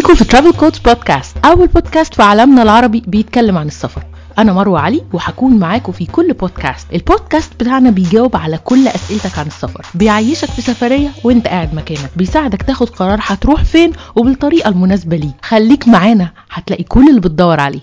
بيكم 0.00 0.14
في 0.14 0.24
ترافل 0.24 0.52
كودز 0.52 0.78
بودكاست 0.78 1.36
أول 1.44 1.66
بودكاست 1.66 2.14
في 2.14 2.22
عالمنا 2.22 2.62
العربي 2.62 3.02
بيتكلم 3.06 3.58
عن 3.58 3.66
السفر. 3.66 4.02
أنا 4.38 4.52
مروة 4.52 4.80
علي 4.80 5.02
وهكون 5.12 5.58
معاكم 5.58 5.92
في 5.92 6.06
كل 6.06 6.32
بودكاست 6.32 6.86
البودكاست 6.94 7.52
بتاعنا 7.60 7.90
بيجاوب 7.90 8.36
على 8.36 8.58
كل 8.58 8.88
أسئلتك 8.88 9.38
عن 9.38 9.46
السفر. 9.46 9.86
بيعيشك 9.94 10.48
في 10.50 10.62
سفرية 10.62 11.08
وأنت 11.24 11.48
قاعد 11.48 11.74
مكانك. 11.74 12.10
بيساعدك 12.16 12.62
تاخد 12.62 12.88
قرار 12.88 13.18
هتروح 13.22 13.64
فين 13.64 13.92
وبالطريقة 14.16 14.68
المناسبة 14.68 15.16
ليك. 15.16 15.34
خليك 15.42 15.88
معانا 15.88 16.30
هتلاقي 16.50 16.84
كل 16.84 17.08
اللي 17.08 17.20
بتدور 17.20 17.60
عليه. 17.60 17.80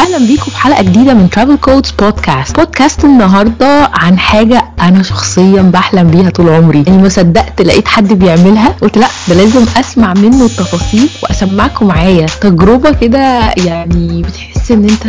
أهلا 0.00 0.18
بيكم 0.26 0.50
في 0.50 0.56
حلقة 0.56 0.82
جديدة 0.82 1.14
من 1.14 1.30
ترافل 1.30 1.56
كودز 1.56 1.90
بودكاست 1.90 2.56
بودكاست 2.56 3.04
النهارده 3.04 3.90
عن 3.94 4.18
حاجة 4.18 4.64
أنا 4.80 5.02
شخصيا 5.02 5.62
بحلم 5.62 6.10
بيها 6.10 6.30
طول 6.30 6.48
عمري. 6.48 6.84
يعني 6.86 7.02
ما 7.02 7.08
صدقت 7.08 7.62
لقيت 7.62 7.88
حد 7.88 8.12
بيعملها. 8.12 8.76
قلت 8.82 8.96
لأ 8.98 9.06
ده 9.28 9.34
لازم 9.34 9.64
أسمع 9.76 10.14
منه 10.14 10.44
التفاصيل 10.44 11.08
وأسمعكم 11.22 11.86
معايا. 11.86 12.26
تجربة 12.40 12.90
كده 12.92 13.40
يعني 13.56 14.22
بتحس 14.22 14.70
إن 14.70 14.84
أنت 14.88 15.06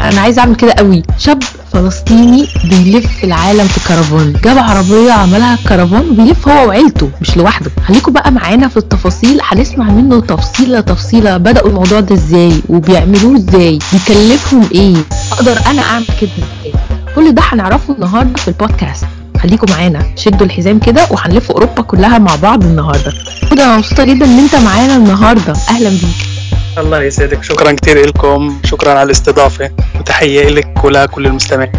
أنا 0.00 0.20
عايز 0.20 0.38
أعمل 0.38 0.56
كده 0.56 0.72
قوي. 0.72 1.02
شاب 1.18 1.38
فلسطيني 1.72 2.48
بيلف 2.64 3.24
العالم 3.24 3.64
في 3.64 3.80
كرفان. 3.88 4.32
جاب 4.44 4.58
عربية 4.58 5.12
عملها 5.12 5.58
كرفان 5.68 6.08
وبيلف 6.10 6.48
هو 6.48 6.68
وعيلته 6.68 7.10
مش 7.20 7.36
لوحده. 7.36 7.70
خليكم 7.88 8.12
بقى 8.12 8.32
معانا 8.32 8.68
في 8.68 8.76
التفاصيل 8.76 9.40
هنسمع 9.42 9.84
منه 9.84 10.20
تفصيلة 10.20 10.80
تفصيلة. 10.80 11.36
بدأوا 11.36 11.68
الموضوع 11.68 12.00
ده 12.00 12.14
إزاي؟ 12.14 12.52
وبيعملوه 12.68 13.36
إزاي؟ 13.36 13.78
بيكلفهم 13.92 14.68
إيه؟ 14.74 14.96
أقدر 15.32 15.58
أنا 15.66 15.82
أعمل 15.82 16.06
كده 16.20 16.30
إزاي 16.30 16.72
كل 17.14 17.34
ده 17.34 17.42
هنعرفه 17.44 17.94
النهارده 17.94 18.36
في 18.40 18.48
البودكاست. 18.48 19.04
خليكم 19.42 19.72
معانا. 19.72 20.02
شدوا 20.16 20.46
الحزام 20.46 20.78
كده 20.78 21.06
وهنلف 21.10 21.50
أوروبا 21.50 21.82
كلها 21.82 22.18
مع 22.18 22.36
بعض 22.36 22.64
النهارده. 22.64 23.12
كده 23.50 23.64
أنا 23.64 23.76
مبسوطة 23.76 24.04
جدا 24.04 24.24
إن 24.24 24.38
أنت 24.38 24.54
معانا 24.54 24.96
النهارده. 24.96 25.52
أهلا 25.68 25.88
بيك. 25.88 26.28
الله 26.78 27.02
يسعدك. 27.02 27.42
شكرا 27.44 27.72
كثير 27.72 28.06
لكم 28.06 28.58
شكرا 28.64 28.90
على 28.90 29.02
الاستضافة. 29.02 29.70
وتحية 30.08 30.48
لك 30.48 30.84
ولكل 30.84 31.26
المستمعين. 31.26 31.72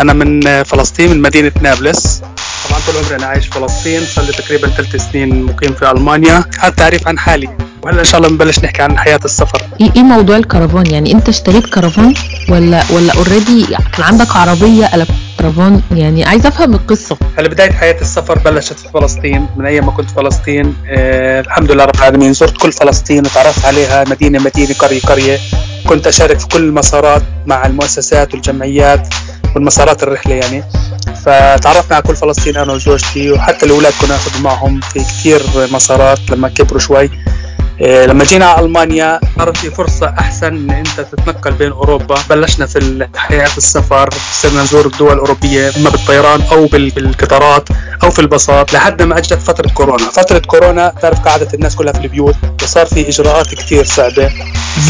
أنا 0.00 0.12
من 0.12 0.62
فلسطين 0.62 1.10
من 1.10 1.22
مدينة 1.22 1.52
نابلس. 1.60 2.22
طبعا 2.68 2.80
طول 2.86 2.96
عمري 3.04 3.16
أنا 3.16 3.26
عايش 3.26 3.46
في 3.46 3.52
فلسطين 3.52 4.00
صار 4.00 4.24
لي 4.24 4.32
تقريبا 4.32 4.68
ثلاث 4.68 5.10
سنين 5.12 5.42
مقيم 5.42 5.72
في 5.72 5.90
ألمانيا. 5.90 6.44
هذا 6.60 6.74
تعريف 6.74 7.08
عن 7.08 7.18
حالي. 7.18 7.48
وهلا 7.82 8.00
إن 8.00 8.04
شاء 8.04 8.18
الله 8.18 8.28
بنبلش 8.30 8.58
نحكي 8.58 8.82
عن 8.82 8.98
حياة 8.98 9.20
السفر. 9.24 9.62
إيه 9.80 9.92
إيه 9.96 10.02
موضوع 10.02 10.36
الكرفان؟ 10.36 10.86
يعني 10.86 11.12
أنت 11.12 11.28
اشتريت 11.28 11.66
كرفان 11.66 12.14
ولا 12.48 12.82
ولا 12.90 13.12
اوريدي 13.16 13.66
كان 13.66 14.02
عندك 14.02 14.36
عربية 14.36 14.86
قلبت 14.86 15.10
كرفان؟ 15.40 15.80
يعني 15.90 16.24
عايز 16.24 16.46
أفهم 16.46 16.74
القصة. 16.74 17.16
هلا 17.38 17.48
بداية 17.48 17.72
حياة 17.72 18.00
السفر 18.00 18.38
بلشت 18.38 18.78
في 18.78 18.88
فلسطين. 18.94 19.46
من 19.56 19.66
أيام 19.66 19.86
ما 19.86 19.92
كنت 19.92 20.10
في 20.10 20.16
فلسطين 20.16 20.74
آه 20.88 21.40
الحمد 21.40 21.72
لله 21.72 21.84
رب 21.84 21.94
العالمين 21.96 22.32
زرت 22.32 22.56
كل 22.56 22.72
فلسطين 22.72 23.18
وتعرفت 23.18 23.64
عليها 23.64 24.04
مدينة 24.08 24.38
مدينة 24.38 24.74
قرية 24.74 25.00
قرية. 25.00 25.38
كنت 25.88 26.06
أشارك 26.06 26.38
في 26.38 26.48
كل 26.48 26.64
المسارات 26.64 27.22
مع 27.46 27.66
المؤسسات 27.66 28.34
والجمعيات 28.34 29.08
والمسارات 29.54 30.02
الرحلة 30.02 30.34
يعني. 30.34 30.64
فتعرفنا 31.24 31.96
على 31.96 32.02
كل 32.02 32.16
فلسطين 32.16 32.56
أنا 32.56 32.72
وزوجتي 32.72 33.32
وحتى 33.32 33.66
الأولاد 33.66 33.92
كنا 34.00 34.08
ناخذ 34.08 34.42
معهم 34.42 34.80
في 34.80 34.98
كثير 34.98 35.42
مسارات 35.72 36.18
لما 36.30 36.48
كبروا 36.48 36.80
شوي. 36.80 37.10
لما 37.80 38.24
جينا 38.24 38.46
على 38.46 38.66
ألمانيا 38.66 39.20
صارت 39.38 39.56
في 39.56 39.70
فرصة 39.70 40.14
أحسن 40.18 40.46
إن 40.46 40.70
أنت 40.70 41.00
تتنقل 41.00 41.52
بين 41.52 41.72
أوروبا. 41.72 42.14
بلشنا 42.30 42.66
في 42.66 43.08
حياة 43.16 43.50
السفر 43.56 44.10
صرنا 44.42 44.62
نزور 44.62 44.86
الدول 44.86 45.12
الأوروبية 45.12 45.72
أما 45.76 45.90
بالطيران 45.90 46.40
أو 46.52 46.66
بال- 46.66 46.90
بالقطارات 46.90 47.68
أو 48.02 48.10
في 48.10 48.18
الباصات 48.18 48.72
لحد 48.72 49.02
ما 49.02 49.18
اجت 49.18 49.34
فترة 49.34 49.68
كورونا. 49.74 50.10
فترة 50.10 50.38
كورونا 50.38 50.92
تعرف 51.02 51.20
قعدت 51.20 51.54
الناس 51.54 51.76
كلها 51.76 51.92
في 51.92 52.00
البيوت 52.00 52.34
وصار 52.62 52.86
في 52.86 53.08
إجراءات 53.08 53.54
كثير 53.54 53.84
صعبة. 53.84 54.30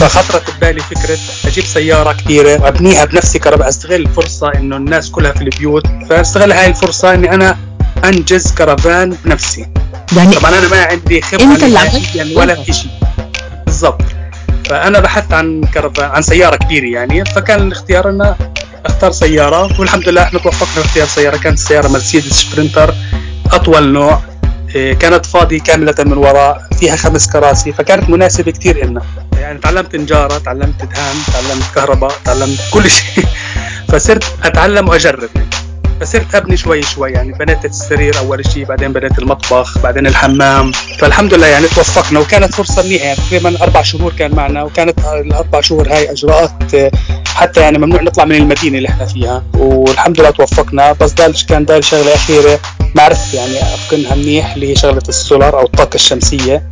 فخطرت 0.00 0.42
ببالي 0.56 0.80
فكرة 0.80 1.18
أجيب 1.46 1.64
سيارة 1.64 2.12
كبيره 2.12 2.62
وابنيها 2.62 3.04
بنفسي 3.04 3.38
كهرباء 3.38 3.68
أستغل 3.68 4.00
الفرصة 4.00 4.52
إنه 4.54 4.76
الناس 4.76 5.10
كلها 5.10 5.32
في 5.32 5.42
البيوت. 5.42 5.86
فأستغل 6.10 6.52
هاي 6.52 6.66
الفرصة 6.66 7.14
إني 7.14 7.34
أنا 7.34 7.56
أنجز 8.04 8.52
كرفان 8.52 9.16
بنفسي. 9.24 9.66
يعني 10.16 10.34
طبعا 10.36 10.58
أنا 10.58 10.68
ما 10.68 10.82
عندي 10.84 11.22
خبرة 11.22 11.42
أنت 11.42 11.62
اللي 11.62 11.78
عملت 11.78 12.36
ولا 12.36 12.54
كده. 12.54 12.62
في 12.64 12.72
شيء. 12.72 12.90
بالضبط. 13.66 14.02
فأنا 14.70 15.00
بحثت 15.00 15.32
عن 15.32 15.60
كرفان 15.74 16.10
عن 16.10 16.22
سيارة 16.22 16.56
كبيرة 16.56 16.86
يعني. 16.86 17.24
فكان 17.24 17.62
الاختيار 17.66 18.10
أن 18.10 18.34
أختار 18.86 19.12
سيارة 19.12 19.80
والحمد 19.80 20.08
لله 20.08 20.22
إحنا 20.22 20.38
توفقنا 20.38 20.66
في 20.74 20.80
اختيار 20.88 21.06
سيارة. 21.06 21.36
كانت 21.36 21.58
سيارة 21.58 21.88
مرسيدس 21.88 22.32
سبرنتر 22.32 22.94
أطول 23.52 23.92
نوع. 23.92 24.20
إيه، 24.74 24.94
كانت 24.94 25.26
فاضية 25.26 25.60
كاملة 25.60 25.94
من 25.98 26.12
وراء 26.18 26.62
فيها 26.80 26.96
خمس 26.96 27.26
كراسي 27.28 27.72
فكانت 27.72 28.10
مناسبة 28.10 28.50
كثير 28.52 28.84
إلنا. 28.84 29.02
يعني 29.40 29.58
تعلمت 29.58 29.96
نجارة 29.96 30.38
تعلمت 30.38 30.84
دهان 30.84 31.16
تعلمت 31.32 31.64
كهرباء 31.74 32.12
تعلمت 32.24 32.58
كل 32.70 32.90
شيء. 32.90 33.24
فصرت 33.88 34.24
أتعلم 34.44 34.88
وأجرب. 34.88 35.28
يعني. 35.34 35.48
فصرت 36.00 36.34
أبني 36.34 36.56
شوي 36.56 36.82
شوي 36.82 37.12
يعني 37.12 37.32
بنيت 37.32 37.64
السرير 37.64 38.18
أول 38.18 38.46
شيء 38.52 38.64
بعدين 38.64 38.92
بنيت 38.92 39.18
المطبخ 39.18 39.78
بعدين 39.78 40.06
الحمام. 40.06 40.72
فالحمد 40.72 41.34
لله 41.34 41.46
يعني 41.46 41.66
توفقنا 41.68 42.20
وكانت 42.20 42.54
فرصة 42.54 42.82
منيحة. 42.82 43.04
يعني 43.04 43.16
تقريبا 43.30 43.62
أربع 43.62 43.82
شهور 43.82 44.12
كان 44.12 44.34
معنا 44.34 44.62
وكانت 44.62 44.98
الأربع 44.98 45.60
شهور 45.60 45.88
هاي 45.92 46.12
إجراءات 46.12 46.74
آه، 46.74 46.90
حتى 47.26 47.60
يعني 47.60 47.78
ممنوع 47.78 48.02
نطلع 48.02 48.24
من 48.24 48.34
المدينة 48.34 48.78
اللي 48.78 48.88
إحنا 48.88 49.06
فيها. 49.06 49.42
والحمد 49.54 50.20
لله 50.20 50.30
توفقنا. 50.30 50.92
بس 50.92 51.12
دال 51.12 51.46
كان 51.46 51.64
دال 51.64 51.84
شغلة 51.84 52.14
أخيرة 52.14 52.60
ما 52.94 53.02
عرفت 53.02 53.34
يعني 53.34 53.58
أتقنها 53.74 54.14
منيح 54.14 54.54
اللي 54.54 54.70
هي 54.70 54.76
شغلة 54.76 55.02
السولار 55.08 55.58
أو 55.60 55.64
الطاقة 55.66 55.94
الشمسية. 55.94 56.68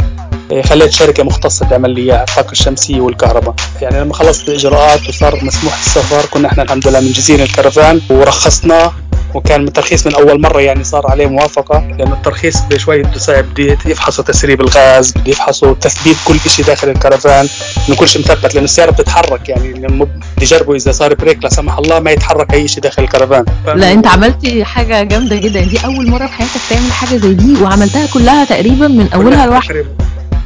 إيه، 0.50 0.62
خليت 0.62 0.92
شركة 0.92 1.22
مختصة 1.22 1.68
تعمل 1.68 1.90
لي 1.90 2.00
إياها 2.02 2.24
الطاقة 2.28 2.52
الشمسية 2.52 3.00
والكهرباء. 3.00 3.54
يعني 3.82 4.00
لما 4.00 4.14
خلصت 4.14 4.48
الإجراءات 4.48 5.08
وصار 5.08 5.44
مسموح 5.44 5.78
السفر 5.78 6.26
كنا 6.30 6.48
إحنا 6.48 6.62
الحمد 6.62 6.88
لله 6.88 7.00
منجزين 7.00 7.40
الكرفان 7.40 8.00
ورخصناه 8.10 8.92
وكان 9.36 9.60
من 9.60 9.68
الترخيص 9.68 10.06
من 10.06 10.14
أول 10.14 10.40
مرة 10.40 10.60
يعني 10.60 10.84
صار 10.84 11.10
عليه 11.10 11.26
موافقة. 11.26 11.78
لأن 11.98 12.12
الترخيص 12.12 12.60
بده 12.60 12.78
شوي 12.78 13.02
بده 13.02 13.18
صعب 13.18 13.44
بده 13.44 13.78
يفحصوا 13.86 14.24
تسريب 14.24 14.60
الغاز 14.60 15.12
بده 15.12 15.30
يفحصوا 15.30 15.74
تثبيت 15.74 16.16
كل 16.24 16.50
شيء 16.50 16.64
داخل 16.64 16.88
الكرفان 16.88 17.48
انه 17.88 17.96
كل 17.96 18.08
شيء 18.08 18.22
مثبت 18.22 18.54
لأن 18.54 18.64
السيارة 18.64 18.90
بتتحرك 18.90 19.48
يعني 19.48 19.72
لما 19.72 20.04
بده 20.04 20.26
يجربوا 20.42 20.76
إذا 20.76 20.92
صار 20.92 21.14
بريك 21.14 21.44
لا 21.44 21.48
سمح 21.48 21.78
الله 21.78 22.00
ما 22.00 22.10
يتحرك 22.10 22.54
أي 22.54 22.68
شيء 22.68 22.82
داخل 22.82 23.02
الكرفان. 23.02 23.44
لا 23.74 23.92
أنت 23.92 24.06
عملت 24.06 24.62
حاجة 24.62 25.02
جامدة 25.02 25.36
جدا. 25.36 25.60
دي 25.60 25.78
أول 25.84 26.08
مرة 26.10 26.26
في 26.26 26.32
حياتك 26.32 26.60
تعمل 26.70 26.92
حاجة 26.92 27.16
زي 27.18 27.34
دي 27.34 27.62
وعملتها 27.62 28.06
كلها 28.06 28.44
تقريبا 28.44 28.88
من 28.88 29.08
أولها 29.14 29.46
لوحدك. 29.46 29.86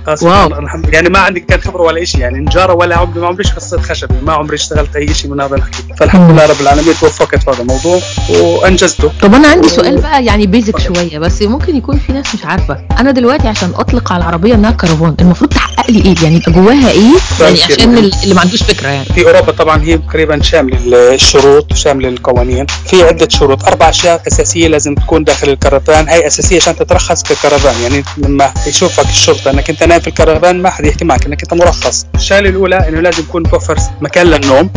واو. 0.09 0.47
الله 0.47 0.59
الحمد. 0.59 0.95
يعني 0.95 1.09
ما 1.09 1.19
عندي 1.19 1.41
كان 1.41 1.61
خبره 1.61 1.83
ولا 1.83 2.05
شيء 2.05 2.21
يعني 2.21 2.39
نجارة 2.39 2.73
ولا 2.73 2.97
عمري 2.99 3.21
ما 3.21 3.27
عمري 3.27 3.45
قصه 3.57 3.81
خشبي 3.81 4.15
ما 4.23 4.33
عمري 4.33 4.55
اشتغلت 4.55 4.97
أي 4.97 5.15
شيء 5.15 5.31
من 5.31 5.41
هذا 5.41 5.57
الحكي. 5.57 5.83
فالحمد 5.99 6.31
لله 6.31 6.47
رب 6.47 6.61
العالمين 6.61 6.95
توفقت 7.01 7.43
في 7.43 7.51
هذا 7.51 7.63
الموضوع 7.63 8.01
وأنجزته. 8.29 9.13
طب 9.23 9.35
أنا 9.35 9.49
عندي 9.49 9.69
سؤال 9.69 10.01
بقى 10.01 10.25
يعني 10.25 10.47
بيزك 10.47 10.79
شوية 10.79 11.19
بس 11.19 11.43
ممكن 11.43 11.77
يكون 11.77 11.99
في 11.99 12.13
ناس 12.13 12.35
مش 12.35 12.45
عارفة. 12.45 12.79
أنا 12.99 13.11
دلوقتي 13.11 13.49
عشان 13.49 13.73
أطلق 13.75 14.13
على 14.13 14.23
العربية 14.23 14.55
إنها 14.55 14.71
كرفان 14.71 15.15
المفروض 15.21 15.51
تحقق 15.51 15.91
لي 15.91 16.05
إيه؟ 16.05 16.15
يعني 16.23 16.37
يبقى 16.37 16.53
جواها 16.53 16.91
إيه؟ 16.91 17.13
يعني 17.41 17.57
كتير 17.57 17.77
عشان. 17.77 17.99
اللي 17.99 18.35
ما 18.35 18.41
عندوش 18.41 18.63
فكرة 18.63 18.89
يعني. 18.89 19.05
في 19.05 19.27
أوروبا 19.27 19.53
طبعا 19.53 19.83
هي 19.83 19.99
تقريبا 19.99 20.43
شامل 20.43 20.95
الشروط 20.95 21.73
وشامل 21.73 22.07
القوانين. 22.07 22.67
في 22.87 23.03
عدة 23.03 23.29
شروط 23.29 23.65
أربع 23.65 23.89
أشياء 23.89 24.23
أساسية 24.29 24.69
لازم 24.69 24.95
تكون 24.95 25.25
داخل 25.25 25.49
الكرفان. 25.49 26.09
هي 26.09 26.27
أساسية 26.27 26.57
عشان 26.57 26.77
تترخص 26.77 27.23
ككرفان 27.23 27.83
يعني 27.83 28.05
لما 28.17 28.53
يشوفك 28.67 29.05
الشرطة 29.09 29.51
إنك 29.51 29.71
أنت 29.71 29.83
نايم 29.91 30.01
في 30.03 30.09
الكرفان 30.09 30.63
ما 30.63 30.71
حد 30.71 30.85
يحكي 30.85 31.05
معك 31.05 31.27
انك 31.27 31.43
انت 31.43 31.55
مرخص. 31.55 32.07
الشغله 32.15 32.49
الأولى 32.49 32.89
إنه 32.89 33.01
لازم 33.01 33.23
يكون 33.23 33.43
توفر 33.43 33.77
مكان 34.01 34.27
للنوم. 34.27 34.71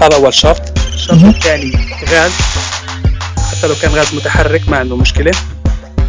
هذا 0.00 0.14
أول 0.14 0.34
شرط. 0.34 0.78
الشرط. 0.94 1.24
الثاني 1.24 1.72
غاز. 2.08 2.32
حتى 3.50 3.66
لو 3.66 3.74
كان 3.82 3.90
غاز 3.90 4.14
متحرك 4.14 4.68
ما 4.68 4.76
عنده 4.76 4.96
مشكلة. 4.96 5.32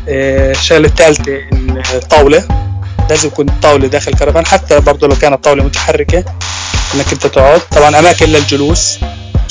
آه، 0.10 0.52
الشغله 0.52 0.88
الثالثة 0.88 1.38
إن 1.54 1.84
طاولة. 2.10 2.44
لازم 3.10 3.28
يكون 3.28 3.46
طاوله 3.62 3.88
داخل 3.88 4.12
الكرفان 4.12 4.46
حتى 4.46 4.80
برضه 4.80 5.08
لو 5.08 5.16
كانت 5.16 5.44
طاولة 5.44 5.64
متحركة 5.64 6.18
إنك 6.96 7.12
أنت 7.14 7.28
تقعد 7.28 7.60
طبعا 7.72 8.00
أماكن 8.00 8.26
للجلوس 8.26 8.98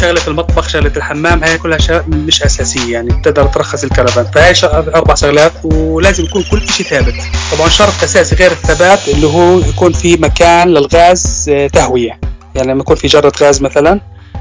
شغلة 0.00 0.20
المطبخ 0.28 0.68
شغلة 0.68 0.92
الحمام 0.96 1.44
هاي 1.44 1.58
كلها 1.58 1.78
شغ... 1.78 2.02
مش 2.08 2.42
أساسية 2.42 2.92
يعني 2.92 3.08
بتقدر 3.08 3.46
ترخص 3.46 3.84
الكرفان. 3.84 4.24
فهي. 4.24 4.54
أربع 4.94 5.14
شغلات 5.14 5.52
ولازم 5.64 6.24
يكون 6.24 6.42
كل 6.50 6.68
شيء 6.68 6.86
ثابت. 6.86 7.14
طبعا 7.56 7.68
شرط 7.68 8.02
أساسي 8.02 8.34
غير 8.34 8.50
الثبات 8.50 9.08
اللي 9.08 9.26
هو 9.26 9.58
يكون 9.58 9.92
في 9.92 10.16
مكان 10.16 10.68
للغاز 10.68 11.46
آه، 11.48 11.66
تهوية. 11.66 12.20
يعني 12.54 12.72
لما 12.72 12.80
يكون 12.80 12.96
في 12.96 13.06
جرة 13.06 13.32
غاز 13.42 13.62
مثلا 13.62 14.00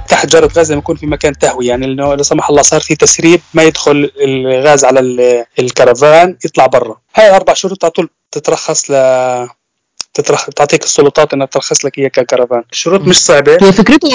تحت 0.10 0.25
جرة 0.30 0.50
غاز 0.58 0.72
لما 0.72 0.80
يكون 0.80 0.96
في 0.96 1.06
مكان 1.06 1.38
تهوية. 1.38 1.68
يعني 1.68 1.86
انه 1.86 2.16
لا 2.16 2.24
سمح 2.24 2.50
الله 2.50 2.62
صار 2.62 2.81
في 2.81 2.96
تسريب 2.96 3.42
ما 3.54 3.64
يدخل 3.64 4.12
الغاز 4.22 4.86
على 4.86 5.00
ال- 5.00 5.46
الكرفان 5.60 6.38
يطلع 6.46 6.66
برا. 6.66 6.98
هاي 7.16 7.36
أربع 7.36 7.54
شروط 7.54 7.84
على 7.86 7.92
طول. 7.92 8.10
تترخص 8.39 8.92
ل 8.92 8.95
تترخ... 10.13 10.45
تعطيك 10.45 10.84
السلطات 10.84 11.34
إنها 11.34 11.45
ترخص 11.45 11.86
لك 11.86 12.00
هي 12.00 12.10
ككرفان. 12.10 12.63
الشروط 12.72 13.01
مش 13.01 13.19
صعبة. 13.19 13.57
هي 13.62 13.72
فكرته 13.72 14.10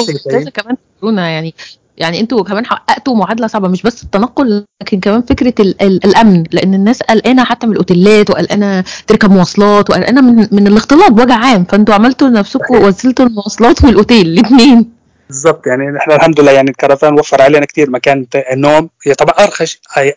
كمان 0.54 0.76
كورونا 1.00 1.28
يعني 1.30 1.54
يعني 1.96 2.20
أنتوا 2.20 2.44
كمان 2.44 2.66
حققتوا 2.66 3.16
معادلة 3.16 3.46
صعبة 3.46 3.68
مش 3.68 3.82
بس 3.82 4.02
التنقل 4.02 4.64
لكن 4.82 5.00
كمان 5.00 5.22
فكرة 5.22 5.54
ال 5.60 5.82
ال 5.82 6.04
الأمن 6.04 6.44
لأن 6.52 6.74
الناس 6.74 7.02
قلقانة 7.02 7.44
حتى 7.44 7.66
من 7.66 7.72
الأوتيلات 7.72 8.30
وقلقانة 8.30 8.84
تركب 9.06 9.30
مواصلات 9.30 9.90
وقلقانة 9.90 10.20
من 10.20 10.48
من 10.52 10.66
الاختلاط 10.66 11.10
بوجه 11.10 11.34
عام. 11.34 11.64
فانتوا 11.64 11.94
عملتوا 11.94 12.28
لنفسكم 12.28 12.82
وسيله 12.82 13.14
المواصلات 13.20 13.84
والاوتيل 13.84 14.26
الاثنين 14.26 14.92
بالضبط. 15.28 15.66
يعني 15.66 15.98
إحنا 15.98 16.14
الحمد 16.14 16.40
لله 16.40 16.52
يعني 16.52 16.70
الكرفان 16.70 17.18
وفر 17.18 17.42
علينا 17.42 17.66
كثير 17.66 17.90
مكان 17.90 18.26
النوم. 18.52 18.90
هي 19.06 19.14
طبعا 19.14 19.34
ارخص 19.34 19.76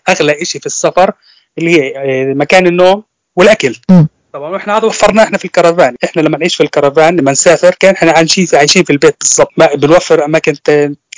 أغلى 0.09 0.45
شيء 0.45 0.61
في 0.61 0.67
السفر 0.67 1.11
اللي 1.57 1.71
هي 1.71 1.93
آه، 1.97 2.33
مكان 2.33 2.67
النوم 2.67 3.03
والأكل. 3.35 3.75
م. 3.91 4.03
طبعا 4.33 4.57
إحنا 4.57 4.77
هذا 4.77 4.85
وفرناه 4.85 5.23
إحنا 5.23 5.37
في 5.37 5.45
الكرفان. 5.45 5.95
إحنا 6.03 6.21
لما 6.21 6.37
نعيش 6.37 6.55
في 6.55 6.63
الكرفان 6.63 7.15
لما 7.19 7.31
نسافر 7.31 7.75
كان 7.79 7.93
إحنا 7.93 8.11
عايشين 8.11 8.45
في 8.45 8.57
عايشين 8.57 8.83
في 8.83 8.89
البيت 8.93 9.15
بالضبط. 9.21 9.49
بنوفر 9.77 10.25
أماكن 10.25 10.53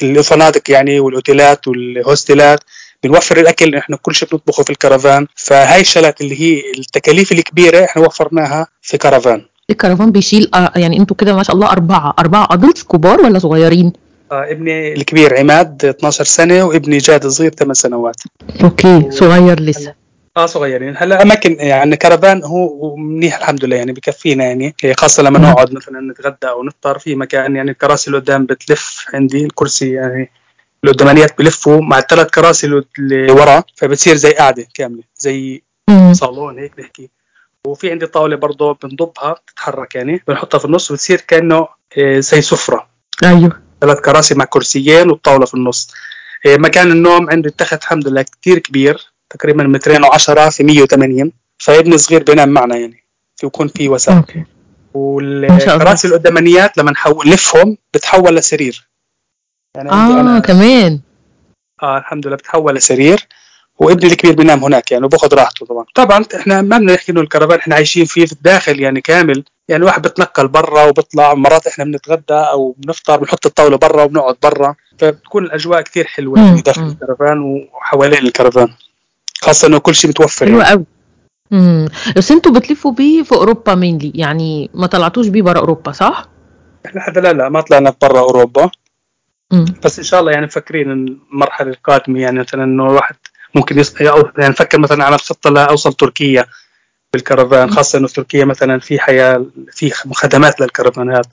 الفنادق 0.01 0.71
يعني 0.71 0.99
والأوتيلات 0.99 1.67
والهوستيلات. 1.67 2.59
بنوفر 3.03 3.37
الأكل 3.37 3.75
إحنا 3.75 3.97
كل 3.97 4.15
شيء 4.15 4.29
بنطبخه 4.31 4.63
في 4.63 4.69
الكرفان. 4.69 5.27
فهاي 5.35 5.81
الشغلات 5.81 6.21
اللي 6.21 6.41
هي 6.41 6.61
التكاليف 6.77 7.31
الكبيرة 7.31 7.83
إحنا 7.85 8.01
وفرناها 8.05 8.67
في 8.81 8.97
كرفان. 8.97 9.45
الكرفان 9.69 10.11
بيشيل 10.11 10.49
آه، 10.53 10.71
يعني 10.75 10.97
أنتوا 10.99 11.15
كده 11.15 11.35
ما 11.35 11.43
شاء 11.43 11.55
الله 11.55 11.71
أربعة. 11.71 12.13
أربعة 12.19 12.47
adults 12.51 12.83
كبار 12.83 13.21
ولا 13.21 13.39
صغيرين؟ 13.39 13.93
آه 14.31 14.51
ابني 14.51 14.93
الكبير 14.93 15.37
عماد 15.39 15.85
12 15.85 16.23
سنة 16.23 16.63
وابني 16.63 16.97
جاد 16.97 17.27
صغير 17.27 17.51
8 17.51 17.73
سنوات. 17.73 18.15
okay 18.63 19.11
صغير 19.11 19.59
لسه. 19.59 19.93
آه 20.37 20.45
صغيرين. 20.45 20.93
هلا 20.97 21.21
أماكن 21.21 21.57
يعني 21.59 21.95
كرفان 21.97 22.43
هو 22.43 22.95
منيح 22.95 23.37
الحمد 23.37 23.65
لله 23.65 23.75
يعني 23.75 23.91
بكفينا 23.91 24.45
يعني 24.45 24.75
خاصة 24.97 25.23
لما 25.23 25.39
نقعد 25.39 25.73
مثلا 25.73 26.11
نتغدى 26.11 26.49
أو 26.49 26.63
نفطر 26.63 26.99
في 26.99 27.15
مكان 27.15 27.55
يعني 27.55 27.71
الكراسي 27.71 28.07
اللي 28.07 28.19
قدام 28.19 28.45
بتلف 28.45 29.05
عندي 29.13 29.45
الكرسي 29.45 29.93
يعني 29.93 30.31
القدامانيات 30.83 31.37
بلفوا 31.37 31.81
مع 31.81 31.99
الثلاث 31.99 32.29
كراسي 32.29 32.67
اللي 32.99 33.31
ورا 33.31 33.63
فبتصير 33.75 34.15
زي 34.15 34.31
قاعدة 34.31 34.67
كاملة 34.73 35.03
زي. 35.17 35.63
صالون 36.11 36.59
هيك 36.59 36.79
نحكي 36.79 37.09
وفي 37.67 37.91
عندي 37.91 38.07
طاولة 38.07 38.35
برضه 38.35 38.77
بنضبها 38.83 39.33
بتتحرك 39.33 39.95
يعني 39.95 40.23
بنحطها 40.27 40.57
في 40.57 40.65
النص 40.65 40.91
وبتصير 40.91 41.21
كأنه 41.21 41.67
آه، 41.97 42.19
زي 42.19 42.41
سفرة. 42.41 42.87
أيوه. 43.23 43.61
ثلاث 43.81 43.99
كراسي 43.99 44.35
مع 44.35 44.45
كرسيين 44.45 45.09
والطاولة 45.09 45.45
في 45.45 45.53
النص. 45.53 45.91
إيه، 46.45 46.57
مكان 46.57 46.91
النوم 46.91 47.29
عندي 47.29 47.49
التخت 47.49 47.81
الحمد 47.83 48.07
لله 48.07 48.25
كثير 48.41 48.59
كبير. 48.59 49.16
تقريبا 49.29 49.63
مترين 49.63 50.03
وعشرة 50.03 50.49
في 50.49 50.63
180 50.63 51.31
فابني 51.57 51.97
صغير 51.97 52.23
بينام 52.23 52.49
معنا 52.49 52.75
يعني 52.75 53.03
يكون 53.43 53.67
في 53.67 53.87
أوكي. 53.87 54.33
الله. 54.33 54.45
والكراسي 54.93 56.07
القدامانيات 56.07 56.77
لما 56.77 56.91
نحول 56.91 57.27
نلفهم 57.27 57.77
بتحول 57.93 58.35
لسرير. 58.35 58.87
يعني 59.75 59.91
آه 59.91 60.19
أنا 60.21 60.39
كمان. 60.39 60.99
آه 61.83 61.97
الحمد 61.97 62.27
لله 62.27 62.35
بتحول 62.35 62.75
لسرير. 62.75 63.27
وابني 63.79 64.11
الكبير 64.11 64.35
بينام 64.35 64.63
هناك 64.63 64.91
يعني 64.91 65.05
وباخذ 65.05 65.33
راحته 65.35 65.65
طبعا. 65.65 65.85
طبعا 65.95 66.25
إحنا 66.35 66.61
ما 66.61 66.77
بدنا 66.77 66.93
نحكي 66.93 67.11
إنه 67.11 67.21
الكرفان 67.21 67.59
إحنا 67.59 67.75
عايشين 67.75 68.05
فيه 68.05 68.25
في 68.25 68.31
الداخل 68.31 68.79
يعني 68.79 69.01
كامل. 69.01 69.43
يعني 69.67 69.85
واحد 69.85 70.01
بتنقل 70.01 70.47
برا 70.47 70.83
وبطلع 70.83 71.33
مرات 71.33 71.67
إحنا 71.67 71.83
بنتغدى 71.83 72.23
أو 72.33 72.75
بنفطر 72.77 73.17
بنحط 73.17 73.45
الطاولة 73.45 73.77
برا 73.77 74.03
وبنقعد 74.03 74.35
برا. 74.43 74.75
فبتكون 74.99 75.43
الأجواء 75.43 75.81
كثير 75.81 76.05
حلوة 76.05 76.39
مم، 76.39 76.45
يعني 76.45 76.61
داخل. 76.61 76.81
الكرفان 76.81 77.39
وحوالين 77.73 78.25
الكرفان. 78.25 78.67
خاصة 79.41 79.67
إنه 79.67 79.77
كل 79.79 79.95
شيء 79.95 80.09
متوفر 80.09 80.45
حلوة 80.45 80.63
يعني. 80.63 80.75
قوي. 80.75 80.85
امم 81.53 81.89
بس 82.15 82.31
أنتوا 82.31 82.51
بتلفوا 82.51 82.91
بيه 82.91 83.23
في 83.23 83.31
أوروبا 83.31 83.75
مينلي 83.75 84.11
يعني 84.15 84.69
ما 84.73 84.87
طلعتوش 84.87 85.27
بيه 85.27 85.41
بره 85.41 85.59
أوروبا 85.59 85.91
صح؟ 85.91 86.25
إحنا 86.85 87.01
حتى 87.01 87.19
لا 87.19 87.33
لا 87.33 87.49
ما 87.49 87.61
طلعنا 87.61 87.93
برا 88.01 88.19
أوروبا. 88.19 88.69
امم 89.53 89.65
بس 89.83 89.99
إن 89.99 90.05
شاء 90.05 90.19
الله 90.19 90.31
يعني 90.31 90.45
مفكرين 90.45 90.91
المرحلة 90.91 91.69
القادمة 91.69 92.19
يعني 92.19 92.39
مثلا 92.39 92.63
إنه 92.63 92.85
الواحد 92.85 93.15
ممكن 93.55 93.79
يص... 93.79 93.95
أو 94.01 94.29
يعني 94.37 94.49
نفكر 94.49 94.79
مثلا 94.79 95.03
على 95.03 95.17
خطة 95.17 95.49
لأوصل 95.49 95.93
تركيا 95.93 96.45
بالكرفان 97.13 97.71
خاصة 97.71 97.99
إنه 97.99 98.07
في 98.07 98.13
تركيا 98.13 98.45
مثلا 98.45 98.79
في 98.79 98.99
حياة 98.99 99.45
في 99.71 99.89
خدمات 99.91 100.61
للكرفانات. 100.61 101.27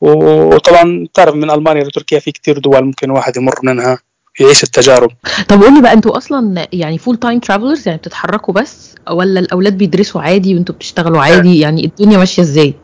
وطبعا 0.00 1.06
تعرف 1.14 1.34
من 1.34 1.50
ألمانيا 1.50 1.84
لتركيا 1.84 2.18
في 2.18 2.32
كثير 2.32 2.58
دول 2.58 2.84
ممكن 2.84 3.10
الواحد 3.10 3.36
يمر 3.36 3.54
منها. 3.62 3.98
يعيش 4.42 4.62
التجارب. 4.62 5.10
طب 5.48 5.62
قولي 5.62 5.82
بقى 5.82 5.92
أنتوا 5.92 6.16
أصلا 6.16 6.68
يعني 6.72 6.98
full 6.98 7.16
time 7.16 7.38
travelers 7.38 7.88
يعني 7.88 7.98
بتتحركوا 7.98 8.54
بس 8.54 8.94
ولا 9.10 9.40
الأولاد 9.40 9.78
بيدرسوا 9.78 10.20
عادي 10.20 10.54
وانتوا 10.54 10.74
بتشتغلوا 10.74 11.22
عادي؟ 11.22 11.60
يعني 11.60 11.84
الدنيا 11.84 12.18
ماشية 12.18 12.42
إزاي؟ 12.42 12.74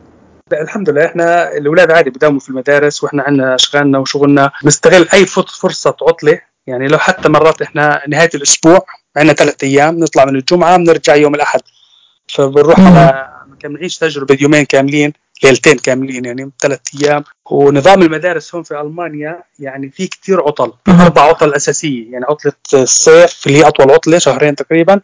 لا 0.51 0.61
الحمد 0.61 0.89
لله. 0.89 1.05
إحنا 1.05 1.57
الأولاد 1.57 1.91
عادي 1.91 2.09
بداوموا 2.09 2.39
في 2.39 2.49
المدارس 2.49 3.03
وإحنا 3.03 3.23
عندنا 3.23 3.55
أشغالنا 3.55 3.97
وشغلنا. 3.97 4.51
نستغل 4.63 5.07
أي 5.13 5.25
فرصة 5.25 5.95
عطله 6.01 6.39
يعني 6.67 6.87
لو 6.87 6.97
حتى 6.97 7.29
مرات 7.29 7.61
إحنا 7.61 8.01
نهاية 8.07 8.29
الأسبوع 8.35 8.85
عندنا 9.17 9.33
ثلاث 9.33 9.63
أيام 9.63 9.99
نطلع 9.99 10.25
من 10.25 10.35
الجمعة 10.35 10.77
بنرجع 10.77 11.15
يوم 11.15 11.35
الأحد. 11.35 11.61
فبنروح. 12.27 12.79
على 12.79 13.29
كان 13.59 13.73
بنعيش 13.73 13.97
تجربة 13.97 14.37
يومين 14.41 14.65
كاملين. 14.65 15.13
ليلتين 15.43 15.77
كاملين 15.77 16.25
يعني 16.25 16.51
ثلاث 16.61 16.79
أيام. 17.03 17.23
ونظام 17.51 18.01
المدارس 18.01 18.55
هون 18.55 18.63
في 18.63 18.81
ألمانيا 18.81 19.43
يعني 19.59 19.89
في 19.89 20.07
كثير 20.07 20.41
عطل. 20.41 20.73
أربع 20.87 21.21
عطل 21.21 21.53
أساسية 21.53 22.11
يعني 22.11 22.25
عطلة 22.29 22.53
الصيف 22.73 23.47
اللي 23.47 23.57
هي 23.57 23.67
أطول 23.67 23.91
عطلة 23.91 24.17
شهرين 24.17 24.55
تقريبا 24.55 25.01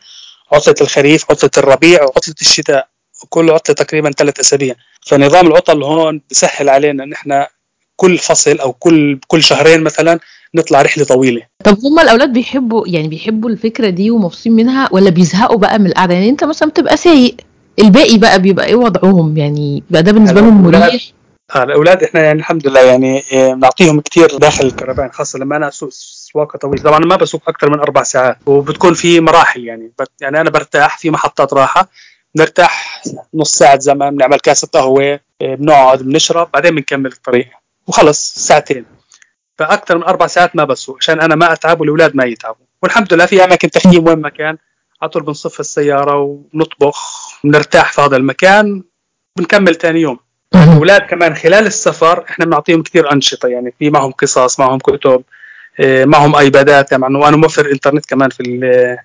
عطلة 0.52 0.76
الخريف 0.82 1.32
عطلة 1.32 1.50
الربيع 1.58 2.04
وعطلة 2.04 2.36
الشتاء. 2.42 2.88
كل 3.30 3.50
عطلة 3.52 3.76
تقريبا 3.76 4.12
ثلاث 4.12 4.40
أسابيع. 4.40 4.76
فنظام 5.08 5.48
العطل 5.48 5.84
هون 5.84 6.22
بسهل 6.32 6.70
علينا 6.70 7.04
إن 7.04 7.14
إحنا 7.14 7.48
كل 7.96 8.18
فصل 8.18 8.60
أو 8.60 8.74
كل 8.74 9.20
كل 9.28 9.44
شهرين 9.44 9.84
مثلا 9.84 10.20
نطلع 10.56 10.82
رحلة 10.82 11.04
طويلة. 11.06 11.42
طب 11.64 11.78
هما 11.86 12.02
الأولاد 12.02 12.34
بيحبوا 12.34 12.88
يعني 12.88 13.08
بيحبوا 13.08 13.50
الفكرة 13.50 13.90
دي 13.90 14.12
ومبسوطين 14.12 14.52
منها 14.54 14.90
ولا 14.92 15.10
بيزهقوا 15.10 15.58
بقى 15.58 15.80
من 15.80 15.86
القعدة؟ 15.88 16.14
يعني 16.14 16.30
أنت 16.30 16.44
مثلا 16.44 16.70
بتبقى 16.70 16.98
سايق 16.98 17.36
الباقي 17.80 18.18
بقى 18.18 18.42
بيبقى 18.42 18.66
إيه 18.66 18.76
وضعهم؟ 18.76 19.38
يعني 19.38 19.84
بقى 19.90 20.04
ده 20.04 20.12
بالنسبة 20.12 20.42
لهم 20.42 20.64
مريح؟ 20.64 21.02
آه 21.56 21.64
الأولاد 21.64 22.04
إحنا 22.04 22.22
يعني 22.22 22.40
الحمد 22.40 22.68
لله 22.68 22.80
يعني 22.82 23.24
إيه، 23.32 23.54
بنعطيهم 23.54 24.02
كثير 24.02 24.38
داخل 24.38 24.66
الكرفان 24.66 25.12
خاصة 25.12 25.40
لما 25.40 25.58
أنا 25.58 25.68
اسوق 25.68 25.90
سواقه 25.92 26.58
طويله 26.58 26.84
طبعا 26.84 27.00
ما 27.00 27.16
بسوق 27.16 27.42
أكثر 27.48 27.70
من 27.70 27.80
أربع 27.80 28.04
ساعات 28.04 28.38
وبتكون 28.46 28.94
في 28.94 29.20
مراحل 29.20 29.64
يعني. 29.64 29.92
يعني 30.22 30.42
أنا 30.42 30.50
برتاح 30.50 30.98
في 30.98 31.10
محطات 31.10 31.54
راحة 31.54 31.90
نرتاح 32.36 33.04
نص 33.34 33.52
ساعة 33.52 33.80
زمان 33.80 34.16
بنعمل 34.16 34.40
كاسه 34.40 34.68
قهوه 34.68 35.02
إيه، 35.02 35.56
بنقعد 35.56 36.04
بنشرب 36.04 36.50
بعدين 36.54 36.76
بنكمل 36.76 37.12
الطريق. 37.12 37.48
وخلص 37.88 38.34
ساعتين. 38.36 38.86
فاكثر 39.58 39.98
من 39.98 40.04
أربع 40.04 40.28
ساعات 40.28 40.56
ما 40.56 40.64
بسوق 40.64 40.98
عشان 41.02 41.22
أنا 41.22 41.36
ما 41.36 41.54
أتعب 41.54 41.82
والأولاد 41.82 42.16
ما 42.16 42.26
يتعبوا. 42.26 42.66
والحمد 42.84 43.14
لله 43.14 43.26
في 43.26 43.44
أماكن 43.44 43.70
تخييم 43.70 44.08
وين 44.08 44.20
ما 44.22 44.30
كان. 44.30 44.58
على 45.02 45.10
طول 45.10 45.24
بنصف 45.24 45.60
السيارة 45.60 46.40
ونطبخ. 46.54 47.25
بنرتاح 47.44 47.94
في 47.94 48.02
هذا 48.02 48.18
المكان 48.18 48.84
بنكمل 49.38 49.76
ثاني 49.76 50.02
يوم. 50.02 50.20
الاولاد 50.56 51.02
كمان 51.02 51.36
خلال 51.36 51.66
السفر 51.66 52.24
إحنا 52.30 52.46
بنعطيهم 52.46 52.84
كثير 52.84 53.12
أنشطة 53.12 53.48
يعني 53.48 53.74
في 53.80 53.90
معهم 53.90 54.12
قصص 54.12 54.60
معهم 54.60 54.80
كتب 54.80 55.24
إيه، 55.80 56.06
معهم 56.06 56.36
آيبادات 56.36 56.92
يعني 56.92 57.18
وأنا 57.18 57.38
موفر 57.38 57.72
إنترنت 57.72 58.06
كمان 58.06 58.30
في 58.30 58.44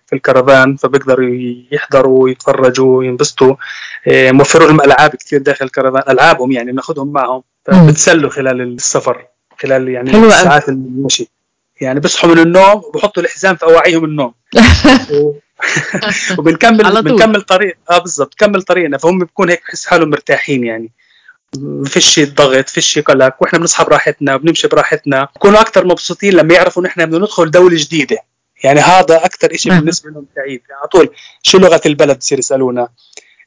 في 0.06 0.12
الكرفان 0.12 0.76
فبيقدروا 0.76 1.28
يحضروا 1.72 2.22
ويتفرجوا 2.25 2.99
وينبسطوا. 2.99 3.54
إيه، 4.06 4.32
موفر 4.32 4.66
لهم 4.66 4.80
ألعاب 4.80 5.10
كثير 5.10 5.42
داخل 5.42 5.64
الكرفان 5.64 6.02
ألعابهم 6.08 6.52
يعني 6.52 6.72
بناخذهم 6.72 7.12
معهم. 7.12 7.42
فبتسلوا 7.64 8.30
خلال 8.30 8.60
السفر 8.60 9.26
خلال 9.58 9.88
يعني. 9.88 10.30
ساعات 10.30 10.68
المشي. 10.68 11.28
يعني 11.80 12.00
بيصحوا 12.00 12.30
من 12.30 12.38
النوم 12.38 12.82
وبحطوا 12.88 13.22
الحزام 13.22 13.56
في 13.56 13.64
أواعيهم 13.64 14.04
النوم. 14.04 14.34
وبنكمل 16.38 16.87
على 16.87 17.02
طول. 17.02 17.12
بنكمل 17.12 17.43
طريق 17.43 17.76
آه 17.90 17.99
بالضبط. 17.99 18.35
كمل 18.35 18.62
طريقنا. 18.62 18.99
فهم 18.99 19.19
بيكون 19.19 19.50
هيك 19.50 19.62
بحس 19.62 19.87
حالهم 19.87 20.11
مرتاحين 20.11 20.64
يعني. 20.64 20.93
ما 21.59 21.88
فيش 21.88 22.21
ضغط 22.21 22.69
فيش 22.69 22.99
قلق. 22.99 23.35
وإحنا 23.40 23.59
بنصحى 23.59 23.85
براحتنا 23.85 24.35
وبنمشي 24.35 24.69
براحتنا. 24.69 25.29
بكونوا 25.37 25.61
أكثر 25.61 25.85
مبسوطين 25.85 26.33
لما 26.33 26.55
يعرفوا 26.55 26.83
إن 26.83 26.87
إحنا 26.87 27.05
بدنا 27.05 27.19
ندخل 27.19 27.50
دولة 27.50 27.76
جديدة. 27.76 28.19
يعني 28.64 28.81
هذا 28.81 29.25
أكثر 29.25 29.57
شيء 29.57 29.73
أها. 29.73 29.81
بالنسبة 29.81 30.11
لهم 30.11 30.26
سعيد. 30.37 30.62
على 30.79 30.88
طول 30.88 31.11
شو 31.43 31.59
لغة 31.59 31.81
البلد 31.87 32.19
بصير 32.19 32.38
يسألونا؟ 32.38 32.88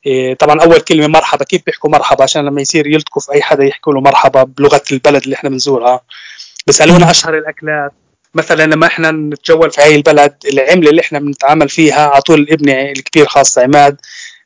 إيه 0.06 0.34
طبعا 0.34 0.62
أول 0.62 0.80
كلمة 0.80 1.08
مرحبا. 1.08 1.46
كيف 1.46 1.62
بيحكوا 1.66 1.90
مرحبا؟ 1.90 2.24
عشان 2.24 2.46
لما 2.46 2.62
يصير 2.62 2.88
يلتقوا 2.88 3.22
في 3.22 3.32
أي 3.32 3.42
حدا 3.42 3.64
يحكوا 3.64 3.94
له 3.94 4.02
مرحبا 4.02 4.44
بلغة 4.44 4.82
البلد 4.92 5.24
اللي 5.24 5.36
إحنا 5.36 5.50
بنزورها. 5.50 6.02
بيسألونا 6.68 7.12
أشهر 7.12 7.38
الأكلات. 7.38 7.92
مثلا 8.34 8.64
لما 8.64 8.88
إحنا 8.88 9.12
نتجول 9.12 9.72
في 9.72 9.82
هاي 9.82 9.96
البلد 9.96 10.36
العملة 10.46 10.90
اللي 10.90 11.02
إحنا 11.02 11.20
بنتعامل 11.20 11.70
فيها 11.70 12.08
على 12.08 12.22
طول 12.22 12.48
ابني 12.50 12.92
الكبير 12.92 13.26
خاصه 13.26 13.64
عماد 13.64 13.98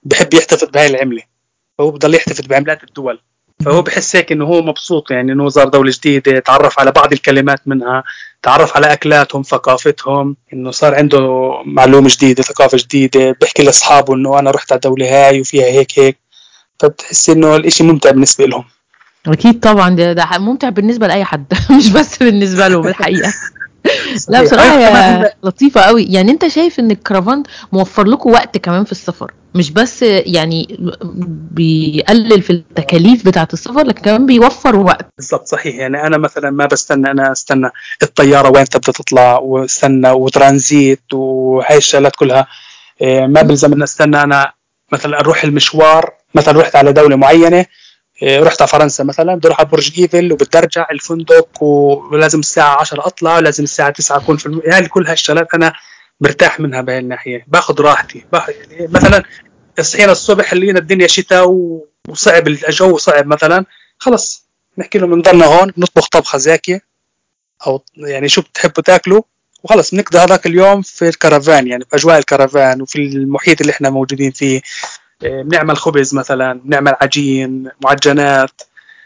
بحب 0.03 0.33
يحتفظ 0.33 0.69
بهاي 0.69 0.87
العملة 0.87 1.21
فهو 1.77 1.91
بضل 1.91 2.15
يحتفظ 2.15 2.45
بعملات 2.45 2.83
الدول. 2.83 3.19
فهو 3.65 3.81
بحس 3.81 4.15
هيك 4.15 4.31
إنه 4.31 4.45
هو 4.45 4.61
مبسوط 4.61 5.11
يعني 5.11 5.31
إنه 5.31 5.49
زار 5.49 5.67
دولة 5.67 5.91
جديدة 5.95 6.39
تعرف 6.39 6.79
على 6.79 6.91
بعض 6.91 7.13
الكلمات 7.13 7.59
منها 7.65 8.03
تعرف 8.43 8.75
على 8.75 8.93
أكلاتهم 8.93 9.41
ثقافتهم 9.41 10.35
إنه 10.53 10.71
صار 10.71 10.95
عنده 10.95 11.51
معلومة 11.65 12.09
جديدة 12.11 12.43
ثقافة 12.43 12.77
جديدة 12.77 13.35
بحكي 13.41 13.63
لأصحابه 13.63 14.15
إنه 14.15 14.39
أنا 14.39 14.51
رحت 14.51 14.71
على 14.71 14.77
الدولة 14.77 15.27
هاي 15.27 15.41
وفيها 15.41 15.65
هيك 15.65 15.99
هيك. 15.99 16.17
فبتحس 16.79 17.29
إنه 17.29 17.55
الإشي 17.55 17.83
ممتع 17.83 18.11
بالنسبة 18.11 18.45
لهم. 18.45 18.63
أكيد 19.27 19.59
طبعا 19.59 19.89
ده, 19.95 20.13
ده 20.13 20.27
ممتع 20.37 20.69
بالنسبة 20.69 21.07
لأي 21.07 21.23
حد 21.25 21.53
مش 21.77 21.89
بس 21.89 22.17
بالنسبة 22.17 22.67
له 22.67 22.81
بالحقيقة. 22.81 23.33
لا 24.29 24.41
بصراحة 24.43 24.71
أيوة، 24.71 24.77
هي 24.79 24.85
عندنا- 25.13 25.31
لطيفة 25.43 25.81
قوي. 25.81 26.03
يعني 26.03 26.31
أنت 26.31 26.47
شايف 26.47 26.79
إن 26.79 26.91
الكرفان 26.91 27.43
موفر 27.71 28.03
لكم 28.07 28.31
وقت 28.31 28.57
كمان 28.57 28.83
في 28.83 28.91
السفر؟ 28.91 29.31
مش 29.55 29.71
بس 29.71 30.01
يعني 30.03 30.77
بيقلل 31.51 32.41
في 32.41 32.49
التكاليف 32.49 33.25
بتاعة 33.25 33.47
السفر 33.53 33.83
لكن 33.83 34.01
كمان 34.01 34.25
بيوفر 34.25 34.75
وقت. 34.75 35.05
بالضبط 35.17 35.47
صحيح. 35.47 35.75
يعني 35.75 36.07
أنا 36.07 36.17
مثلا 36.17 36.49
ما 36.49 36.65
بستنى 36.65 37.11
أنا 37.11 37.31
أستنى 37.31 37.69
الطيارة 38.03 38.49
وين 38.49 38.65
تبدأ 38.65 38.91
تطلع 38.91 39.37
وأستنى 39.37 40.11
وترانزيت 40.11 41.13
وهي 41.13 41.77
الشغلات 41.77 42.15
كلها 42.15 42.47
إيه، 43.01 43.25
ما 43.27 43.41
بلزم 43.41 43.73
إن 43.73 43.83
أستنى 43.83 44.23
أنا 44.23 44.51
مثلا 44.91 45.19
أروح 45.19 45.43
المشوار 45.43 46.13
مثلا 46.35 46.59
رحت 46.59 46.75
على 46.75 46.93
دولة 46.93 47.15
معينة 47.15 47.65
رحت 48.23 48.61
على 48.61 48.67
فرنسا 48.67 49.03
مثلا 49.03 49.35
بدي 49.35 49.47
أروح 49.47 49.59
على 49.59 49.69
برج 49.69 49.99
إيفل 49.99 50.33
وبدي 50.33 50.57
ارجع 50.57 50.87
الفندق 50.91 51.63
ولازم 51.63 52.39
الساعة 52.39 52.79
10 52.79 53.07
أطلع 53.07 53.35
ولازم 53.35 53.63
الساعة 53.63 53.89
9 53.89 54.17
أكون 54.17 54.37
في 54.37 54.45
الم... 54.45 54.61
يعني 54.65 54.87
كل 54.87 55.07
هالشغلات 55.07 55.53
أنا 55.53 55.73
مرتاح 56.21 56.59
منها 56.59 56.81
بهي 56.81 56.99
الناحية. 56.99 57.45
باخذ 57.47 57.81
راحتي. 57.81 58.25
باخذ 58.31 58.53
يعني 58.71 58.87
مثلا 58.87 59.23
صحينا 59.81 60.11
الصبح 60.11 60.53
لقينا 60.53 60.79
الدنيا 60.79 61.07
شتاء 61.07 61.47
وصعب 62.09 62.47
الجو 62.47 62.97
صعب 62.97 63.27
مثلا 63.27 63.65
خلص. 63.97 64.47
نحكي 64.77 64.97
لهم 64.99 65.19
نضلنا 65.19 65.45
هون 65.45 65.73
نطبخ 65.77 66.07
طبخة 66.07 66.37
زاكية 66.37 66.81
أو 67.67 67.83
يعني 67.97 68.29
شو 68.29 68.41
بتحبوا 68.41 68.83
تاكلوا 68.83 69.21
وخلص. 69.63 69.91
بنقضي 69.91 70.17
هذاك 70.17 70.45
اليوم 70.45 70.81
في 70.81 71.09
الكرفان 71.09 71.67
يعني 71.67 71.85
في 71.89 71.95
أجواء 71.95 72.17
الكرفان 72.17 72.81
وفي 72.81 72.95
المحيط 72.95 73.61
اللي 73.61 73.71
إحنا 73.71 73.89
موجودين 73.89 74.31
فيه. 74.31 74.47
إيه، 74.55 74.61
بنعمل 75.21 75.77
خبز 75.77 76.15
مثلا 76.15 76.59
بنعمل 76.63 76.93
عجين 77.01 77.69
معجنات 77.83 78.61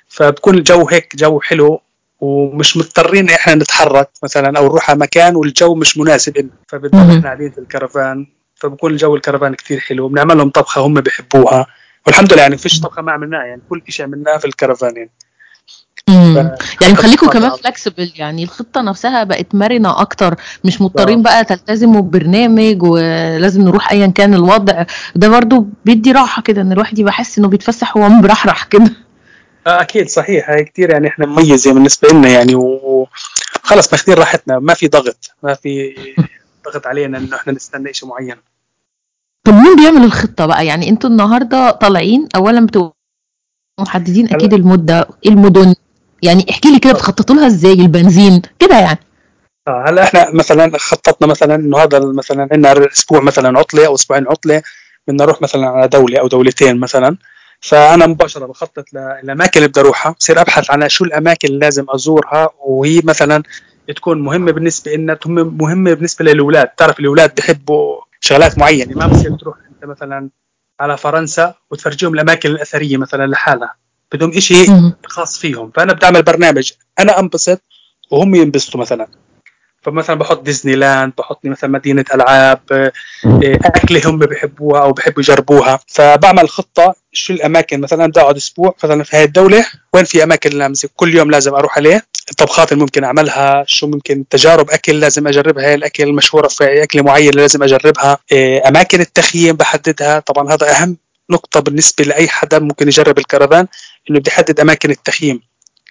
فبكون 0.07 0.57
الجو 0.57 0.87
هيك 0.87 1.15
جو 1.15 1.39
حلو 1.39 1.81
ومش 2.19 2.77
مضطرين 2.77 3.29
إحنا 3.29 3.55
نتحرك 3.55 4.09
مثلا 4.23 4.59
أو 4.59 4.65
نروح 4.65 4.89
على 4.89 4.99
مكان 4.99 5.35
والجو 5.35 5.75
مش 5.75 5.97
مناسب 5.97 6.37
لنا 6.37 6.49
فبنضل. 6.67 6.97
إحنا 6.97 7.21
قاعدين 7.23 7.51
في 7.51 7.57
الكرفان 7.57 8.27
فبكون 8.55 8.91
الجو 8.91 9.15
الكرفان 9.15 9.55
كتير 9.55 9.79
حلو 9.79 10.07
بنعمل 10.07 10.37
لهم 10.37 10.49
طبخة 10.49 10.81
هم 10.81 10.93
بحبوها 10.93 11.67
والحمد 12.07 12.33
لله 12.33 12.41
يعني 12.41 12.57
فيش 12.57 12.79
طبخة 12.79 13.01
ما 13.01 13.11
عملناها 13.11 13.45
يعني 13.45 13.61
كل 13.69 13.81
شيء 13.89 14.05
عملناه 14.05 14.37
في 14.37 14.45
الكرفان 14.45 14.97
يعني. 14.97 15.11
يعني 16.81 16.93
مخليكم 16.93 17.27
طبعاً. 17.27 17.39
كمان 17.39 17.51
فلكسبل 17.51 18.11
يعني 18.15 18.43
الخطة 18.43 18.81
نفسها 18.81 19.23
بقت 19.23 19.55
مرنة 19.55 20.01
أكتر 20.01 20.35
مش 20.63 20.81
مضطرين 20.81 21.21
بقى 21.21 21.45
تلتزموا 21.45 22.01
ببرنامج 22.01 22.83
ولازم 22.83 23.61
نروح 23.61 23.91
ايا 23.91 24.07
كان 24.07 24.33
الوضع. 24.33 24.85
ده 25.15 25.29
برضو 25.29 25.67
بيدي 25.85 26.11
راحة 26.11 26.41
كده 26.41 26.61
إن 26.61 26.71
الواحد 26.71 26.99
يبقى 26.99 27.13
حاسس 27.13 27.37
إنه 27.37 27.47
بيتفسح 27.47 27.97
وهو 27.97 28.09
مرحرح 28.09 28.63
كده. 28.63 28.91
آه 29.67 29.81
أكيد 29.81 30.09
صحيح. 30.09 30.49
هاي 30.49 30.63
كثير 30.63 30.89
يعني 30.89 31.07
إحنا 31.07 31.25
مميزة 31.25 31.73
بالنسبة 31.73 32.09
لنا 32.09 32.27
يعني 32.29 32.55
وخلص 32.55 33.91
ماخذين 33.93 34.15
راحتنا. 34.15 34.59
ما 34.59 34.73
في 34.73 34.87
ضغط 34.87 35.31
ما 35.43 35.53
في 35.53 35.95
ضغط 36.65 36.87
علينا 36.87 37.17
إنه 37.17 37.35
إحنا 37.35 37.53
نستنى 37.53 37.93
شيء 37.93 38.09
معين. 38.09 38.35
طب 39.43 39.53
مين 39.53 39.75
بيعمل 39.75 40.03
الخطة 40.03 40.45
بقى؟ 40.45 40.65
يعني 40.65 40.89
أنتوا 40.89 41.09
النهارده 41.09 41.71
طالعين 41.71 42.27
اولا 42.35 42.65
بتبقوا 42.65 42.91
محددين. 43.79 44.33
أكيد 44.33 44.53
المدة 44.53 45.07
المدن 45.25 45.75
يعني 46.21 46.45
احكي 46.49 46.71
لي 46.71 46.79
كده 46.79 46.93
بتخططوا 46.93 47.35
لها 47.35 47.47
إزاي 47.47 47.73
البنزين 47.73 48.41
كده 48.59 48.79
يعني؟ 48.79 48.99
آه 49.67 49.85
هلا 49.87 50.03
إحنا 50.03 50.31
مثلا 50.33 50.77
خططنا 50.77 51.27
مثلا 51.27 51.55
إنه 51.55 51.77
هذا 51.77 51.99
مثلا 51.99 52.41
عندنا 52.41 52.87
أسبوع 52.93 53.21
مثلا 53.21 53.59
عطلة 53.59 53.87
أو 53.87 53.95
أسبوعين 53.95 54.27
عطلة 54.27 54.61
بدنا 55.07 55.23
نروح 55.23 55.41
مثلا 55.41 55.67
على 55.67 55.87
دولة 55.87 56.19
أو 56.19 56.27
دولتين 56.27 56.79
مثلا. 56.79 57.17
فأنا 57.59 58.07
مباشرة 58.07 58.45
بخطط 58.45 58.85
للاماكن 58.93 59.59
اللي 59.59 59.67
بدي 59.67 59.79
أروحها. 59.79 60.15
بصير 60.19 60.41
أبحث 60.41 60.71
على 60.71 60.89
شو 60.89 61.03
الأماكن 61.03 61.47
اللي 61.47 61.59
لازم 61.59 61.85
أزورها 61.89 62.49
وهي 62.65 63.01
مثلا 63.03 63.43
تكون 63.95 64.21
مهمة 64.21 64.51
بالنسبة 64.51 64.91
لنا 64.91 65.19
مهمة 65.27 65.93
بالنسبة 65.93 66.25
للأولاد. 66.25 66.67
تعرف 66.67 66.99
الأولاد 66.99 67.35
بحبوا 67.35 68.01
شغلات 68.19 68.57
معينة. 68.57 68.97
ما 68.97 69.07
بصير 69.07 69.35
تروح 69.35 69.57
أنت 69.71 69.85
مثلا 69.85 70.29
على 70.79 70.97
فرنسا 70.97 71.55
وتفرجيهم 71.71 72.13
الأماكن 72.13 72.49
الأثرية 72.49 72.97
مثلا 72.97 73.27
لحالها. 73.27 73.75
بدهم 74.13 74.39
شيء. 74.39 74.91
خاص 75.05 75.37
فيهم. 75.37 75.71
فأنا 75.75 75.93
بدي 75.93 76.05
أعمل 76.05 76.23
برنامج. 76.23 76.71
أنا 76.99 77.19
أنبسط 77.19 77.61
وهم 78.11 78.35
ينبسطوا 78.35 78.81
مثلا. 78.81 79.07
فمثلا 79.83 80.15
بحط 80.15 80.41
ديزني 80.43 80.75
لاند 80.75 81.13
بحط 81.17 81.45
مثلا 81.45 81.69
مدينة 81.69 82.05
ألعاب 82.13 82.59
آه، 82.71 82.91
أكلة 83.65 84.01
هم 84.05 84.19
بحبوها 84.19 84.81
أو 84.81 84.91
بحبوا 84.91 85.23
يجربوها. 85.23 85.79
فبعمل 85.87 86.49
خطة 86.49 86.95
شو 87.11 87.33
الأماكن. 87.33 87.81
مثلا 87.81 88.07
بدي 88.07 88.19
أقعد 88.19 88.35
أسبوع. 88.35 88.75
مثلا 88.83 89.03
في 89.03 89.17
هاي 89.17 89.23
الدولة 89.23 89.65
وين 89.93 90.05
في 90.05 90.23
أماكن 90.23 90.49
لازم 90.49 90.89
كل 90.95 91.15
يوم 91.15 91.31
لازم 91.31 91.55
أروح 91.55 91.77
عليه. 91.77 92.05
الطبخات 92.31 92.71
اللي 92.71 92.83
ممكن 92.83 93.03
أعملها 93.03 93.63
شو 93.67 93.87
ممكن 93.87 94.27
تجارب 94.29 94.71
أكل 94.71 94.99
لازم 94.99 95.27
أجربها. 95.27 95.65
هاي 95.65 95.75
الأكل 95.75 96.03
المشهورة 96.03 96.47
في 96.47 96.83
أكلة 96.83 97.01
معينة 97.01 97.31
لازم 97.31 97.63
أجربها. 97.63 98.17
آه، 98.33 98.67
أماكن 98.67 99.01
التخييم 99.01 99.55
بحددها. 99.55 100.19
طبعا 100.19 100.53
هذا 100.53 100.71
أهم 100.71 100.97
نقطة 101.29 101.59
بالنسبة 101.59 102.03
لأي 102.03 102.27
حدا 102.27 102.59
ممكن 102.59 102.87
يجرب 102.87 103.17
الكرفان. 103.17 103.67
إنه 104.09 104.19
بدي 104.19 104.29
يحدد 104.29 104.59
أماكن 104.59 104.91
التخييم. 104.91 105.41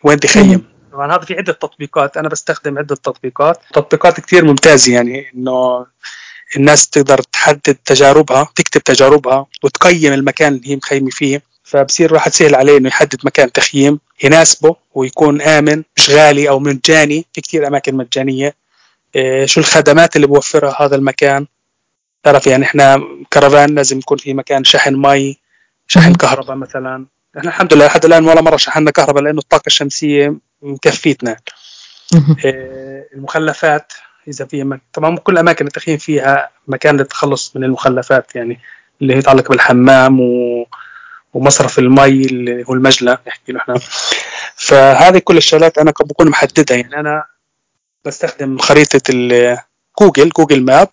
وين 0.05 0.17
بدي 0.17 0.27
يخيم 0.27 0.65
طبعا 0.93 1.17
هذا 1.17 1.25
في 1.25 1.35
عدة 1.35 1.53
تطبيقات. 1.53 2.17
أنا 2.17 2.29
بستخدم 2.29 2.79
عدة 2.79 2.95
تطبيقات. 2.95 3.61
تطبيقات 3.75 4.21
كثير 4.21 4.45
ممتازة 4.45 4.93
يعني 4.93 5.33
إنه 5.35 5.87
الناس 6.57 6.89
تقدر 6.89 7.19
تحدد 7.19 7.77
تجاربها 7.85 8.49
تكتب 8.57 8.81
تجاربها 8.81 9.47
وتقيم 9.63 10.13
المكان 10.13 10.55
اللي 10.55 10.71
هي 10.71 10.77
مخيمة 10.77 11.11
فيه. 11.11 11.43
فبصير 11.65 12.13
راح 12.13 12.29
تسهل 12.29 12.55
عليه 12.55 12.79
إنه 12.79 12.89
يحدد 12.89 13.19
مكان 13.25 13.53
تخييم 13.53 14.01
يناسبه 14.25 14.77
ويكون 14.95 15.43
آمن 15.43 15.83
مش 15.97 16.11
غالي 16.11 16.49
أو 16.49 16.59
مجاني. 16.59 17.27
في 17.33 17.41
كثير 17.41 17.67
أماكن 17.67 17.95
مجانية. 17.95 18.55
إيه 19.15 19.47
شو 19.47 19.61
الخدمات 19.61 20.17
اللي 20.17 20.27
بوفرها 20.27 20.83
هذا 20.83 20.97
المكان؟ 20.97 21.47
تعرف 22.23 22.47
يعني 22.47 22.65
إحنا 22.65 23.03
كرفان 23.33 23.75
لازم 23.75 23.99
يكون 23.99 24.19
في 24.19 24.35
مكان 24.35 24.65
شحن 24.65 24.95
مي 24.95 25.39
شحن. 25.87 26.15
كهرباء 26.15 26.57
مثلا. 26.57 27.07
إحنا 27.39 27.51
الحمد 27.51 27.75
لله 27.75 27.87
لحد 27.87 28.05
الآن 28.05 28.25
ولا 28.25 28.41
مرة 28.41 28.57
شحنا 28.57 28.91
كهرباء 28.91 29.23
لأنه 29.23 29.39
الطاقة 29.39 29.67
الشمسية 29.67 30.35
مكفيتنا. 30.63 31.37
إيه، 32.45 33.09
المخلفات 33.15 33.93
إذا 34.29 34.45
في 34.45 34.65
مك... 34.65 34.81
طبعا 34.93 35.17
كل 35.17 35.39
أماكن 35.39 35.67
التخييم 35.67 35.99
فيها 35.99 36.51
مكان 36.69 36.97
للتخلص 36.97 37.57
من 37.57 37.65
المخلفات 37.65 38.37
يعني 38.37 38.61
اللي 39.03 39.15
يتعلق 39.17 39.49
بالحمام 39.49 40.21
و... 40.21 40.67
ومصرف 41.35 41.79
المي 41.79 42.23
اللي 42.23 42.65
هو 42.69 42.75
المجلى 42.75 43.19
نحكي 43.27 43.53
له 43.53 43.61
إحنا 43.61 43.81
فهذه 44.57 45.19
كل 45.19 45.37
الشغلات 45.37 45.79
أنا 45.79 45.91
بكون 45.91 46.29
محددها 46.29 46.77
يعني 46.77 47.01
أنا 47.01 47.25
بستخدم 48.05 48.59
خريطة 48.59 49.01
جوجل 50.01 50.29
جوجل 50.29 50.63
ماب. 50.65 50.89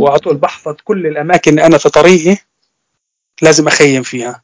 وعلى 0.00 0.18
طول 0.18 0.36
بحفظ 0.36 0.76
كل 0.84 1.06
الأماكن 1.06 1.50
اللي 1.50 1.66
أنا 1.66 1.78
في 1.78 1.88
طريقي 1.88 2.36
لازم 3.42 3.66
أخيم 3.66 4.02
فيها 4.02 4.42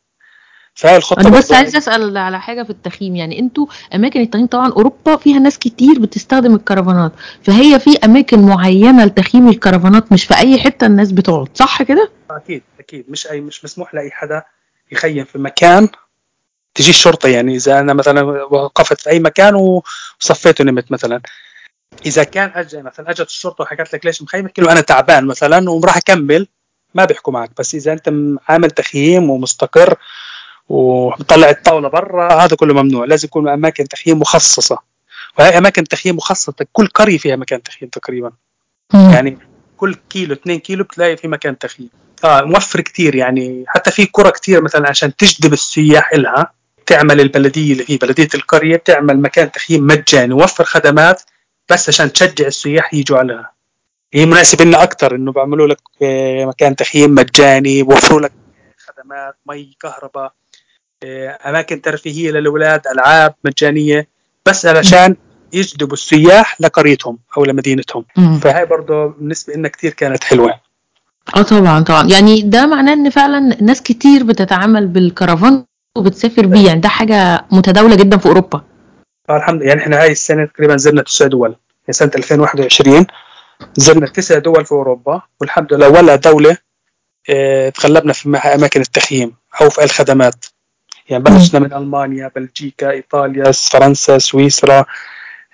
فهاي 0.75 0.97
الخطة 0.97 1.21
أنا 1.21 1.29
بس 1.29 1.53
عايز 1.53 1.77
أسأل 1.77 2.17
على 2.17 2.41
حاجة 2.41 2.63
في 2.63 2.71
التخييم. 2.71 3.17
يعني 3.17 3.39
أنتوا 3.39 3.67
أماكن 3.95 4.21
التخييم 4.21 4.47
طبعا 4.47 4.73
أوروبا 4.73 5.17
فيها 5.17 5.39
ناس 5.39 5.59
كتير 5.59 5.99
بتستخدم 5.99 6.55
الكرفانات. 6.55 7.13
فهي 7.43 7.81
في 7.81 7.99
أماكن 8.05 8.43
معينة 8.43 9.05
لتخييم 9.05 9.49
الكرفانات 9.49 10.13
مش 10.13 10.25
في 10.25 10.37
أي 10.37 10.59
حتة 10.59 10.87
الناس 10.87 11.13
بتقعد 11.13 11.49
صح 11.55 11.83
كده؟ 11.83 12.11
أكيد 12.31 12.63
أكيد. 12.81 13.05
مش 13.09 13.27
أي 13.27 13.41
مش 13.41 13.65
مسموح 13.65 13.95
لأي 13.95 14.11
حدا 14.11 14.43
يخيم 14.93 15.25
في 15.25 15.39
مكان. 15.39 15.89
تجي 16.75 16.91
الشرطة 16.91 17.29
يعني 17.29 17.57
إذا 17.57 17.81
أنا 17.81 17.93
مثلا 17.93 18.23
وقفت 18.23 19.01
في 19.01 19.11
أي 19.11 19.21
مكان 19.21 19.55
وصفيت 20.21 20.61
ونمت 20.61 20.93
مثلا. 20.93 21.21
إذا 22.07 22.25
كان 22.25 22.53
اجى 22.55 22.83
مثلا 22.83 23.11
أجت 23.11 23.27
الشرطة 23.27 23.63
وحكت 23.63 23.95
لك 23.95 24.07
ليش 24.07 24.23
مخيم 24.23 24.47
احكي 24.47 24.63
له 24.63 24.73
أنا 24.73 24.81
تعبان 24.81 25.27
مثلا 25.27 25.71
وراح 25.71 25.97
أكمل 25.97 26.47
ما 26.95 27.05
بيحكوا 27.05 27.33
معك. 27.33 27.51
بس 27.59 27.75
إذا 27.75 27.93
أنت 27.93 28.13
عامل 28.49 28.71
تخييم 28.71 29.31
ومستقر 29.31 29.95
ومطلع 30.69 31.51
الطاولة 31.51 31.89
برا 31.89 32.33
هذا 32.45 32.57
كله 32.57 32.83
ممنوع 32.83 33.05
لازم 33.05 33.27
يكون 33.27 33.49
أماكن 33.49 33.89
تخييم 33.89 34.19
مخصصة. 34.19 34.79
وهي 35.39 35.59
أماكن 35.59 35.85
تخييم 35.85 36.17
مخصصة 36.17 36.55
كل 36.73 36.87
قرية 36.87 37.19
فيها 37.19 37.37
مكان 37.37 37.63
تخييم 37.63 37.91
تقريبا. 37.91 38.33
يعني 38.95 39.39
كل 39.77 39.95
كيلو 40.11 40.35
2 40.35 40.59
كيلو 40.59 40.85
بتلاقي 40.85 41.17
في 41.17 41.29
مكان 41.29 41.59
تخييم. 41.59 41.91
آه 42.25 42.43
موفر 42.43 42.81
كتير 42.81 43.15
يعني 43.15 43.65
حتى 43.69 43.91
في 43.91 44.05
قرى 44.05 44.31
كتير 44.31 44.63
مثلا 44.63 44.89
عشان 44.89 45.17
تجذب 45.17 45.53
السياح 45.53 46.13
إلها 46.13 46.53
تعمل 46.87 47.21
البلدية 47.21 47.73
اللي 47.73 47.85
هي 47.89 47.97
بلدية 47.97 48.29
القرية 48.35 48.77
بتعمل 48.77 49.21
مكان 49.21 49.53
تخييم 49.53 49.87
مجاني 49.87 50.35
وفر 50.35 50.65
خدمات 50.65 51.23
بس 51.71 51.89
عشان 51.89 52.13
تشجع 52.13 52.47
السياح 52.47 52.95
يجوا 52.95 53.19
عليها. 53.19 53.53
هي 54.15 54.27
مناسب 54.27 54.63
لنا 54.63 54.83
أكثر 54.83 55.15
إنه 55.15 55.33
بيعملوا 55.33 55.67
لك 55.67 55.81
آه، 56.03 56.45
مكان 56.45 56.77
تخييم 56.77 57.15
مجاني 57.15 57.83
بوفروا 57.83 58.21
لك 58.21 58.33
خدمات 58.79 59.37
مي 59.47 59.77
كهرباء. 59.81 60.33
أماكن 61.47 61.83
ترفيهية 61.83 62.31
للأولاد 62.31 62.87
ألعاب 62.87 63.35
مجانية 63.45 64.09
بس 64.47 64.67
علشان 64.67 65.17
يجذبوا 65.53 65.93
السياح 65.93 66.61
لقريتهم 66.61 67.19
أو 67.37 67.45
لمدينتهم. 67.45 68.05
مم. 68.17 68.39
فهاي 68.39 68.67
برضه 68.67 69.07
بالنسبة 69.07 69.55
لنا 69.55 69.69
كثير 69.69 69.93
كانت 69.93 70.25
حلوة. 70.25 70.61
آه 71.37 71.43
طبعا 71.43 71.81
طبعا. 71.81 72.09
يعني 72.09 72.43
ده 72.43 72.67
معناه 72.67 72.93
إن 72.93 73.11
فعلا 73.11 73.63
ناس 73.63 73.83
كتير 73.83 74.25
بتتعامل 74.25 74.87
بالكرفان 74.87 75.65
وبتسافر 75.97 76.47
بيه. 76.47 76.67
يعني 76.67 76.81
ده 76.81 76.89
حاجة 76.89 77.45
متداولة 77.51 77.97
جدا 77.97 78.17
في 78.17 78.27
أوروبا. 78.27 78.63
آه 79.31 79.37
الحمد 79.37 79.61
لله. 79.61 79.69
يعني 79.69 79.81
إحنا 79.81 80.03
هاي 80.03 80.13
السنة 80.13 80.45
تقريبا 80.45 80.77
زرنا 80.77 81.03
تسع 81.03 81.27
دول. 81.27 81.57
سنة 81.91 82.11
2021 82.17 83.07
زرنا 83.77 84.07
تسع 84.07 84.39
دول 84.39 84.67
في 84.67 84.73
أوروبا. 84.73 85.23
والحمد 85.41 85.73
لله 85.73 85.89
ولا 85.89 86.17
دولة 86.17 86.57
آه، 87.31 87.69
تغلبنا 87.69 88.13
في 88.13 88.39
أماكن 88.39 88.81
التخييم 88.81 89.33
أو 89.61 89.71
في 89.71 89.85
الخدمات. 89.85 90.45
يعني 91.09 91.23
بلشنا 91.23 91.61
من 91.61 91.73
ألمانيا 91.73 92.31
بلجيكا 92.37 92.91
إيطاليا 92.91 93.53
فرنسا 93.53 94.19
سويسرا 94.19 94.85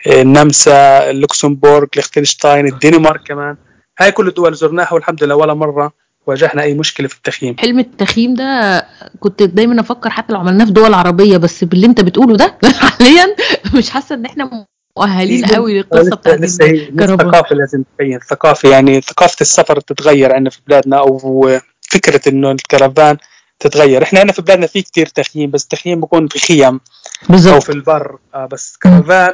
آه، 0.07 0.23
النمسا 0.23 1.13
لوكسمبورغ 1.13 1.87
ليختنشتاين 1.97 2.67
الدنمارك 2.67 3.21
كمان. 3.27 3.57
هاي 3.99 4.13
كل 4.13 4.29
الدول 4.29 4.55
زرناها 4.55 4.95
والحمد 4.95 5.25
لله 5.25 5.35
ولا 5.35 5.55
مرة 5.55 5.93
واجهنا 6.27 6.63
أي 6.63 6.75
مشكلة 6.75 7.09
في 7.09 7.17
التخييم. 7.17 7.57
حلم 7.59 7.79
التخييم 7.79 8.35
ده 8.35 8.87
كنت 9.21 9.43
دايما 9.43 9.81
أفكر 9.81 10.11
حتى 10.11 10.33
لو 10.33 10.39
عملناه 10.41 10.65
في 10.65 10.73
دول 10.73 10.95
عربية 10.95 11.37
بس 11.37 11.65
باللي 11.65 11.87
أنت 11.87 12.01
بتقوله 12.01 12.37
ده 12.37 12.59
حاليا 12.81 13.37
مش 13.75 13.91
حاسة 13.91 14.15
إن 14.15 14.25
إحنا 14.25 14.67
مؤهلين 14.97 15.45
قوي 15.45 15.75
للقصة 15.75 16.17
بتاعت 16.17 16.41
لسه 16.41 16.65
هي 16.65 16.89
الثقافه 16.89 17.55
لازم 17.57 17.83
تبين. 17.99 18.17
الثقافه 18.17 18.69
يعني 18.69 19.01
ثقافة 19.01 19.37
السفر 19.41 19.81
تتغير 19.81 20.33
عندنا 20.35 20.51
في 20.51 20.61
بلادنا 20.67 20.99
أو 20.99 21.49
فكرة 21.81 22.29
إنه 22.29 22.51
الكرفان 22.51 23.17
تتغير. 23.61 24.03
إحنا 24.03 24.21
عندنا 24.21 24.33
في 24.33 24.43
بلادنا 24.43 24.67
في 24.67 24.83
كتير 24.83 25.07
تخييم 25.07 25.51
بس 25.51 25.63
التخييم 25.63 26.01
بيكون 26.01 26.29
في 26.29 26.39
خيم 26.39 26.81
بالزبط. 27.29 27.55
أو 27.55 27.61
في 27.61 27.73
البر. 27.73 28.19
آه 28.35 28.47
بس 28.47 28.77
كرفان 28.83 29.33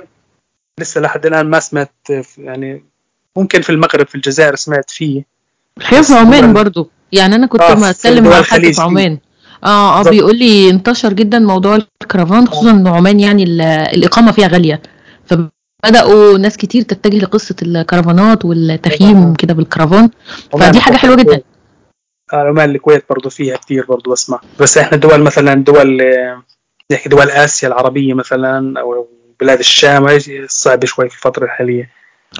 لسه 0.81 1.01
لحد 1.01 1.27
الآن 1.27 1.47
ما 1.47 1.61
سمعت 1.61 1.95
يعني 2.39 2.85
ممكن 3.37 3.61
في 3.63 3.71
المغرب 3.71 4.07
في 4.07 4.15
الجزائر 4.15 4.57
سمعت 4.57 4.91
فيه. 4.91 5.25
الحقيقة 5.79 6.03
في 6.03 6.15
عمان 6.15 6.53
برضو. 6.53 6.91
يعني 7.13 7.35
أنا 7.35 7.47
كنت 7.47 7.61
آه 7.61 7.91
أتكلم 7.91 8.25
مع 8.25 8.43
حد 8.43 8.61
في 8.61 8.81
عمان. 8.81 9.19
آه 9.65 10.01
آه 10.01 10.03
بيقول 10.11 10.39
لي 10.39 10.71
انتشر 10.71 11.13
جدا 11.13 11.39
موضوع 11.39 11.79
الكرفان 12.03 12.49
خصوصا 12.49 12.71
إن 12.71 12.87
عمان 12.87 13.21
يعني 13.21 13.45
الإقامة 13.95 14.33
فيها 14.33 14.49
غالية. 14.49 14.83
فبدأوا 15.27 16.39
ناس 16.39 16.57
كتير 16.57 16.83
تتجه 16.83 17.19
لقصة 17.19 17.57
الكرفانات 17.63 18.45
والتخييم 18.45 19.35
كده 19.35 19.55
بالكرفان. 19.55 20.11
فدي 20.53 20.81
حاجة 20.81 20.97
حلوة 20.97 21.17
جدا. 21.17 21.41
عمان 22.33 22.71
الكويت 22.71 23.05
برضو 23.11 23.31
فيها 23.31 23.57
كتير 23.57 23.87
برضو 23.87 24.13
بسمع. 24.13 24.41
بس 24.61 24.79
إحنا 24.79 24.99
دول 24.99 25.21
مثلا 25.23 25.55
دول 25.55 26.03
نحكي 26.93 27.09
دول 27.09 27.31
آسيا 27.31 27.69
العربية 27.69 28.15
مثلا 28.15 28.81
أو 28.81 29.09
بلاد 29.41 29.59
الشام 29.59 30.19
صعبة 30.47 30.87
شوي 30.87 31.09
في 31.09 31.15
الفترة 31.17 31.45
الحالية. 31.45 31.91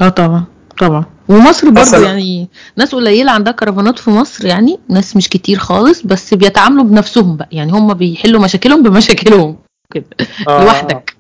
آه 0.01 0.09
طبعا 0.09 0.45
طبعا. 0.79 1.05
ومصر 1.29 1.71
برضه 1.71 2.07
يعني 2.07 2.49
ناس 2.77 2.95
قليلة 2.95 3.33
عندها 3.33 3.53
كرفانات 3.53 3.99
في 3.99 4.11
مصر 4.11 4.47
يعني 4.47 4.79
ناس 4.89 5.17
مش 5.17 5.29
كتير 5.29 5.59
خالص 5.59 6.03
بس 6.03 6.35
بيتعاملوا 6.35 6.85
بنفسهم 6.85 7.37
بقى. 7.37 7.49
يعني 7.53 7.73
هم 7.73 7.95
بيحلوا 7.95 8.41
مشاكلهم 8.41 8.83
بمشاكلهم 8.83 9.57
كده 9.95 10.05
آه. 10.49 10.65
لوحدك. 10.65 11.17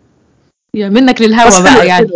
يعني 0.75 0.95
منك 0.95 1.21
للهوا 1.23 1.61
بقى 1.63 1.87
يعني. 1.87 2.09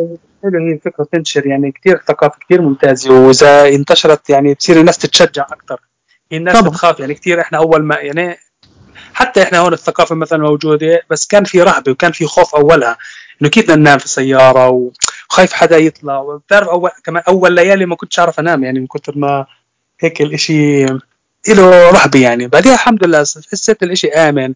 حلو 0.43 0.59
هي 0.67 0.73
الفكرة 0.73 1.07
تنشر 1.13 1.47
يعني 1.47 1.73
كثير 1.73 2.03
ثقافة 2.09 2.39
كثير 2.41 2.63
ممتازة 2.63 3.13
وإذا 3.13 3.69
انتشرت 3.69 4.31
يعني 4.31 4.55
بتصير 4.55 4.81
الناس 4.81 4.99
تتشجع 4.99 5.43
أكثر 5.43 5.81
الناس 6.33 6.57
طبعا. 6.57 6.69
بتخاف 6.69 7.01
يعني 7.01 7.15
كثير 7.15 7.41
إحنا 7.41 7.59
أول 7.59 7.83
ما 7.83 7.97
يعني 7.97 8.39
حتى 9.15 9.43
إحنا 9.43 9.59
هون 9.59 9.73
الثقافة 9.73 10.15
مثلا 10.15 10.39
موجودة 10.39 11.01
بس 11.11 11.27
كان 11.27 11.45
في 11.45 11.63
رهبة 11.63 11.93
وكان 11.93 12.13
في 12.13 12.27
خوف 12.27 12.55
أولها 12.55 12.99
إنه 13.43 13.51
كيف 13.51 13.65
بدنا 13.65 13.77
ننام 13.77 13.99
في 13.99 14.05
السيارة 14.05 14.69
وخايف 15.29 15.53
حدا 15.53 15.77
يطلع. 15.79 16.19
وبتعرف 16.19 16.69
أول 16.69 16.91
كمان 17.05 17.23
أول 17.29 17.53
ليالي 17.53 17.87
ما 17.87 17.97
كنتش 17.97 18.19
اعرف 18.19 18.41
أنام 18.41 18.65
يعني 18.65 18.81
من 18.81 18.87
كثر 18.87 19.19
ما 19.19 19.47
هيك 20.01 20.23
الإشي 20.23 20.85
له 21.49 21.91
رهبة 21.91 22.21
يعني. 22.21 22.49
بعدين 22.49 22.73
الحمد 22.73 23.05
لله 23.05 23.19
حسيت 23.21 23.83
الإشي 23.83 24.09
آمن. 24.09 24.55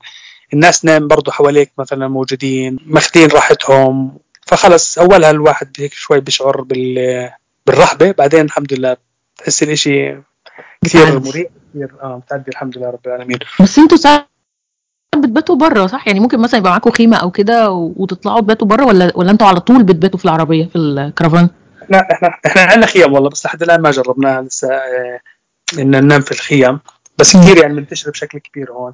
الناس 0.52 0.84
نام 0.84 1.08
برضه 1.08 1.32
حواليك 1.32 1.72
مثلا 1.78 2.08
موجودين 2.08 2.78
ماخذين 2.86 3.28
راحتهم. 3.28 4.18
فخلص 4.46 4.98
أولها 4.98 5.30
الواحد 5.30 5.68
هيك 5.78 5.92
شوي 5.94 6.20
بيشعر 6.20 6.60
بال 6.60 7.30
بالرهبة. 7.66 8.10
بعدين 8.12 8.40
الحمد 8.40 8.72
لله 8.72 8.96
تحس 9.38 9.62
الإشي 9.62 10.16
كثير 10.84 11.20
مريح. 11.20 11.46
آه 11.76 12.22
بتعدي 12.26 12.50
الحمد 12.50 12.78
لله 12.78 12.90
رب 12.90 13.06
العالمين. 13.06 13.38
بس 13.62 13.78
أنتوا 13.78 13.96
ساعات 13.96 14.26
بتباتوا 15.16 15.56
بره 15.56 15.86
صح؟ 15.86 16.06
يعني 16.08 16.20
ممكن 16.20 16.38
مثلا 16.40 16.58
يبقى 16.60 16.70
معاكم 16.70 16.90
خيمة 16.90 17.16
أو 17.16 17.30
كده 17.30 17.70
وتطلعوا 17.70 18.40
تباتوا 18.40 18.66
بره 18.68 18.84
ولا 18.86 19.12
ولا 19.14 19.30
أنتوا 19.30 19.46
على 19.46 19.60
طول 19.60 19.82
بتباتوا 19.82 20.18
في 20.18 20.24
العربية 20.24 20.66
في 20.66 20.76
الكرفان 20.78 21.48
لا 21.88 22.12
إحنا 22.12 22.28
إحنا 22.46 22.62
عندنا 22.62 22.86
خيم 22.86 23.12
والله 23.12 23.30
بس 23.30 23.46
لحد 23.46 23.62
الآن 23.62 23.80
ما 23.82 23.90
جربناها 23.90 24.42
لسه 24.42 24.68
آه 24.74 25.20
إن 25.78 25.90
ننام 25.90 26.20
في 26.20 26.32
الخيم 26.32 26.80
بس 27.18 27.36
كثير 27.36 27.56
يعني 27.58 27.74
منتشرة 27.74 28.10
بشكل 28.10 28.38
كبير 28.38 28.72
هون. 28.72 28.92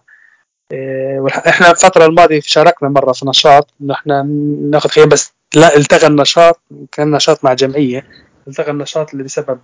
آه 0.72 1.26
إحنا 1.48 1.70
الفترة 1.70 2.06
الماضية 2.06 2.40
شاركنا 2.40 2.88
مرة 2.88 3.12
في 3.12 3.26
نشاط 3.28 3.70
إحنا 3.90 4.22
ناخذ 4.70 4.88
خيم 4.90 5.08
بس 5.08 5.32
لا 5.54 5.76
التغى 5.76 6.06
النشاط 6.06 6.60
كان 6.92 7.10
نشاط 7.10 7.44
مع 7.44 7.54
جمعية. 7.54 8.06
التغى 8.48 8.70
النشاط 8.70 9.10
اللي 9.12 9.24
بسبب 9.24 9.58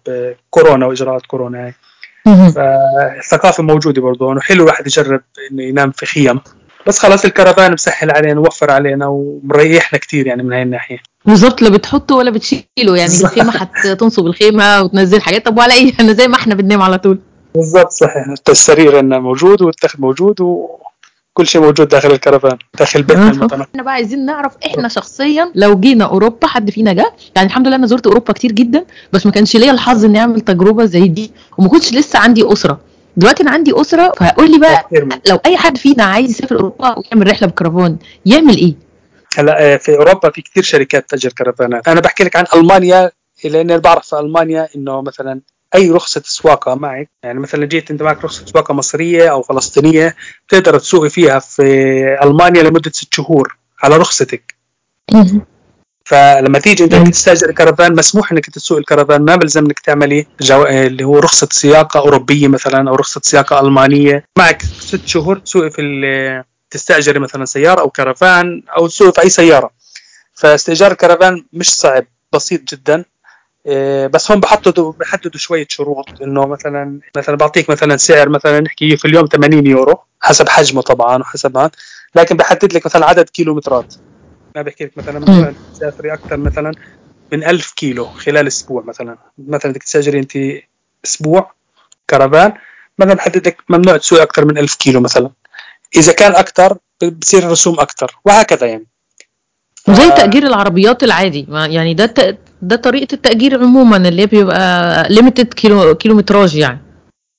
كورونا 0.50 0.86
وإجراءات 0.86 1.26
كورونا 1.26 1.64
هاي. 1.66 1.74
فالثقافة 2.34 3.62
موجودة 3.62 4.02
برضه 4.02 4.32
إنه 4.32 4.40
حلو 4.40 4.62
الواحد 4.62 4.86
يجرب 4.86 5.20
إنه 5.50 5.62
ينام 5.62 5.90
في 5.90 6.06
خيم 6.06 6.40
بس 6.86 6.98
خلاص 6.98 7.24
الكرفان 7.24 7.72
مسهل 7.72 8.10
علينا 8.10 8.40
وفر 8.40 8.70
علينا 8.70 9.06
ومريحنا 9.06 9.98
كثير 9.98 10.26
يعني 10.26 10.42
من 10.42 10.52
هاي 10.52 10.62
الناحية. 10.62 10.98
بالظبط 11.24 11.62
لا 11.62 11.68
بتحطه 11.68 12.14
ولا 12.14 12.30
بتشيله. 12.30 12.96
يعني 12.96 13.20
الخيمه 13.20 13.50
حتنصب 13.84 14.26
الخيمة 14.26 14.82
وتنزل 14.82 15.20
حاجات. 15.20 15.46
طب 15.46 15.58
ولا 15.58 15.74
إيه؟ 15.74 15.92
أنا 16.00 16.12
زي 16.20 16.28
ما 16.28 16.36
إحنا 16.36 16.54
بننام 16.54 16.82
على 16.82 16.98
طول. 16.98 17.18
بالضبط 17.54 17.90
صحيح. 17.90 18.34
السرير 18.48 18.96
عندنا 18.96 19.18
موجود 19.18 19.62
والتخت 19.62 20.00
موجود 20.00 20.40
و... 20.40 20.68
كل 21.36 21.46
شيء 21.46 21.60
موجود 21.60 21.88
داخل 21.88 22.10
الكرفان 22.10 22.58
داخل 22.78 23.02
بيتنا 23.02 23.30
المطنة 23.30 23.64
إحنا 23.64 23.82
بقى 23.82 23.94
عايزين 23.94 24.26
نعرف 24.26 24.52
إحنا 24.66 24.88
شخصيا. 24.88 25.52
لو 25.54 25.80
جينا 25.80 26.04
أوروبا 26.04 26.46
حد 26.46 26.70
فينا 26.70 26.92
جه؟ 26.92 27.12
يعني 27.36 27.48
الحمد 27.48 27.66
لله 27.66 27.76
أنا 27.76 27.86
زرت 27.86 28.06
أوروبا 28.06 28.32
كتير 28.32 28.52
جدا 28.52 28.84
بس 29.12 29.26
ما 29.26 29.32
كانش 29.32 29.56
ليا 29.56 29.70
الحظ 29.72 30.04
إني 30.04 30.18
أعمل 30.18 30.40
تجربة 30.40 30.84
زي 30.84 31.08
دي. 31.08 31.30
وما 31.58 31.68
كنتش 31.68 31.92
لسه 31.92 32.18
عندي 32.18 32.52
أسرة. 32.52 32.80
دلوقتي 33.16 33.42
أنا 33.42 33.50
عندي 33.50 33.80
أسرة 33.80 34.12
فقول 34.16 34.50
لي 34.50 34.58
بقى 34.58 34.88
لو 35.28 35.38
أي 35.46 35.56
حد 35.56 35.76
فينا 35.76 36.04
عايز 36.04 36.30
يسافر 36.30 36.56
أوروبا 36.56 36.98
ويعمل 36.98 37.30
رحلة 37.30 37.46
بالكرفان 37.46 37.96
يعمل 38.26 38.56
إيه؟ 38.56 38.74
هلا 39.36 39.76
في 39.76 39.96
أوروبا 39.96 40.30
في 40.30 40.42
كثير 40.42 40.62
شركات 40.62 41.10
تأجر 41.10 41.32
كرفانات. 41.38 41.88
أنا 41.88 42.00
بحكي 42.00 42.24
لك 42.24 42.36
عن 42.36 42.44
ألمانيا 42.54 43.10
لاني 43.44 43.74
أنا 43.74 43.82
بعرف 43.82 44.06
في 44.06 44.20
ألمانيا 44.20 44.68
إنه 44.76 45.00
مثلا 45.02 45.40
أي 45.76 45.90
رخصة 45.90 46.22
سواقة 46.24 46.74
معك. 46.74 47.10
يعني 47.22 47.40
مثلا 47.40 47.66
جيت 47.66 47.90
أنت 47.90 48.02
معك 48.02 48.24
رخصة 48.24 48.46
سواقة 48.46 48.74
مصرية 48.74 49.30
أو 49.30 49.42
فلسطينية 49.42 50.16
تقدر 50.48 50.78
تسوقي 50.78 51.10
فيها 51.10 51.38
في 51.38 51.62
ألمانيا 52.22 52.62
لمدة 52.62 52.90
ست 52.90 53.14
شهور 53.14 53.56
على 53.82 53.96
رخصتك. 53.96 54.54
فلما 56.04 56.58
تيجي 56.58 56.84
أنت 56.84 56.94
تستأجر 56.94 57.52
كرفان 57.52 57.96
مسموح 57.96 58.32
إنك 58.32 58.50
تسوق 58.50 58.78
الكرفان 58.78 59.22
ما 59.24 59.36
بلزم 59.36 59.64
إنك 59.64 59.78
تعملي 59.78 60.26
جو... 60.40 60.62
اللي 60.62 61.04
هو 61.04 61.18
رخصة 61.18 61.48
سياقة 61.50 62.00
أوروبية 62.00 62.48
مثلا 62.48 62.90
أو 62.90 62.94
رخصة 62.94 63.20
سياقة 63.24 63.60
ألمانية. 63.60 64.24
معك 64.38 64.62
ست 64.62 65.06
شهور 65.06 65.38
تسوقي 65.38 65.70
في 65.70 65.82
ال... 65.82 66.44
تستأجري 66.70 67.18
مثلا 67.18 67.44
سيارة 67.44 67.80
أو 67.80 67.90
كرفان 67.90 68.62
أو 68.76 68.86
تسوقي 68.86 69.12
في 69.12 69.22
أي 69.22 69.30
سيارة. 69.30 69.70
فاستئجار 70.34 70.92
الكرفان 70.92 71.44
مش 71.52 71.70
صعب 71.74 72.04
بسيط 72.32 72.74
جدا. 72.74 73.04
بس 74.06 74.30
هم 74.30 74.40
بحددوا 74.40 74.92
بحددوا 74.92 75.40
شوية 75.40 75.66
شروط 75.68 76.08
إنه 76.22 76.46
مثلا 76.46 77.00
مثلا 77.16 77.36
بعطيك 77.36 77.70
مثلا 77.70 77.96
سعر 77.96 78.28
مثلا 78.28 78.60
نحكي 78.60 78.96
في 78.96 79.04
اليوم 79.04 79.26
80 79.26 79.66
يورو 79.66 79.98
حسب 80.20 80.48
حجمه 80.48 80.82
طبعا 80.82 81.18
وحسب 81.20 81.56
هذا 81.56 81.70
لكن 82.14 82.36
بحدد 82.36 82.72
لك 82.72 82.86
مثلا 82.86 83.06
عدد 83.06 83.28
كيلومترات. 83.28 83.94
ما 84.56 84.62
بحكي 84.62 84.84
لك 84.84 84.98
مثلا 84.98 85.18
مثلا 85.18 85.54
تسافري 85.74 86.12
أكثر 86.12 86.36
مثلا 86.36 86.72
من 87.32 87.44
1000 87.44 87.72
كيلو 87.72 88.04
خلال 88.04 88.46
أسبوع 88.46 88.82
مثلا. 88.82 89.16
مثلا 89.38 89.72
بدك 89.72 89.82
تسافري 89.82 90.18
أنت 90.18 90.32
أسبوع 91.04 91.52
كرفان 92.10 92.52
مثلا 92.98 93.14
بحدد 93.14 93.48
لك 93.48 93.62
ممنوع 93.68 93.96
تسوقي 93.96 94.22
أكثر 94.22 94.44
من 94.44 94.58
1000 94.58 94.74
كيلو 94.74 95.00
مثلا. 95.00 95.30
إذا 95.96 96.12
كان 96.12 96.34
أكثر 96.34 96.78
بصير 97.02 97.42
الرسوم 97.42 97.80
أكثر 97.80 98.16
وهكذا 98.24 98.66
يعني. 98.66 98.86
زي 99.90 100.10
تأجير 100.10 100.42
العربيات 100.42 101.02
العادي 101.02 101.46
يعني 101.50 101.94
ده 101.94 102.38
ده 102.62 102.76
طريقة 102.76 103.14
التأجير 103.14 103.62
عموما 103.62 103.96
اللي 103.96 104.26
بيبقى 104.26 105.02
ليميتد 105.08 105.54
كيلو 105.54 105.94
كيلومتراج 105.94 106.56
يعني. 106.56 106.78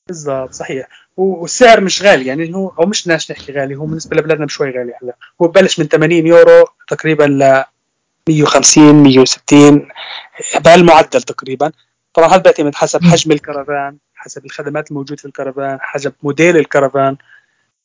بالضبط 0.07 0.53
صحيح. 0.53 0.87
والسعر 1.17 1.81
مش 1.81 2.03
غالي 2.03 2.25
يعني 2.25 2.55
هو 2.55 2.67
أو 2.79 2.85
مش 2.85 3.07
ناس 3.07 3.31
نحكي 3.31 3.51
غالي 3.53 3.75
هو 3.75 3.85
بالنسبة 3.85 4.17
لبلادنا 4.17 4.45
بشوي 4.45 4.67
غالي 4.67 4.93
هلا. 5.01 5.15
هو 5.41 5.47
ببلش 5.47 5.79
من 5.79 5.87
80 5.87 6.27
يورو 6.27 6.65
تقريبا 6.87 7.23
ل 7.23 7.63
150 8.29 9.03
160 9.03 9.87
بهالمعدل 10.65 11.21
تقريبا. 11.21 11.71
طبعا 12.13 12.27
هذا 12.29 12.37
بيعتمد 12.37 12.75
حسب 12.75 13.03
حجم 13.03 13.31
الكرفان 13.31 13.97
حسب 14.15 14.45
الخدمات 14.45 14.91
الموجودة 14.91 15.15
في 15.15 15.25
الكرفان 15.25 15.77
حسب 15.81 16.13
موديل 16.23 16.57
الكرفان. 16.57 17.17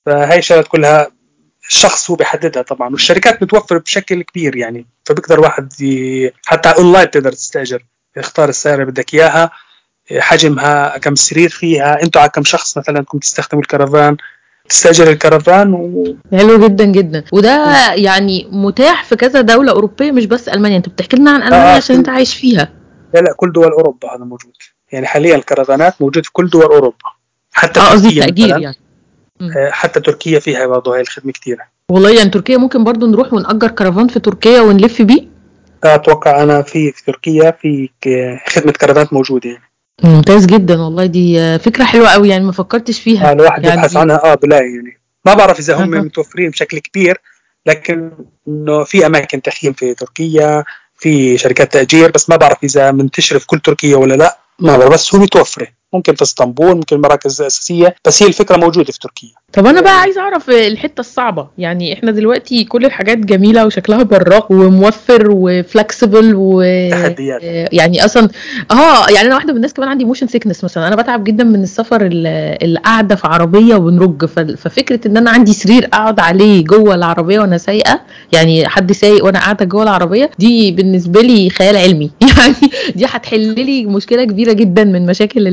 فهي 0.06 0.38
الشغلات 0.38 0.68
كلها 0.68 1.10
الشخص 1.72 2.10
هو 2.10 2.16
بيحددها 2.16 2.62
طبعا 2.62 2.90
والشركات 2.90 3.44
بتوفر 3.44 3.78
بشكل 3.78 4.22
كبير 4.22 4.56
يعني 4.56 4.86
فبيقدر 5.04 5.40
واحد 5.40 5.80
ي... 5.80 6.30
حتى 6.46 6.68
اونلاين 6.68 7.10
تقدر 7.10 7.32
تستأجر. 7.32 7.84
تختار 8.14 8.48
السيارة 8.48 8.74
اللي 8.74 8.92
بدك 8.92 9.14
إياها 9.14 9.50
حجمها 10.18 10.98
كم 10.98 11.14
سرير 11.14 11.48
فيها 11.48 12.02
أنتوا 12.02 12.20
على 12.20 12.30
كم 12.30 12.44
شخص 12.44 12.78
مثلا 12.78 12.98
كنتوا 13.02 13.20
تستخدموا 13.20 13.62
الكرفان. 13.62 14.16
تستأجر 14.68 15.10
الكرفان 15.10 15.72
و... 15.74 16.16
حلو 16.32 16.66
جدا 16.66 16.84
جدا. 16.84 17.24
وده 17.32 17.76
يعني 17.94 18.48
متاح 18.50 19.04
في 19.04 19.16
كذا 19.16 19.40
دولة 19.40 19.72
أوروبية 19.72 20.12
مش 20.12 20.26
بس 20.26 20.48
ألمانيا. 20.48 20.76
انت 20.76 20.88
بتحكي 20.88 21.16
لنا 21.16 21.30
عن 21.30 21.42
ألمانيا 21.42 21.72
آه. 21.72 21.76
عشان 21.76 21.96
أنت 21.96 22.08
عايش 22.08 22.36
فيها. 22.36 22.72
لا 23.14 23.20
لا 23.20 23.32
كل 23.36 23.52
دول 23.52 23.72
أوروبا 23.72 24.16
هذا 24.16 24.24
موجود. 24.24 24.52
يعني 24.92 25.06
حاليا 25.06 25.36
الكرفانات 25.36 26.02
موجود 26.02 26.24
في 26.24 26.32
كل 26.32 26.48
دول 26.48 26.62
أوروبا 26.62 27.12
حتى 27.52 27.80
آه 27.80 27.84
قصدي 27.84 28.20
مثلاً. 28.20 28.34
يعني. 28.38 28.66
آه، 28.66 28.74
حتى 29.70 30.00
تركيا 30.00 30.38
فيها 30.38 30.66
برضه 30.66 30.94
هاي 30.94 31.00
الخدمة 31.00 31.32
كثيره 31.32 31.62
والله 31.88 32.10
يعني 32.10 32.30
تركيا 32.30 32.56
ممكن 32.56 32.84
برضو 32.84 33.06
نروح 33.06 33.32
ونأجر 33.32 33.68
كرفان 33.68 34.08
في 34.08 34.20
تركيا 34.20 34.60
ونلف 34.60 35.02
بيه؟ 35.02 35.26
أتوقع 35.84 36.42
أنا 36.42 36.62
في 36.62 36.92
في 36.92 37.04
تركيا 37.04 37.50
في 37.50 37.88
خدمة 38.48 38.72
كرفانات 38.72 39.12
موجودة 39.12 39.50
يعني. 39.50 39.62
ممتاز 40.04 40.46
جدا 40.46 40.80
والله 40.80 41.06
دي 41.06 41.40
آه، 41.40 41.56
فكرة 41.56 41.84
حلوة 41.84 42.08
قوي 42.08 42.28
يعني 42.28 42.44
ما 42.44 42.52
فكرتش 42.52 43.00
فيها. 43.00 43.30
آه، 43.30 43.32
الواحد 43.32 43.64
يعني 43.64 43.80
يبحث 43.80 43.96
عنها. 43.96 44.32
آه 44.32 44.34
بلاقي 44.34 44.74
يعني. 44.74 44.98
ما 45.24 45.34
بعرف 45.34 45.58
إذا 45.58 45.76
هم. 45.76 45.90
متوفرين 45.90 46.50
بشكل 46.50 46.78
كبير 46.78 47.20
لكن 47.66 48.10
إنه 48.48 48.84
في 48.84 49.06
أماكن 49.06 49.42
تخييم 49.42 49.72
في 49.72 49.94
تركيا 49.94 50.64
في 50.96 51.38
شركات 51.38 51.72
تأجير 51.72 52.10
بس 52.10 52.30
ما 52.30 52.36
بعرف 52.36 52.64
إذا 52.64 52.90
منتشرة 52.90 53.38
في 53.38 53.46
كل 53.46 53.60
تركيا 53.60 53.96
ولا 53.96 54.14
لا. 54.14 54.38
ما 54.58 54.76
بعرف 54.76 54.92
بس 54.92 55.14
هو 55.14 55.20
متوفرة. 55.20 55.66
ممكن 55.94 56.14
في 56.14 56.22
اسطنبول 56.22 56.74
ممكن 56.74 56.96
المراكز 56.96 57.40
الاساسيه 57.40 57.94
بس 58.06 58.22
هي 58.22 58.28
الفكرة 58.28 58.56
موجودة 58.56 58.92
في 58.92 58.98
تركيا. 58.98 59.28
طب 59.52 59.66
أنا 59.66 59.80
بقى 59.80 60.00
عايزه 60.00 60.20
أعرف 60.20 60.50
الحتة 60.50 61.00
الصعبة. 61.00 61.48
يعني 61.58 61.92
إحنا 61.92 62.10
دلوقتي 62.10 62.64
كل 62.64 62.84
الحاجات 62.84 63.18
جميلة 63.18 63.66
وشكلها 63.66 64.02
براق 64.02 64.52
وموفر 64.52 65.26
وفلكسبل 65.30 66.34
و 66.36 66.62
تحديات. 66.90 67.40
يعني 67.72 68.04
أصلا 68.04 68.28
آه 68.70 69.08
يعني 69.10 69.26
أنا 69.26 69.34
واحدة 69.34 69.50
من 69.52 69.56
الناس 69.56 69.72
كمان 69.72 69.88
عندي 69.88 70.04
motion 70.04 70.26
sickness 70.26 70.64
مثلا. 70.64 70.88
أنا 70.88 70.96
بتعب 70.96 71.24
جدا 71.24 71.44
من 71.44 71.62
السفر 71.62 72.06
ال- 72.06 72.26
القعدة 72.64 73.14
في 73.14 73.26
عربية 73.26 73.74
وبنرج 73.74 74.24
ففكرة 74.56 75.08
إن 75.08 75.16
أنا 75.16 75.30
عندي 75.30 75.52
سرير 75.52 75.84
أقعد 75.84 76.20
عليه 76.20 76.64
جوه 76.64 76.94
العربية 76.94 77.40
وأنا 77.40 77.58
سايقة 77.58 78.00
يعني 78.32 78.68
حد 78.68 78.92
سايق 78.92 79.24
وأنا 79.24 79.38
قاعدة 79.38 79.64
جوه 79.64 79.82
العربية 79.82 80.30
دي 80.38 80.70
بالنسبة 80.72 81.20
لي 81.22 81.50
خيال 81.50 81.76
علمي. 81.76 82.10
يعني 82.38 82.54
دي 82.94 83.06
هتحل 83.06 83.54
لي 83.54 83.86
مشكلة 83.86 84.24
كبيرة 84.24 84.52
جدا 84.52 84.84
من 84.84 85.06
مشاكل 85.06 85.46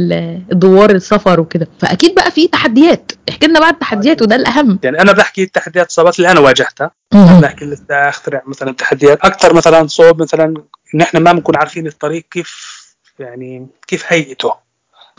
الدوار 0.51 0.91
السفر 0.91 1.39
وكده. 1.39 1.67
فأكيد 1.79 2.15
بقى 2.15 2.31
في 2.31 2.47
تحديات. 2.47 3.11
احكي 3.29 3.47
لنا 3.47 3.59
بقى 3.59 3.69
التحديات 3.69 4.21
وده 4.21 4.35
الأهم. 4.35 4.79
يعني 4.83 5.01
أنا 5.01 5.11
بحكي 5.11 5.43
التحديات 5.43 5.87
الصعوبات 5.87 6.17
اللي 6.19 6.31
أنا 6.31 6.39
واجهتها. 6.39 6.91
ما 7.13 7.39
بحكي 7.39 7.65
لسه 7.65 7.85
أخترع 8.09 8.41
مثلا 8.47 8.71
تحديات. 8.71 9.19
أكثر 9.25 9.53
مثلا 9.53 9.87
صعوب 9.87 10.21
مثلا 10.21 10.53
ان 10.95 11.01
إحنا 11.01 11.19
ما 11.19 11.31
بنكون 11.31 11.57
عارفين 11.57 11.87
الطريق 11.87 12.25
كيف 12.31 12.79
يعني 13.19 13.67
كيف 13.87 14.03
هيئته. 14.07 14.53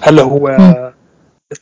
هل 0.03 0.21
هو. 0.21 0.59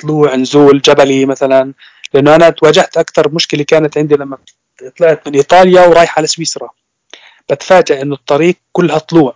طلوع 0.00 0.34
نزول 0.34 0.80
جبلي 0.80 1.26
مثلا. 1.26 1.72
لأنه 2.14 2.34
أنا 2.34 2.50
تواجهت 2.50 2.96
أكثر 2.96 3.34
مشكلة 3.34 3.62
كانت 3.62 3.98
عندي 3.98 4.16
لما 4.16 4.38
طلعت 4.98 5.28
من 5.28 5.34
إيطاليا 5.34 5.86
ورايح 5.86 6.18
على 6.18 6.26
سويسرا 6.26 6.70
بتفاجئ 7.50 8.02
إنه 8.02 8.14
الطريق 8.14 8.56
كلها 8.72 8.98
طلوع. 8.98 9.34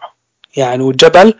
يعني 0.57 0.83
والجبل 0.83 1.35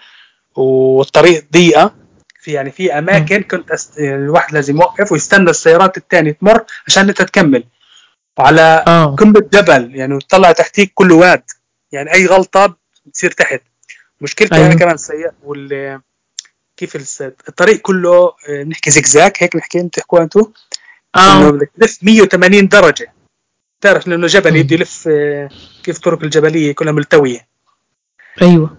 والطريق 0.57 1.45
ضيقة. 1.53 1.95
في 2.43 2.53
يعني 2.53 2.71
في 2.71 2.99
أماكن 2.99 3.43
كنت 3.43 3.71
أست... 3.71 3.99
الواحد 3.99 4.55
لازم 4.55 4.77
يوقف 4.77 5.13
ويستنى 5.13 5.51
السيارات 5.51 5.97
الثانية 5.97 6.33
تمر 6.33 6.65
عشان 6.87 7.09
أنت 7.09 7.23
تكمل. 7.23 7.65
وعلى 8.39 8.85
آه. 8.87 9.05
قمة 9.17 9.49
جبل 9.53 9.97
يعني 9.97 10.15
وتطلع 10.15 10.53
تحتيك 10.53 10.91
كله 10.95 11.15
واد. 11.15 11.43
يعني 11.93 12.15
أي 12.15 12.27
غلطة 12.27 12.77
بتصير 13.07 13.31
تحت. 13.31 13.63
مشكلتي 14.21 14.55
أيوة. 14.55 14.67
أنا 14.67 14.75
كمان 14.75 14.97
سيء 14.97 15.31
وال 15.43 16.01
كيف 16.77 16.97
الس- 16.97 17.23
الطريق 17.23 17.81
كله 17.81 18.33
آه، 18.49 18.63
نحكي 18.65 18.91
زقزاق 18.91 19.33
هيك 19.39 19.57
نحكي 19.57 19.89
تحكوا 19.89 20.21
أنتم 20.21 20.53
انه 21.17 21.47
آه. 21.49 21.51
بدك 21.51 21.71
تلف 21.81 21.99
180 22.03 22.69
درجة. 22.69 23.13
تعرف 23.81 24.09
لأنه 24.09 24.27
جبل 24.27 24.51
مم. 24.51 24.57
يبدي 24.57 24.75
يلف 24.75 25.09
آه، 25.13 25.49
كيف 25.85 25.99
طرق 25.99 26.23
الجبلية 26.23 26.73
كلها 26.75 26.93
ملتوية. 26.93 27.47
أيوه. 28.43 28.77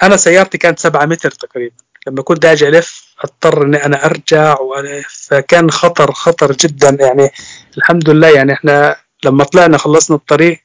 فانا 0.00 0.16
سيارتي 0.16 0.58
كانت 0.58 0.78
7 0.78 1.06
متر 1.06 1.30
تقريبا. 1.30 1.74
لما 2.06 2.22
كنت 2.22 2.44
أجي 2.44 2.68
ألف 2.68 3.14
أضطر 3.20 3.62
إني 3.62 3.84
أنا 3.84 4.04
أرجع 4.04 4.60
وأنا 4.60 5.02
فكان 5.08 5.70
خطر 5.70 6.12
خطر 6.12 6.52
جدا. 6.52 6.96
يعني 7.00 7.30
الحمد 7.78 8.10
لله 8.10 8.28
يعني 8.28 8.52
إحنا 8.52 8.96
لما 9.24 9.44
طلعنا 9.44 9.78
خلصنا 9.78 10.16
الطريق 10.16 10.60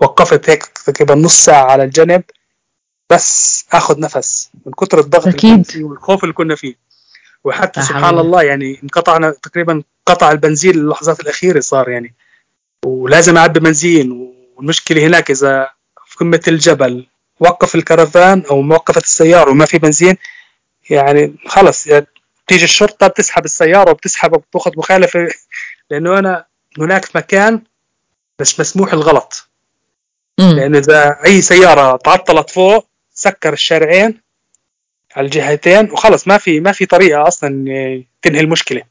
وقفت 0.00 0.50
هيك 0.50 0.64
تقريبا 0.64 1.14
نص 1.14 1.44
ساعة 1.44 1.64
على 1.64 1.84
الجنب 1.84 2.22
بس 3.10 3.64
آخذ 3.72 4.00
نفس 4.00 4.50
من 4.66 4.72
كثر 4.72 4.98
الضغط 4.98 5.26
أكيد. 5.26 5.66
والخوف 5.76 6.24
اللي 6.24 6.34
كنا 6.34 6.54
فيه. 6.54 6.74
وحتى 7.44 7.80
لا 7.80 7.86
سبحان. 7.86 8.18
الله. 8.18 8.42
يعني 8.42 8.80
انقطعنا 8.82 9.30
تقريبا 9.30 9.82
قطع 10.06 10.32
البنزين 10.32 10.74
اللحظات 10.74 11.20
الأخيرة 11.20 11.60
صار 11.60 11.88
يعني. 11.88 12.14
ولازم 12.84 13.36
أعبي 13.36 13.60
بنزين 13.60 14.32
والمشكلة 14.56 15.06
هناك 15.06 15.30
إذا 15.30 15.70
في 16.06 16.16
قمة 16.16 16.40
الجبل. 16.48 17.06
وقف 17.40 17.74
الكرفان 17.74 18.42
أو 18.50 18.62
موقفت 18.62 19.02
السيارة 19.02 19.50
وما 19.50 19.66
في 19.66 19.78
بنزين 19.78 20.16
يعني 20.90 21.36
خلص 21.46 21.86
يعني 21.86 22.06
تيجي 22.46 22.64
الشرطة 22.64 23.06
بتسحب 23.06 23.44
السيارة 23.44 23.90
وبتسحبك 23.90 24.36
وبتأخذ 24.36 24.72
مخالفة. 24.76 25.28
لأنه 25.90 26.18
أنا 26.18 26.44
هناك 26.78 27.16
مكان 27.16 27.62
مش 28.40 28.60
مسموح 28.60 28.92
الغلط. 28.92 29.48
لأنه 30.38 30.78
إذا 30.78 31.16
أي 31.24 31.42
سيارة 31.42 31.96
تعطلت 31.96 32.50
فوق 32.50 32.86
سكر 33.14 33.52
الشارعين 33.52 34.20
على 35.16 35.24
الجهتين 35.24 35.90
وخلص 35.90 36.28
ما 36.28 36.38
في 36.38 36.60
ما 36.60 36.72
في 36.72 36.86
طريقة 36.86 37.28
أصلا 37.28 37.48
تنهي 38.22 38.40
المشكلة. 38.40 38.82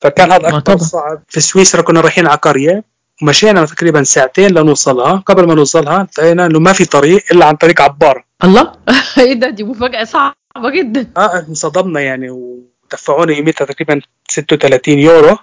فكان 0.00 0.32
هذا 0.32 0.58
طبعا. 0.58 0.78
صعب. 0.78 1.22
في 1.28 1.40
سويسرا 1.40 1.82
كنا 1.82 2.00
رايحين 2.00 2.26
على 2.26 2.38
قرية. 2.38 2.84
ومشينا 3.22 3.66
تقريبا 3.66 4.02
ساعتين 4.02 4.50
لنوصلها. 4.50 5.22
قبل 5.26 5.46
ما 5.46 5.54
نوصلها 5.54 6.00
انتهينا 6.00 6.46
إنه 6.46 6.58
ما 6.60 6.72
في 6.72 6.84
طريق 6.84 7.24
إلا 7.32 7.46
عن 7.46 7.56
طريق 7.56 7.80
عباره 7.82 8.24
الله. 8.44 8.72
إيه 9.18 9.32
ده 9.32 9.50
دي 9.50 9.64
مفاجأة 9.64 10.04
صعبة 10.04 10.70
جدا. 10.74 11.10
آه 11.16 11.46
انصدمنا 11.48 12.00
يعني 12.00 12.30
ودفعونا 12.30 13.32
يوميتها 13.32 13.64
تقريبا 13.64 14.00
36 14.28 14.98
يورو 14.98 15.38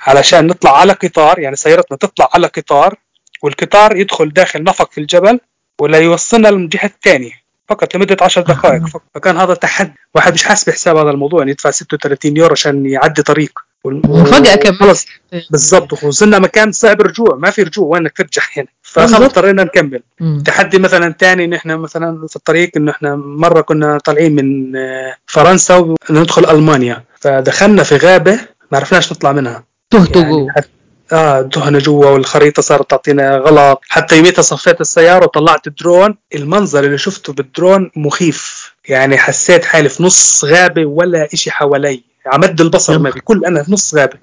علشان 0.00 0.46
نطلع 0.46 0.78
على 0.80 0.92
قطار 0.92 1.38
يعني 1.38 1.56
سيارتنا 1.56 1.96
تطلع 1.96 2.28
على 2.34 2.46
قطار 2.46 2.94
والقطار 3.42 3.96
يدخل 3.96 4.32
داخل 4.32 4.62
نفق 4.62 4.92
في 4.92 4.98
الجبل 4.98 5.40
ولا 5.80 5.98
يوصلنا 5.98 6.48
للجهة 6.48 6.86
الثانية. 6.86 7.42
فقط 7.68 7.94
لمدة 7.96 8.16
10 8.20 8.42
دقائق. 8.42 8.86
فقط. 8.86 9.02
فكان 9.14 9.36
هذا 9.36 9.54
تحدي. 9.54 9.92
واحد 10.14 10.34
مش 10.34 10.42
حاسس 10.44 10.68
بحساب 10.68 10.96
هذا 10.96 11.10
الموضوع 11.10 11.40
يعني 11.40 11.50
يدفع 11.50 11.70
36 11.70 12.36
يورو 12.36 12.52
عشان 12.52 12.86
يعدي 12.86 13.22
طريق. 13.22 13.58
مفاجأة 13.84 14.54
كمان. 14.54 14.74
خلص 14.74 15.06
بالضبط 15.50 16.02
ووصلنا 16.02 16.38
مكان 16.38 16.72
صعب 16.72 17.00
الرجوع 17.00 17.36
ما 17.36 17.50
في 17.50 17.62
رجوع 17.62 17.86
وينك 17.86 18.16
ترجع 18.16 18.42
هنا؟ 18.56 18.66
فخلص 18.82 19.10
بالضبط. 19.10 19.22
اضطرينا 19.22 19.64
نكمل. 19.64 20.02
مم. 20.20 20.42
تحدي 20.46 20.78
مثلا 20.78 21.14
ثاني 21.20 21.44
ان 21.44 21.52
إحنا 21.54 21.76
مثلا 21.76 22.26
في 22.26 22.36
الطريق 22.36 22.70
إنه 22.76 22.90
إحنا 22.90 23.16
مرة 23.16 23.60
كنا 23.60 23.98
طالعين 23.98 24.34
من 24.34 24.76
آه، 24.76 25.16
فرنسا 25.26 25.96
وندخل 26.10 26.50
ألمانيا. 26.50 27.04
فدخلنا 27.20 27.82
في 27.82 27.96
غابة 27.96 28.38
ما 28.72 28.78
عرفناش 28.78 29.12
نطلع 29.12 29.32
منها. 29.32 29.64
تهتوا 29.90 30.22
يعني 30.22 30.66
آه 31.12 31.42
تهنا 31.42 31.78
جوا 31.78 32.06
والخريطة 32.06 32.62
صارت 32.62 32.90
تعطينا 32.90 33.36
غلط. 33.36 33.80
حتى 33.88 34.16
يوميتها 34.16 34.42
صفيت 34.42 34.80
السيارة 34.80 35.24
وطلعت 35.24 35.66
الدرون 35.66 36.16
المنظر 36.34 36.84
اللي 36.84 36.98
شفته 36.98 37.32
بالدرون 37.32 37.90
مخيف. 37.96 38.72
يعني 38.88 39.18
حسيت 39.18 39.64
حالي 39.64 39.88
في 39.88 40.02
نص 40.02 40.44
غابة 40.44 40.84
ولا 40.84 41.28
إشي 41.34 41.50
حوالي. 41.50 42.02
عمد 42.26 42.60
البصر 42.60 42.98
ما 42.98 43.10
بكل 43.10 43.44
أنا 43.44 43.62
في 43.62 43.72
نص 43.72 43.94
غابة. 43.94 44.18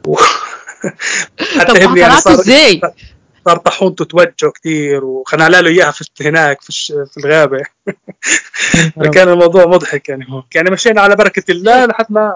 طب 1.68 1.76
ابني 1.76 2.00
يعني 2.00 2.22
صار 2.22 2.34
إزاي؟ 2.34 2.82
صار 3.46 3.58
طاحونته 3.58 4.06
توجه 4.06 4.52
كثير 4.56 5.06
وخلنا 5.06 5.62
له 5.62 5.70
إياها 5.70 5.92
في 5.92 6.06
هناك 6.22 6.62
في, 6.62 6.72
في 7.14 7.18
الغابة 7.18 7.64
فكان 9.04 9.30
الموضوع 9.30 9.66
مضحك 9.66 10.10
يعني 10.10 10.26
هو 10.30 10.44
يعني 10.56 10.72
مشينا 10.72 11.02
على 11.02 11.16
بركة 11.16 11.52
الله 11.52 11.86
لحد 11.86 12.06
ما 12.10 12.34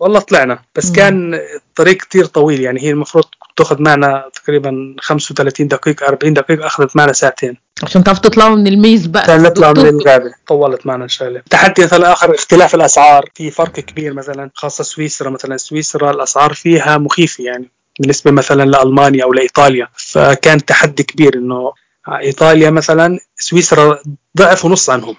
والله 0.00 0.20
طلعنا 0.20 0.62
بس. 0.74 0.92
كان 0.92 1.34
الطريق 1.34 1.96
كثير 1.96 2.24
طويل 2.24 2.60
يعني 2.60 2.80
هي 2.80 2.90
المفروض 2.90 3.24
تاخذ 3.60 3.82
معنا 3.82 4.24
تقريبا 4.44 4.96
35 5.00 5.68
دقيقة 5.68 6.06
40 6.08 6.34
دقيقة 6.34 6.66
أخذت 6.66 6.96
معنا 6.96 7.12
ساعتين. 7.12 7.56
عشان 7.82 8.04
تعرفوا 8.04 8.22
تطلعوا 8.22 8.56
من 8.56 8.66
الميز 8.66 9.06
بقى. 9.06 9.22
عشان 9.22 9.42
نطلع 9.42 9.72
من. 9.72 9.86
الغابه 9.86 10.32
طولت 10.48 10.86
معنا 10.86 11.04
الشغله 11.04 11.42
تحدي 11.50 11.82
مثلا 11.84 12.12
آخر 12.12 12.34
اختلاف 12.34 12.74
الأسعار 12.74 13.24
في 13.34 13.50
فرق 13.50 13.72
كبير 13.72 14.12
مثلا 14.14 14.50
خاصة 14.54 14.84
سويسرا 14.84 15.30
مثلا. 15.30 15.56
سويسرا 15.56 16.10
الأسعار 16.10 16.52
فيها 16.52 16.98
مخيفة 16.98 17.44
يعني 17.44 17.70
بالنسبة 18.00 18.30
مثلا 18.30 18.64
لألمانيا 18.64 19.24
أو 19.24 19.32
لإيطاليا. 19.32 19.88
فكان 19.94 20.64
تحدي 20.64 21.02
كبير 21.02 21.34
إنه 21.34 21.72
إيطاليا 22.08 22.70
مثلا 22.70 23.18
سويسرا 23.38 23.98
ضعف 24.38 24.64
ونص 24.64 24.90
عنهم. 24.90 25.16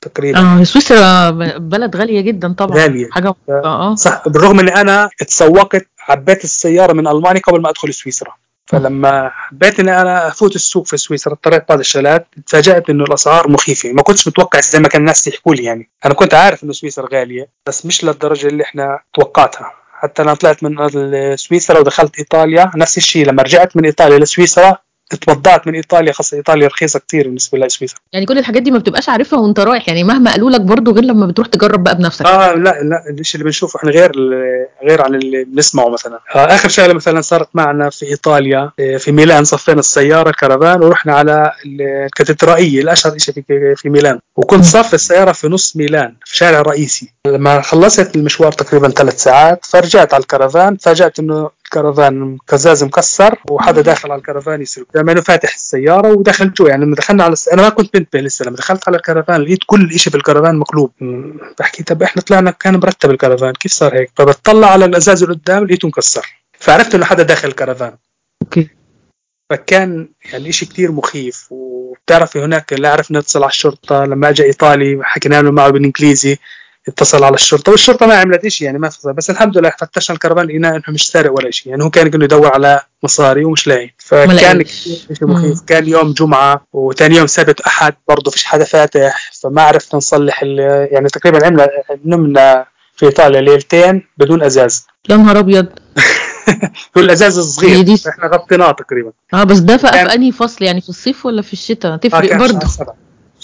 تقريبا. 0.00 0.38
آه 0.40 0.62
سويسرا 0.62 1.30
بلد 1.58 1.96
غالية 1.96 2.20
جدا 2.20 2.52
طبعا. 2.52 2.76
غالية. 2.78 3.08
حاجة 3.10 3.34
آه. 3.48 3.94
صح 3.94 4.28
بالرغم 4.28 4.60
إني 4.60 4.80
أنا 4.80 5.10
تسوقت 5.26 5.86
عبيت 6.08 6.44
السيارة 6.44 6.92
من 6.92 7.06
ألمانيا 7.08 7.40
قبل 7.40 7.60
ما 7.60 7.70
أدخل 7.70 7.94
سويسرا. 7.94 8.34
فلما 8.66 9.30
حبيت 9.34 9.80
إني 9.80 10.00
أنا 10.00 10.28
أفوت 10.28 10.56
السوق 10.56 10.86
في 10.86 10.96
سويسرا 10.96 11.32
اضطريت 11.32 11.68
بعض 11.68 11.78
الشغلات 11.78 12.26
تفاجأت 12.46 12.90
إنه 12.90 13.04
الأسعار 13.04 13.50
مخيفة. 13.50 13.92
ما 13.92 14.02
كنتش 14.02 14.28
متوقع 14.28 14.60
زي 14.60 14.78
ما 14.78 14.88
كان 14.88 15.00
الناس 15.00 15.28
يحكوا 15.28 15.54
لي 15.54 15.64
يعني. 15.64 15.90
أنا 16.04 16.14
كنت 16.14 16.34
عارف 16.34 16.64
إنه 16.64 16.72
سويسرا 16.72 17.08
غالية 17.12 17.48
بس 17.66 17.86
مش 17.86 18.04
للدرجة 18.04 18.46
اللي 18.46 18.62
إحنا 18.62 19.00
توقعتها. 19.14 19.72
حتى 19.92 20.22
أنا 20.22 20.34
طلعت 20.34 20.62
من 20.62 20.76
سويسرا 21.36 21.78
ودخلت 21.78 22.18
إيطاليا. 22.18 22.70
نفس 22.76 22.96
الشيء 22.98 23.26
لما 23.26 23.42
رجعت 23.42 23.76
من 23.76 23.84
إيطاليا 23.84 24.18
لسويسرا 24.18 24.78
اتبضعت 25.12 25.66
من 25.66 25.74
إيطاليا 25.74 26.12
خاصة 26.12 26.36
إيطاليا 26.36 26.66
رخيصة 26.66 26.98
كتير 26.98 27.26
بالنسبة 27.26 27.58
لسويسرا 27.58 27.98
يعني 28.12 28.26
كل 28.26 28.38
الحاجات 28.38 28.62
دي 28.62 28.70
ما 28.70 28.78
بتبقاش 28.78 29.08
عارفها 29.08 29.38
وانت 29.38 29.60
رايح 29.60 29.88
يعني 29.88 30.04
مهما 30.04 30.30
قالوا 30.30 30.50
لك 30.50 30.60
برضه 30.60 30.92
غير 30.92 31.04
لما 31.04 31.26
بتروح 31.26 31.46
تجرب 31.48 31.84
بقى 31.84 31.94
بنفسك. 31.98 32.26
آه 32.26 32.54
لا 32.54 32.82
لا 32.82 33.04
الشيء 33.20 33.34
اللي 33.34 33.44
بنشوفه 33.44 33.78
إحنا 33.78 33.90
غير 33.90 34.12
غير 34.88 35.02
عن 35.02 35.14
اللي 35.14 35.44
بنسمعه 35.44 35.88
مثلا. 35.88 36.20
آه 36.34 36.54
آخر 36.54 36.68
شغلة 36.68 36.94
مثلا 36.94 37.20
صارت 37.20 37.48
معنا 37.54 37.90
في 37.90 38.06
إيطاليا 38.06 38.70
آه، 38.80 38.96
في 38.96 39.12
ميلان 39.12 39.44
صفينا 39.44 39.80
السيارة 39.80 40.30
كرفان 40.30 40.82
ورحنا 40.82 41.14
على 41.14 41.52
الكاتدرائية 41.66 42.80
الأشهر 42.82 43.18
شيء 43.18 43.34
في 43.34 43.74
في 43.76 43.88
ميلان. 43.88 44.18
وكنت 44.36 44.64
صف 44.64 44.94
السيارة 44.94 45.32
في 45.32 45.48
نص 45.48 45.76
ميلان 45.76 46.14
في 46.24 46.36
شارع 46.36 46.60
رئيسي. 46.62 47.12
لما 47.26 47.60
خلصت 47.60 48.16
المشوار 48.16 48.52
تقريبا 48.52 48.88
ثلاث 48.88 49.22
ساعات 49.22 49.64
فرجعت 49.66 50.14
على 50.14 50.20
الكرفان 50.20 50.76
فاجأت 50.76 51.18
إنه 51.18 51.50
الكرفان 51.76 52.38
كزاز 52.48 52.84
مكسر 52.84 53.38
وحدا 53.50 53.80
داخل 53.80 54.12
على 54.12 54.18
الكرفان 54.18 54.62
يسرق. 54.62 54.86
لما 54.94 55.12
انه 55.12 55.20
فاتح 55.20 55.54
السيارة 55.54 56.08
ودخل 56.08 56.52
جوا. 56.52 56.68
يعني 56.68 56.84
لما 56.84 56.96
دخلنا 56.96 57.24
على 57.24 57.32
الس... 57.32 57.48
أنا 57.48 57.62
ما 57.62 57.68
كنت 57.68 57.96
منتبه 57.96 58.20
لسه. 58.20 58.44
لما 58.44 58.56
دخلت 58.56 58.88
على 58.88 58.96
الكرفان 58.96 59.40
لقيت 59.40 59.58
كل 59.66 59.98
شيء 59.98 60.10
في 60.10 60.16
الكرفان 60.16 60.56
مقلوب 60.56 60.92
بحكي 61.58 61.82
طب 61.82 62.02
إحنا 62.02 62.22
طلعنا 62.22 62.50
كان 62.50 62.76
مرتب 62.76 63.10
الكرفان. 63.10 63.52
كيف 63.52 63.72
صار 63.72 63.94
هيك؟ 63.94 64.10
فبتطلع 64.16 64.70
على 64.70 64.84
الأزاز 64.84 65.22
اللي 65.22 65.34
قدام 65.34 65.64
لقيته 65.64 65.88
مكسر. 65.88 66.26
فعرفت 66.58 66.94
إنه 66.94 67.04
حدا 67.04 67.22
داخل 67.22 67.48
الكرفان. 67.48 67.92
okay. 68.42 68.68
فكان 69.50 70.08
يعني 70.32 70.52
شيء 70.52 70.68
كثير 70.68 70.92
مخيف. 70.92 71.46
وبتعرفي 71.50 72.38
هناك 72.38 72.72
لا 72.72 72.92
عرفنا 72.92 73.18
نتصل 73.20 73.42
على 73.42 73.50
الشرطة. 73.50 74.04
لما 74.04 74.28
أجى 74.28 74.42
إيطالي 74.42 75.00
حكينا 75.02 75.42
له 75.42 75.50
معه 75.50 75.70
بالإنجليزي. 75.70 76.38
اتصل 76.88 77.24
على 77.24 77.34
الشرطة. 77.34 77.72
والشرطه 77.72 78.06
ما 78.06 78.14
عملت 78.14 78.48
شيء 78.48 78.66
يعني 78.66 78.78
ما 78.78 78.88
فصل. 78.88 79.12
بس 79.12 79.30
الحمد 79.30 79.58
لله 79.58 79.72
فتشنا 79.80 80.14
الكرفان 80.14 80.46
لقينا 80.46 80.68
انه 80.70 80.82
مش 80.88 81.08
سارق 81.08 81.32
ولا 81.32 81.50
شيء 81.50 81.70
يعني. 81.70 81.84
هو 81.84 81.90
كان 81.90 82.06
يقول 82.06 82.22
يدور 82.22 82.46
على 82.52 82.80
مصاري 83.02 83.44
ومش 83.44 83.66
لاقي. 83.66 83.90
فكان 83.98 84.64
شيء 84.64 84.98
مخيف. 85.22 85.60
كان 85.60 85.88
يوم 85.88 86.12
جمعة 86.12 86.66
وثاني 86.72 87.16
يوم 87.16 87.26
سبت 87.26 87.60
أحد 87.60 87.94
برضه 88.08 88.30
فيش 88.30 88.44
حدا 88.44 88.64
فاتح. 88.64 89.30
فما 89.42 89.62
عرفنا 89.62 89.96
نصلح 89.98 90.42
يعني 90.92 91.08
تقريبا 91.08 91.46
عملنا 91.46 91.68
نمنا 92.04 92.66
في 92.96 93.06
إيطاليا 93.06 93.40
ليلتين 93.40 94.06
بدون 94.18 94.42
أزاز. 94.42 94.86
يا 95.10 95.16
نهار 95.16 95.38
أبيض. 95.38 95.66
هو 96.96 97.00
الأزاز 97.02 97.38
الصغير. 97.38 97.80
دي- 97.80 98.02
إحنا 98.08 98.26
غطيناه 98.26 98.70
تقريبا. 98.72 99.12
آه 99.34 99.44
بس 99.44 99.58
ده 99.58 99.76
في 99.76 99.86
أنهي 99.86 100.32
فصل؟ 100.32 100.64
يعني 100.64 100.80
في 100.80 100.88
الصيف 100.88 101.26
ولا 101.26 101.42
في 101.42 101.52
الشتاء؟ 101.52 101.92
آه 101.92 101.96
تفرق 101.96 102.28
كان 102.28 102.38
برضه. 102.38 102.66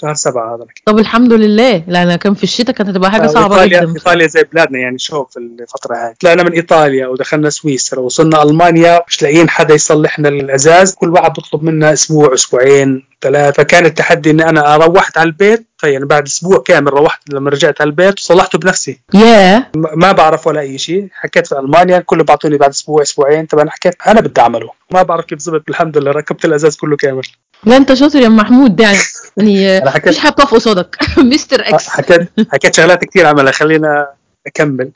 شهر 0.00 0.14
سبعة 0.14 0.54
هذا 0.56 0.64
طب 0.86 0.98
الحمد 0.98 1.32
لله. 1.32 1.82
لأن 1.86 2.16
كان 2.16 2.34
في 2.34 2.44
الشتاء 2.44 2.74
كانت 2.74 2.90
هتبقى 2.90 3.10
حاجة 3.10 3.26
صعبة 3.26 3.54
ايطاليا 3.54 3.80
جدا. 3.80 3.92
إيطاليا 3.94 4.26
زي 4.26 4.42
بلادنا 4.52 4.78
يعني 4.78 4.98
شوف 4.98 5.30
في 5.32 5.36
الفترة 5.38 5.94
هاي. 5.96 6.14
طلعنا 6.20 6.42
من 6.42 6.52
إيطاليا 6.52 7.06
ودخلنا 7.06 7.50
سويسرا 7.50 8.00
وصلنا 8.00 8.42
ألمانيا 8.42 9.00
مش 9.08 9.22
لاقيين 9.22 9.50
حدا 9.50 9.74
يصلح 9.74 10.18
لنا 10.18 10.28
الأزاز. 10.28 10.94
كل 10.94 11.08
واحد 11.10 11.32
بيطلب 11.32 11.62
منا 11.64 11.92
أسبوع 11.92 12.34
أسبوعين 12.34 13.04
ثلاثة. 13.22 13.62
فكان 13.62 13.86
التحدي 13.86 14.30
إني 14.30 14.48
أنا 14.48 14.76
روحت 14.76 15.18
على 15.18 15.26
البيت 15.26 15.66
تخيل 15.78 16.04
بعد 16.04 16.26
أسبوع 16.26 16.58
كامل 16.66 16.92
روحت 16.92 17.20
لما 17.32 17.50
رجعت 17.50 17.80
على 17.80 17.90
البيت 17.90 18.18
وصلحته 18.18 18.58
بنفسي. 18.58 19.00
ياه. 19.14 19.58
م- 19.76 19.98
ما 20.00 20.12
بعرف 20.12 20.46
ولا 20.46 20.60
أي 20.60 20.78
شيء. 20.78 21.08
حكيت 21.12 21.46
في 21.46 21.58
ألمانيا 21.58 21.98
كله 21.98 22.24
بعطوني 22.24 22.56
بعد 22.56 22.70
أسبوع 22.70 23.02
أسبوعين. 23.02 23.46
طب 23.46 23.58
أنا 23.58 23.70
حكيت 23.70 23.94
أنا 24.06 24.20
بدي 24.20 24.40
أعمله. 24.40 24.70
ما 24.92 25.02
بعرف 25.02 25.24
كيف 25.24 25.38
زبط 25.38 25.62
الحمد 25.68 25.98
لله 25.98 26.10
ركبت 26.10 26.44
الأزاز 26.44 26.76
كله 26.76 26.96
كامل. 26.96 27.22
لا 27.64 27.76
أنت 27.76 27.94
شاطر 27.94 28.18
يا 28.20 28.28
محمود 28.28 28.80
يعني. 28.80 28.98
يعني 29.36 29.80
مفيش 29.80 30.18
حاجة 30.18 30.32
بتقف 30.32 30.54
قصادك 30.54 30.96
مستر 31.18 31.60
إكس 31.60 31.88
حكيت 31.88 32.28
حكيت 32.52 32.74
شغلات 32.74 33.04
كثير 33.04 33.26
عملها 33.26 33.52
خلينا 33.52 34.08
أكمل. 34.46 34.90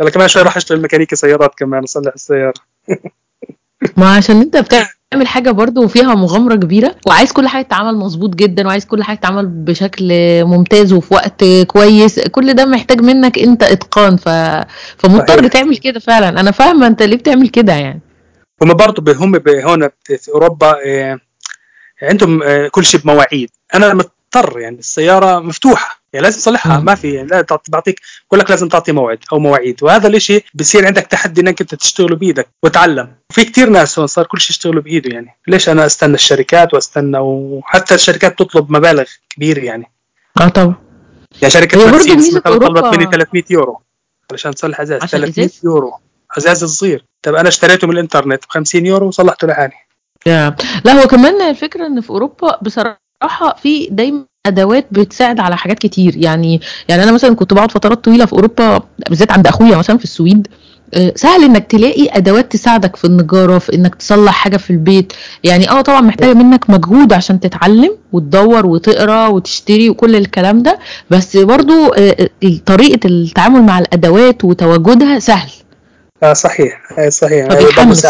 يلا 0.00 0.10
كمان 0.10 0.28
شوي 0.28 0.42
راح 0.42 0.56
اشتغل 0.56 0.82
ميكانيكي 0.82 1.16
سيارات 1.16 1.54
كمان 1.54 1.82
اصلح 1.82 2.12
السيارة. 2.14 2.54
ما 3.96 4.14
عشان 4.14 4.40
أنت 4.40 4.56
بتعمل 4.56 5.26
حاجة 5.26 5.50
برضو 5.50 5.88
فيها 5.88 6.14
مغامرة 6.14 6.54
كبيرة 6.54 6.94
وعايز 7.06 7.32
كل 7.32 7.48
حاجة 7.48 7.62
تتعمل 7.64 7.96
مظبوط 7.96 8.34
جدا 8.34 8.66
وعايز 8.66 8.84
كل 8.84 9.02
حاجة 9.02 9.16
تتعمل 9.16 9.46
بشكل 9.46 10.08
ممتاز 10.44 10.92
وفي 10.92 11.14
وقت 11.14 11.44
كويس 11.66 12.20
كل 12.20 12.54
ده 12.54 12.64
محتاج 12.64 13.00
منك 13.00 13.38
أنت 13.38 13.62
إتقان 13.62 14.16
ف... 14.16 14.28
فمضطر 14.98 15.38
صحيح. 15.38 15.52
تعمل 15.52 15.76
كده 15.76 16.00
فعلا. 16.00 16.28
أنا 16.40 16.50
فاهمة 16.50 16.86
أنت 16.86 17.02
ليه 17.02 17.16
بتعمل 17.16 17.48
كده 17.48 17.72
يعني. 17.72 18.00
هم 18.62 18.74
برضه 18.74 19.12
هم 19.12 19.42
هون 19.48 19.88
في 20.04 20.28
أوروبا 20.28 20.76
آه، 20.86 21.18
عندهم 22.02 22.42
آه، 22.42 22.68
كل 22.68 22.84
شيء 22.84 23.00
بمواعيد. 23.00 23.50
أنا 23.74 23.94
مضطر 23.94 24.60
يعني 24.60 24.78
السيارة 24.78 25.40
مفتوحة 25.40 26.02
يعني 26.12 26.24
لازم 26.24 26.38
تصلحها. 26.38 26.80
ما 26.80 26.94
في 26.94 27.14
يعني 27.14 27.28
لا 27.28 27.46
بعطيك 27.68 28.00
بقول 28.28 28.40
لك 28.40 28.50
لازم 28.50 28.68
تعطي 28.68 28.92
موعد 28.92 29.18
أو 29.32 29.38
مواعيد. 29.38 29.82
وهذا 29.82 30.08
الشيء 30.08 30.44
بصير 30.54 30.86
عندك 30.86 31.06
تحدي 31.06 31.40
إنك 31.40 31.60
أنت 31.60 31.74
تشتغله 31.74 32.16
بإيدك 32.16 32.48
وتعلم. 32.62 33.14
وفي 33.30 33.44
كتير 33.44 33.68
ناس 33.70 33.98
هون 33.98 34.06
صار 34.06 34.26
كل 34.26 34.40
شيء 34.40 34.50
يشتغلوا 34.50 34.82
بإيده 34.82 35.10
يعني. 35.10 35.36
ليش 35.48 35.68
أنا 35.68 35.86
أستنى 35.86 36.14
الشركات 36.14 36.74
وأستنى؟ 36.74 37.18
وحتى 37.18 37.94
الشركات 37.94 38.38
تطلب 38.38 38.72
مبالغ 38.72 39.04
كبيرة 39.30 39.60
يعني. 39.60 39.92
آه 40.40 40.48
طبعا. 40.48 40.74
يعني 41.42 41.50
شركة 41.50 41.90
مرسيدس 41.90 42.34
مثلا 42.34 42.58
طلبت 42.58 42.84
مني 42.84 43.06
300 43.10 43.44
يورو 43.50 43.80
علشان 44.30 44.54
تصلح 44.54 44.80
أزاز. 44.80 45.02
عشان 45.02 45.20
300 45.20 45.46
إزاز؟ 45.46 45.60
يورو. 45.64 45.92
أزاز 46.38 46.64
صغير 46.64 47.04
طب 47.22 47.34
أنا 47.34 47.48
اشتريته 47.48 47.86
من 47.86 47.92
الإنترنت 47.92 48.44
ب 48.44 48.48
50 48.48 48.86
يورو 48.86 49.06
وصلحته 49.08 49.46
لحالي. 49.46 49.72
يا. 50.26 50.56
لا 50.84 50.92
هو 51.02 51.06
كمان 51.06 51.42
الفكرة 51.42 51.86
إن 51.86 52.00
في 52.00 52.10
أوروبا 52.10 52.58
بصراحة 52.62 53.56
في 53.62 53.88
دايما 53.90 54.24
أدوات 54.46 54.86
بتساعد 54.90 55.40
على 55.40 55.56
حاجات 55.56 55.78
كتير. 55.78 56.16
يعني 56.16 56.60
يعني 56.88 57.02
أنا 57.02 57.12
مثلا 57.12 57.34
كنت 57.34 57.54
بقعد 57.54 57.70
فترات 57.72 58.04
طويلة 58.04 58.26
في 58.26 58.32
أوروبا 58.32 58.80
بالذات 59.08 59.32
عند 59.32 59.46
أخويا 59.46 59.76
مثلا 59.76 59.98
في 59.98 60.04
السويد 60.04 60.48
آه، 60.94 61.12
سهل 61.16 61.44
إنك 61.44 61.66
تلاقي 61.66 62.08
أدوات 62.16 62.52
تساعدك 62.52 62.96
في 62.96 63.04
النجارة 63.04 63.58
في 63.58 63.74
إنك 63.74 63.94
تصلح 63.94 64.32
حاجة 64.32 64.56
في 64.56 64.70
البيت. 64.70 65.12
يعني 65.44 65.70
آه 65.70 65.80
طبعا 65.80 66.00
محتاجة 66.00 66.34
منك 66.34 66.70
مجهود 66.70 67.12
عشان 67.12 67.40
تتعلم 67.40 67.96
وتدور 68.12 68.66
وتقرأ 68.66 69.26
وتشتري 69.26 69.90
وكل 69.90 70.16
الكلام 70.16 70.62
ده. 70.62 70.78
بس 71.10 71.36
برضو 71.36 71.86
آه، 71.86 72.28
آه، 72.44 72.50
طريقة 72.66 73.06
التعامل 73.06 73.62
مع 73.62 73.78
الأدوات 73.78 74.44
وتواجدها 74.44 75.18
سهل. 75.18 75.50
آه 76.22 76.32
صحيح 76.32 76.80
صحيح. 77.08 77.48
فبيحمس. 77.48 78.06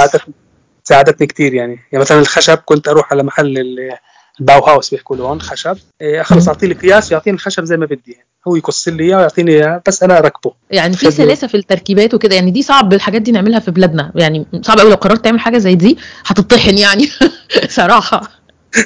ساعدتني 0.85 1.27
كثير 1.27 1.55
يعني. 1.55 1.79
يعني 1.93 2.03
مثلا 2.03 2.19
الخشب 2.19 2.59
كنت 2.65 2.89
أروح 2.89 3.13
على 3.13 3.23
محل 3.23 3.59
ال- 3.59 3.97
الباو 4.41 4.61
هاوس 4.65 4.91
بيحكوا 4.91 5.17
له 5.17 5.25
هون 5.25 5.41
خشب. 5.41 5.77
إيه، 6.01 6.23
خلص 6.23 6.49
أعطيه 6.49 6.67
لي 6.67 6.75
قياس 6.75 7.13
يعطيني 7.13 7.35
الخشب 7.35 7.65
زي 7.65 7.77
ما 7.77 7.87
بدي 7.87 8.13
يعني. 8.13 8.27
هو 8.49 8.57
يقص 8.57 8.89
لي 8.89 9.05
إياه 9.05 9.17
ويعطيني 9.17 9.51
إياه 9.53 9.83
بس 9.87 10.03
أنا 10.03 10.19
أركبه. 10.19 10.53
يعني 10.71 10.97
في. 10.97 11.11
سلاسة 11.11 11.47
في 11.47 11.57
التركيبات 11.57 12.15
وكده. 12.15 12.35
يعني 12.35 12.51
دي 12.51 12.63
صعب 12.63 12.93
الحاجات 12.93 13.23
دي 13.23 13.33
نعملها 13.33 13.61
في 13.61 13.71
بلادنا. 13.71 14.13
يعني 14.15 14.47
صعب 14.63 14.79
قوي 14.79 14.91
لو 14.91 14.97
قررت 14.97 15.25
تعمل 15.25 15.41
حاجة 15.41 15.59
زي 15.59 15.75
دي 15.75 15.99
هتطحن 16.27 16.79
يعني. 16.79 17.09
صراحة. 17.69 18.23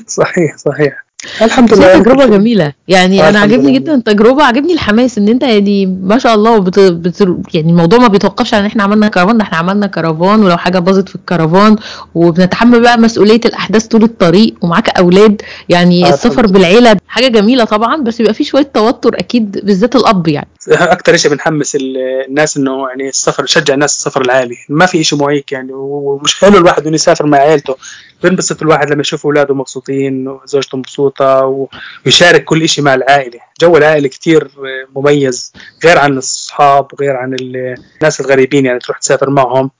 صحيح 0.06 0.56
صحيح. 0.56 1.05
الحمد 1.42 1.74
لله 1.74 1.98
تجربة. 1.98 2.26
جميلة 2.26 2.72
يعني 2.88 3.22
آه، 3.22 3.28
أنا 3.28 3.38
عاجبني. 3.38 3.72
جدا 3.72 3.94
التجربه 3.94 4.42
عاجبني 4.44 4.72
الحماس 4.72 5.18
إن 5.18 5.28
أنت 5.28 5.42
يعني 5.42 5.86
ما 5.86 6.18
شاء 6.18 6.34
الله 6.34 6.58
بت... 6.58 6.78
بت... 6.80 7.20
يعني 7.54 7.70
الموضوع 7.70 7.98
ما 7.98 8.08
بيتوقفش 8.08 8.54
على 8.54 8.60
إن 8.60 8.66
إحنا 8.66 8.82
عملنا 8.82 9.08
كرفان 9.08 9.38
ده 9.38 9.42
إحنا 9.44 9.58
عملنا 9.58 9.86
كرفان 9.86 10.42
ولو 10.42 10.56
حاجة 10.56 10.78
باظت 10.78 11.08
في 11.08 11.14
الكرفان 11.14 11.76
وبنتحمل 12.14 12.80
بقى 12.82 12.98
مسؤولية 12.98 13.40
الأحداث 13.44 13.86
طول 13.86 14.02
الطريق 14.02 14.54
ومعاك 14.62 14.88
أولاد 14.88 15.42
يعني 15.68 16.06
آه، 16.06 16.08
السفر 16.08 16.46
بالعيلة 16.46 16.96
حاجة 17.08 17.28
جميلة 17.28 17.64
طبعا 17.64 17.96
بس 18.02 18.18
بيبقى 18.18 18.34
فيه 18.34 18.44
شوية 18.44 18.62
توتر 18.74 19.18
أكيد 19.18 19.64
بالذات 19.66 19.96
الأب 19.96 20.28
يعني. 20.28 20.48
أكثر 20.68 21.16
شيء 21.16 21.30
بنحمس 21.30 21.76
ال- 21.76 21.96
الناس 22.28 22.56
إنه 22.56 22.88
يعني 22.88 23.08
السفر 23.08 23.42
نشجع 23.42 23.74
الناس 23.74 23.94
السفر 23.96 24.20
العالي. 24.20 24.56
ما 24.68 24.86
في 24.86 25.04
شيء 25.04 25.18
معيق 25.18 25.44
يعني 25.52 25.72
ومش 25.72 26.40
حلو 26.40 26.58
الواحد 26.58 26.86
إنه 26.86 26.94
يسافر 26.94 27.26
مع 27.26 27.38
عائلته 27.38 27.76
بينبسط 28.22 28.62
الواحد 28.62 28.90
لما 28.90 29.00
يشوف 29.00 29.26
أولاده 29.26 29.54
مبسوطين 29.54 30.28
وزوجته 30.28 30.78
مبسوطة 30.78 31.66
ويشارك 32.06 32.44
كل 32.44 32.68
شيء 32.68 32.84
مع 32.84 32.94
العائلة. 32.94 33.38
جو 33.60 33.76
العائلة 33.76 34.08
كتير 34.08 34.48
مميز 34.96 35.52
غير 35.84 35.98
عن 35.98 36.18
الصحاب 36.18 36.86
وغير 36.92 37.16
عن 37.16 37.34
ال- 37.34 37.74
الناس 37.98 38.20
الغريبين 38.20 38.66
يعني 38.66 38.78
تروح 38.78 38.98
تسافر 38.98 39.30
معهم. 39.30 39.70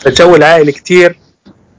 فالجو 0.00 0.36
العائلي 0.36 0.72
كتير 0.72 1.18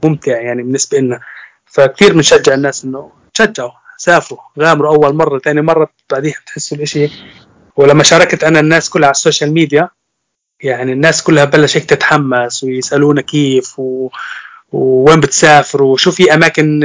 ممتع 0.04 0.40
يعني 0.40 0.62
بالنسبة 0.62 0.98
لنا. 0.98 1.20
فكتير 1.66 2.12
بنشجع 2.12 2.54
الناس 2.54 2.84
إنه 2.84 3.10
تشجعوا. 3.34 3.70
سافروا 4.00 4.40
غامروا 4.58 4.94
أول 4.96 5.14
مرة 5.14 5.38
ثاني 5.38 5.62
مرة 5.62 5.88
بعدين 6.10 6.34
بتحسوا 6.42 6.76
الإشي 6.76 7.10
ولما 7.76 8.02
شاركت 8.02 8.44
أنا 8.44 8.60
الناس 8.60 8.90
كلها 8.90 9.06
على 9.06 9.14
ال 9.14 9.19
social 9.19 9.52
media 9.54 9.88
يعني 10.62 10.92
الناس 10.92 11.22
كلها 11.22 11.44
بلش 11.44 11.76
هيك 11.76 11.84
تتحمس 11.84 12.64
ويسألونا 12.64 13.20
كيف 13.20 13.78
و... 13.78 14.08
ووين 14.72 15.20
بتسافروا؟ 15.20 15.92
وشو 15.92 16.10
في 16.10 16.34
أماكن 16.34 16.80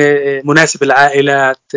مناسبة 0.45 0.86
للعائلات؟ 0.86 1.71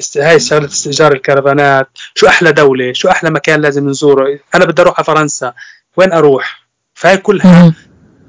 است- 0.00 0.18
هاي 0.18 0.40
شغلة 0.40 0.64
استئجار 0.66 1.12
الكرفانات. 1.12 1.88
شو 2.14 2.26
أحلى 2.26 2.52
دولة؟ 2.52 2.92
شو 2.92 3.08
أحلى 3.08 3.30
مكان 3.30 3.60
لازم 3.60 3.88
نزوره؟ 3.88 4.38
أنا 4.54 4.64
بدي 4.64 4.82
أروح 4.82 4.94
على 4.96 5.04
فرنسا. 5.04 5.52
وين 5.96 6.12
أروح؟ 6.12 6.66
فهي 6.94 7.16
كلها. 7.16 7.74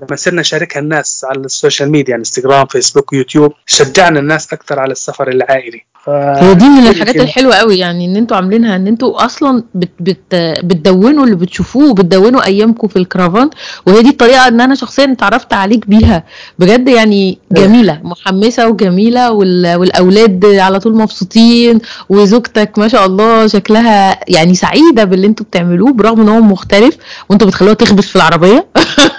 لما 0.02 0.16
صرنا 0.16 0.42
نشاركها 0.42 0.80
الناس 0.80 1.26
على 1.30 1.40
ال 1.40 1.47
social 1.47 1.92
media 1.92 2.10
يعني 2.12 2.20
إنستغرام 2.20 2.66
فيسبوك 2.66 3.14
يوتيوب 3.14 3.54
شجعنا 3.66 4.20
الناس 4.20 4.54
أكثر 4.54 4.80
على 4.80 4.92
السفر 4.92 5.28
العائلي. 5.30 5.86
هي 6.08 6.54
دي 6.56 6.66
من 6.70 6.88
الحاجات 6.88 7.16
الحلوة 7.16 7.56
قوي 7.56 7.78
يعني 7.78 8.06
إن 8.06 8.16
أنتوا 8.16 8.38
عاملينها 8.38 8.76
إن 8.76 8.88
أنتوا 8.88 9.26
أصلا 9.26 9.64
بت 9.76 9.90
بت 10.00 10.36
بتدونوا 10.64 11.24
اللي 11.26 11.36
بتشوفوه 11.36 11.90
وبتدونوا 11.90 12.46
أيامكم 12.46 12.88
في 12.88 12.96
الكرافان 12.96 13.50
وهي 13.86 14.02
دي 14.02 14.10
الطريقة 14.10 14.48
إن 14.48 14.62
أنا 14.62 14.76
شخصيا 14.76 15.12
اتعرفت 15.12 15.54
عليك 15.54 15.88
بيها. 15.88 16.24
بجد 16.60 16.88
يعني 16.88 17.40
جميلة 17.52 18.00
محمسة 18.04 18.68
وجميلة 18.70 19.32
وال 19.32 19.76
والأولاد 19.76 20.46
على 20.46 20.80
طول 20.80 20.96
مبسوطين 20.96 21.80
وزوجتك 22.10 22.80
ما 22.80 22.88
شاء 22.88 23.06
الله 23.06 23.48
شكلها 23.48 24.20
يعني 24.28 24.54
سعيدة 24.56 25.04
باللي 25.04 25.28
أنتوا 25.28 25.46
بتعملوه 25.46 25.94
برغم 25.94 26.22
إن 26.22 26.30
هو 26.30 26.42
مختلف 26.42 26.98
وانتوا 27.30 27.48
بتخلوها 27.48 27.74
تخبز 27.74 28.04
في 28.04 28.16
العربية. 28.16 28.68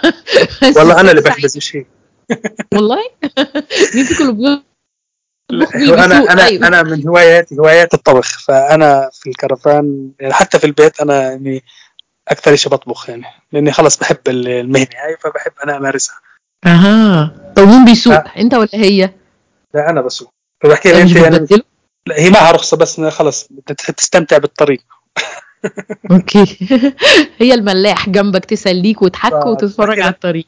والله 0.76 1.00
أنا 1.00 1.10
اللي. 1.10 1.22
بحبز 1.22 1.58
شيء 1.58 1.86
والله؟ 2.74 2.98
أنتوا 3.94 4.32
بيطبخ 4.32 4.75
أنا 5.50 6.32
أنا 6.32 6.44
أيوة. 6.46 6.66
أنا 6.66 6.82
من 6.82 7.08
هواياتي 7.08 7.58
هوايات 7.58 7.94
الطبخ 7.94 8.44
فأنا 8.44 9.10
في 9.12 9.30
الكرفان 9.30 10.10
يعني 10.20 10.34
حتى 10.34 10.58
في 10.58 10.66
البيت 10.66 11.00
أنا 11.00 11.22
يعني 11.22 11.62
أكثر 12.28 12.56
شيء 12.56 12.72
بطبخ 12.72 13.10
يعني 13.10 13.24
لأني 13.52 13.72
خلص 13.72 13.96
بحب 13.96 14.18
المهنة 14.28 14.88
هاي 15.04 15.16
فبحب 15.20 15.52
أنا 15.64 15.76
أمارسها. 15.76 16.20
أها. 16.66 17.52
طب 17.56 17.68
مين 17.68 17.84
بيسوق؟ 17.84 18.14
آه. 18.14 18.32
أنت 18.36 18.54
ولا 18.54 18.68
هي؟ 18.74 19.10
لا 19.74 19.90
أنا 19.90 20.00
بسوق. 20.00 20.30
فبحكي 20.62 20.92
لها 20.92 21.04
مش 21.04 21.16
أنت 21.16 21.50
يعني 21.50 21.62
لا 22.06 22.18
هي 22.18 22.30
معها 22.30 22.52
رخصة 22.52 22.76
بس 22.76 23.00
خلص 23.00 23.48
بدها 23.50 23.74
تستمتع 23.74 24.38
بالطريق. 24.38 24.82
أوكي. 26.10 26.58
هي 27.38 27.54
الملاح 27.54 28.08
جنبك 28.08 28.44
تسليك 28.44 29.02
وتحك 29.02 29.32
آه، 29.32 29.48
وتتفرج. 29.48 30.00
على 30.00 30.10
الطريق. 30.10 30.46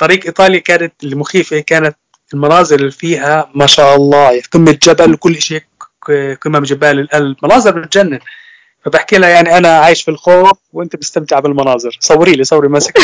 طريق 0.00 0.26
إيطاليا 0.26 0.58
كانت 0.58 1.04
المخيفة 1.04 1.60
كانت 1.60 1.96
المناظر 2.34 2.76
اللي 2.76 2.90
فيها 2.90 3.50
ما 3.54 3.66
شاء 3.66 3.96
الله 3.96 4.30
يعني 4.30 4.42
قمة 4.52 4.78
جبل 4.82 5.12
وكل 5.14 5.42
شيء 5.42 5.62
قمم 6.42 6.62
جبال 6.62 6.98
الألب 6.98 7.36
مناظر 7.42 7.80
بتجنن. 7.80 8.18
فبحكي 8.84 9.18
لها 9.18 9.28
يعني 9.28 9.56
أنا 9.58 9.68
عايش 9.78 10.02
في 10.02 10.10
الخوف 10.10 10.58
وأنت 10.72 10.96
مستمتع 10.96 11.38
بالمناظر. 11.40 11.96
صوري 12.00 12.32
لي 12.32 12.44
صوري 12.44 12.68
ماسك 12.68 12.98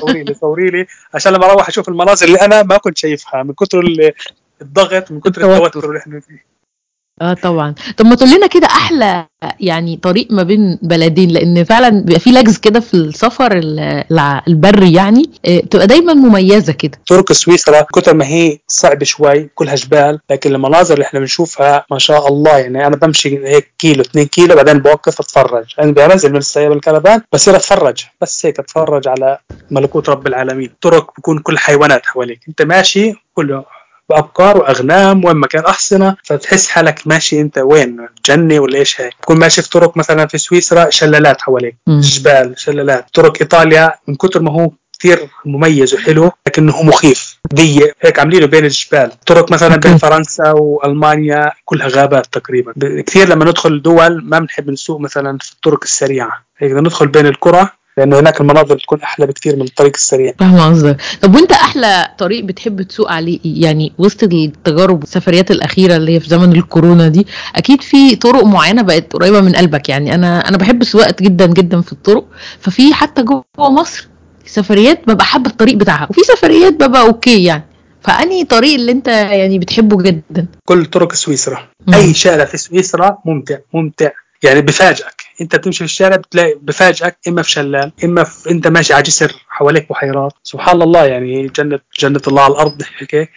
صوري 0.00 0.22
لي 0.22 0.34
صوري 0.34 0.70
لي 0.70 0.86
عشان 1.14 1.32
لما 1.32 1.46
أروح 1.50 1.68
أشوف 1.68 1.88
المناظر 1.88 2.26
اللي 2.26 2.40
أنا 2.40 2.62
ما 2.62 2.76
كنت 2.76 2.98
شايفها 2.98 3.42
من 3.42 3.52
كتر 3.52 3.80
ال- 3.80 4.12
الضغط 4.62 5.10
من 5.12 5.20
كتر 5.20 5.28
التوتر. 5.42 5.66
التوتر 5.66 5.88
اللي 5.88 5.98
إحنا 6.00 6.20
فيه. 6.20 6.44
آه 7.22 7.34
طبعا. 7.34 7.74
طب 7.96 8.06
ما 8.06 8.14
تقول 8.14 8.30
لنا 8.30 8.46
كده 8.46 8.66
أحلى 8.66 9.26
يعني 9.60 9.96
طريق 9.96 10.26
ما 10.30 10.42
بين 10.42 10.78
بلدين 10.82 11.30
لأن 11.30 11.64
فعلا 11.64 11.88
بيبقى 11.88 12.20
في 12.20 12.30
لجز 12.30 12.56
كده 12.58 12.80
في 12.80 12.94
السفر 12.94 13.60
البري 14.48 14.92
يعني. 14.92 15.30
آه، 15.46 15.60
بتبقى 15.60 15.86
دايما 15.86 16.14
مميزة 16.14 16.72
كده. 16.72 16.98
طرق 17.08 17.32
سويسرا 17.32 17.82
كتر 17.82 18.14
ما 18.14 18.26
هي 18.26 18.58
صعبة 18.68 19.04
شوي 19.04 19.50
كلها 19.54 19.74
جبال 19.74 20.18
لكن 20.30 20.54
المناظر 20.54 20.94
اللي 20.94 21.04
إحنا 21.06 21.20
بنشوفها 21.20 21.84
ما 21.90 21.98
شاء 21.98 22.28
الله 22.28 22.58
يعني 22.58 22.86
أنا 22.86 22.96
بمشي 22.96 23.46
هيك 23.46 23.74
كيلو 23.78 24.00
2 24.02 24.26
كيلو 24.26 24.54
بعدين 24.54 24.78
بوقف 24.78 25.20
أتفرج. 25.20 25.64
أنا 25.80 25.92
بنزل 25.92 26.30
من 26.30 26.36
السيارة 26.38 26.68
بالكرفان 26.68 27.22
بصير 27.32 27.56
أتفرج. 27.56 28.04
بس 28.20 28.46
هيك 28.46 28.58
أتفرج 28.58 29.08
على 29.08 29.38
ملكوت 29.70 30.08
رب 30.08 30.26
العالمين. 30.26 30.70
طرق 30.80 31.10
بكون 31.18 31.38
كل 31.38 31.58
حيوانات 31.58 32.06
حواليك. 32.06 32.40
أنت 32.48 32.62
ماشي 32.62 33.12
كله 33.34 33.64
بأبقار 34.08 34.56
وأغنام 34.56 35.24
وين 35.24 35.36
ما 35.36 35.46
كان 35.46 35.64
أحصنة 35.64 36.16
فتحس 36.24 36.68
حالك 36.68 37.06
ماشي 37.06 37.40
أنت 37.40 37.58
وين؟ 37.58 38.08
جنة 38.26 38.60
ولا 38.60 38.78
إيش 38.78 39.00
هيك؟ 39.00 39.14
تكون 39.22 39.38
ماشي 39.38 39.62
في 39.62 39.70
طرق 39.70 39.96
مثلا 39.96 40.26
في 40.26 40.38
سويسرا 40.38 40.90
شلالات 40.90 41.42
حواليك. 41.42 41.76
جبال 41.88 42.54
شلالات. 42.56 43.06
طرق 43.14 43.36
إيطاليا 43.40 43.94
من 44.08 44.14
كتر 44.14 44.42
ما 44.42 44.52
هو 44.52 44.70
كثير 44.98 45.28
مميز 45.44 45.94
وحلو 45.94 46.30
لكنه 46.46 46.82
مخيف 46.82 47.38
ضيق. 47.54 47.96
هيك 48.00 48.18
عاملينه 48.18 48.46
بين 48.46 48.64
الجبال. 48.64 49.12
طرق 49.26 49.52
مثلا 49.52 49.76
بين. 49.76 49.98
فرنسا 49.98 50.52
وألمانيا 50.52 51.50
كلها 51.64 51.88
غابات 51.88 52.26
تقريبا. 52.26 52.72
كثير 53.06 53.28
لما 53.28 53.44
ندخل 53.44 53.82
دول 53.82 54.24
ما 54.24 54.38
بنحب 54.38 54.70
نسوق 54.70 55.00
مثلا 55.00 55.38
في 55.38 55.52
الطرق 55.52 55.80
السريعة. 55.82 56.32
هيك 56.58 56.72
ندخل 56.72 57.06
بين 57.06 57.26
القرى 57.26 57.68
لأنه 57.96 58.18
هناك 58.20 58.40
المناظر 58.40 58.74
بتكون 58.74 59.02
أحلى 59.02 59.26
بكثير 59.26 59.56
من 59.56 59.62
الطريق 59.62 59.92
السريع. 59.94 60.32
فاهمة 60.38 60.70
قصدك. 60.70 60.96
طب 61.22 61.34
وأنت 61.34 61.52
أحلى 61.52 62.08
طريق 62.18 62.44
بتحب 62.44 62.82
تسوق 62.82 63.12
عليه 63.12 63.38
إيه؟ 63.44 63.62
يعني 63.62 63.92
وسط 63.98 64.22
التجارب 64.22 65.00
والسفريات 65.00 65.50
الأخيرة 65.50 65.96
اللي 65.96 66.14
هي 66.14 66.20
في 66.20 66.28
زمن 66.28 66.52
الكورونا 66.52 67.08
دي 67.08 67.26
أكيد 67.56 67.82
في 67.82 68.16
طرق 68.16 68.44
معينة 68.44 68.82
بقت 68.82 69.12
قريبة 69.12 69.40
من 69.40 69.52
قلبك. 69.56 69.88
يعني 69.88 70.14
أنا 70.14 70.48
أنا 70.48 70.56
بحب 70.56 70.82
السواقة 70.82 71.14
جدا 71.20 71.46
جدا 71.46 71.80
في 71.80 71.92
الطرق. 71.92 72.24
ففي 72.60 72.94
حتى 72.94 73.22
جوه 73.22 73.44
مصر 73.58 74.08
سفريات 74.46 75.00
ببقى 75.06 75.24
حابة 75.24 75.50
الطريق 75.50 75.74
بتاعها. 75.74 76.06
وفي 76.10 76.20
سفريات 76.20 76.72
ببقى 76.72 77.02
أوكي 77.02 77.44
يعني. 77.44 77.64
فاني 78.00 78.44
طريق 78.44 78.74
اللي 78.74 78.92
أنت 78.92 79.08
يعني 79.08 79.58
بتحبه 79.58 80.02
جدا؟ 80.02 80.46
كل 80.64 80.84
طرق 80.86 81.12
سويسرا 81.12 81.68
مم. 81.86 81.94
أي 81.94 82.14
شارع 82.14 82.44
في 82.44 82.56
سويسرا 82.56 83.18
ممتع 83.24 83.56
ممتع. 83.74 84.10
يعني 84.42 84.60
بفاجئك 84.60 85.21
انت 85.40 85.56
بتمشي 85.56 85.78
في 85.78 85.84
الشارع 85.84 86.16
بتلاقي 86.16 86.54
بفاجئك 86.62 87.16
إما 87.28 87.42
في 87.42 87.50
شلال 87.50 87.92
إما 88.04 88.24
في 88.24 88.50
أنت 88.50 88.66
ماشي 88.66 88.94
على 88.94 89.02
جسر 89.02 89.32
حواليك 89.48 89.88
بحيرات. 89.90 90.32
سبحان 90.42 90.82
الله 90.82 91.04
يعني 91.04 91.46
جنه 91.48 91.78
جنة 92.00 92.20
الله 92.28 92.42
على 92.42 92.52
الأرض 92.52 92.82
هيك. 92.98 93.30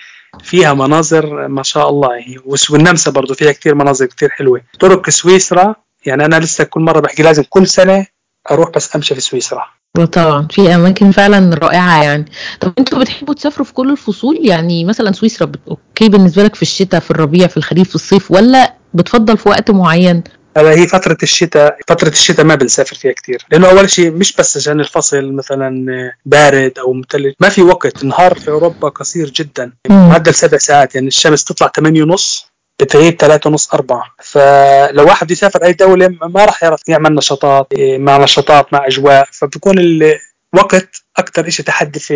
فيها 0.44 0.74
مناظر 0.74 1.48
ما 1.48 1.64
شاء 1.64 1.90
الله 1.90 2.16
يعني. 2.16 2.38
والنمسا 2.70 3.12
برضو 3.12 3.34
فيها 3.34 3.52
كثير 3.52 3.76
مناظر 3.76 4.06
كثير 4.06 4.30
حلوة. 4.30 4.62
طرق 4.80 5.10
سويسرا 5.10 5.76
يعني 6.06 6.26
أنا 6.26 6.40
لسه 6.40 6.64
كل 6.64 6.82
مرة 6.82 7.00
بحكي 7.00 7.24
لازم 7.24 7.44
كل 7.50 7.68
سنة 7.68 8.08
أروح 8.52 8.70
بس 8.70 8.96
أمشي 8.96 9.16
في 9.16 9.22
سويسرا. 9.22 9.64
وطبعا 9.98 10.48
في 10.52 10.76
أماكن 10.76 11.12
فعلا 11.12 11.56
رائعة 11.56 12.04
يعني. 12.04 12.26
طب 12.60 12.74
أنتوا 12.80 13.00
بتحبوا 13.00 13.34
تسافروا 13.34 13.66
في 13.66 13.74
كل 13.74 13.92
الفصول؟ 13.92 14.40
يعني 14.42 14.86
مثلا 14.86 15.12
سويسرا 15.12 15.52
أوكي 15.68 16.10
بالنسبة 16.10 16.44
لك 16.44 16.56
في 16.56 16.62
الشتاء 16.62 17.00
في 17.00 17.12
الربيع 17.12 17.48
في 17.48 17.58
الخريف 17.58 17.90
في 17.90 17.96
الصيف 17.96 18.32
ولا 18.32 18.74
بتفضل 18.94 19.38
في 19.38 19.50
وقت 19.50 19.72
معين؟ 19.72 20.24
هي 20.58 20.88
فترة 20.88 21.18
الشتاء 21.24 21.78
فترة 21.88 22.10
الشتاء 22.10 22.46
ما 22.46 22.56
بنسافر 22.56 22.96
فيها 22.96 23.12
كثير 23.12 23.46
لأنه 23.52 23.70
أول 23.70 23.90
شيء 23.90 24.12
مش 24.12 24.34
بس 24.36 24.58
عشان 24.58 24.80
الفصل 24.80 25.34
مثلا 25.34 25.86
بارد 26.26 26.80
أو 26.80 26.94
متلج 26.94 27.34
ما 27.40 27.50
في 27.50 27.62
وقت. 27.62 28.04
النهار 28.04 28.40
في 28.40 28.52
أوروبا 28.52 28.90
قصير 28.90 29.30
جدا. 29.30 29.74
معدل 29.90 30.34
سبع 30.34 30.58
ساعات. 30.58 30.96
يعني 30.96 31.08
الشمس 31.08 31.44
تطلع 31.44 31.72
8 31.76 32.04
ونص 32.04 32.48
بتغيب 32.82 33.18
3 33.18 33.48
ونص 33.48 33.74
4 33.74 34.04
فلو 34.24 35.06
واحد 35.06 35.32
يسافر 35.32 35.64
أي 35.64 35.74
دولة 35.74 36.08
ما 36.08 36.46
راح 36.46 36.64
يعرف 36.64 36.80
يعمل 36.88 37.16
نشاطات 37.16 37.68
مع 37.80 38.18
نشاطات 38.18 38.74
مع 38.74 38.88
أجواء. 38.88 39.28
فبيكون 39.32 39.76
الوقت 39.80 40.90
أكثر 41.18 41.50
شيء 41.50 41.66
تحدي 41.66 42.00
في 42.00 42.14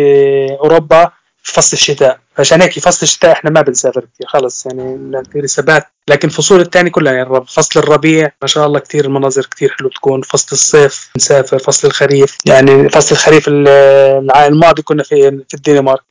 أوروبا. 0.60 1.12
في 1.50 1.56
فصل 1.56 1.76
الشتاء. 1.76 2.18
عشان 2.38 2.62
هيك 2.62 2.78
فصل 2.78 2.98
الشتاء 3.02 3.32
إحنا 3.32 3.50
ما 3.50 3.60
بنسافر 3.62 4.00
كثير 4.14 4.26
خلص 4.26 4.66
يعني 4.66 5.22
في 5.32 5.46
ثبات 5.46 5.86
لكن 6.08 6.28
الفصول 6.28 6.60
الثانية 6.60 6.90
كلها 6.90 7.12
يعني 7.12 7.44
فصل 7.46 7.80
الربيع 7.80 8.32
ما 8.42 8.48
شاء 8.48 8.66
الله 8.66 8.78
كثير 8.80 9.04
المناظر 9.04 9.46
كثير 9.46 9.74
حلو 9.78 9.88
تكون. 9.88 10.22
فصل 10.22 10.48
الصيف 10.52 11.10
نسافر 11.16 11.58
فصل 11.58 11.88
الخريف. 11.88 12.36
يعني 12.46 12.88
فصل 12.88 13.14
الخريف 13.14 13.48
ال- 13.48 13.68
العام 14.24 14.52
الماضي 14.52 14.82
كنا 14.82 15.02
في 15.02 15.30
في 15.48 15.54
الدنمارك. 15.54 16.02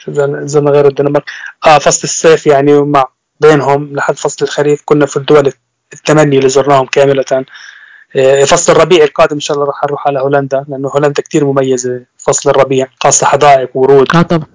زلنا 0.43 0.71
غير 0.71 0.87
الدنمارك. 0.87 1.25
آه 1.65 1.77
فصل 1.77 2.01
الصيف 2.03 2.47
يعني 2.47 2.81
مع 2.81 3.05
بينهم 3.39 3.95
لحد 3.95 4.17
فصل 4.17 4.45
الخريف 4.45 4.81
كنا 4.85 5.05
في 5.05 5.17
الدول 5.17 5.53
الثمانية 5.93 6.37
اللي 6.37 6.49
زرناهم 6.49 6.85
كاملة. 6.85 7.45
آه، 8.15 8.43
فصل 8.43 8.71
الربيع 8.71 9.03
القادم 9.03 9.33
إن 9.33 9.39
شاء 9.39 9.55
الله 9.57 9.67
راح 9.67 9.83
أروح 9.83 10.07
على 10.07 10.19
هولندا 10.19 10.65
لأنه 10.69 10.89
هولندا 10.89 11.21
كثير 11.21 11.45
مميزة. 11.45 12.01
فصل 12.29 12.49
الربيع 12.49 12.87
خاصة 13.03 13.25
حدائق 13.25 13.69
ورود. 13.77 14.07
آه 14.15 14.21
طبعا. 14.21 14.47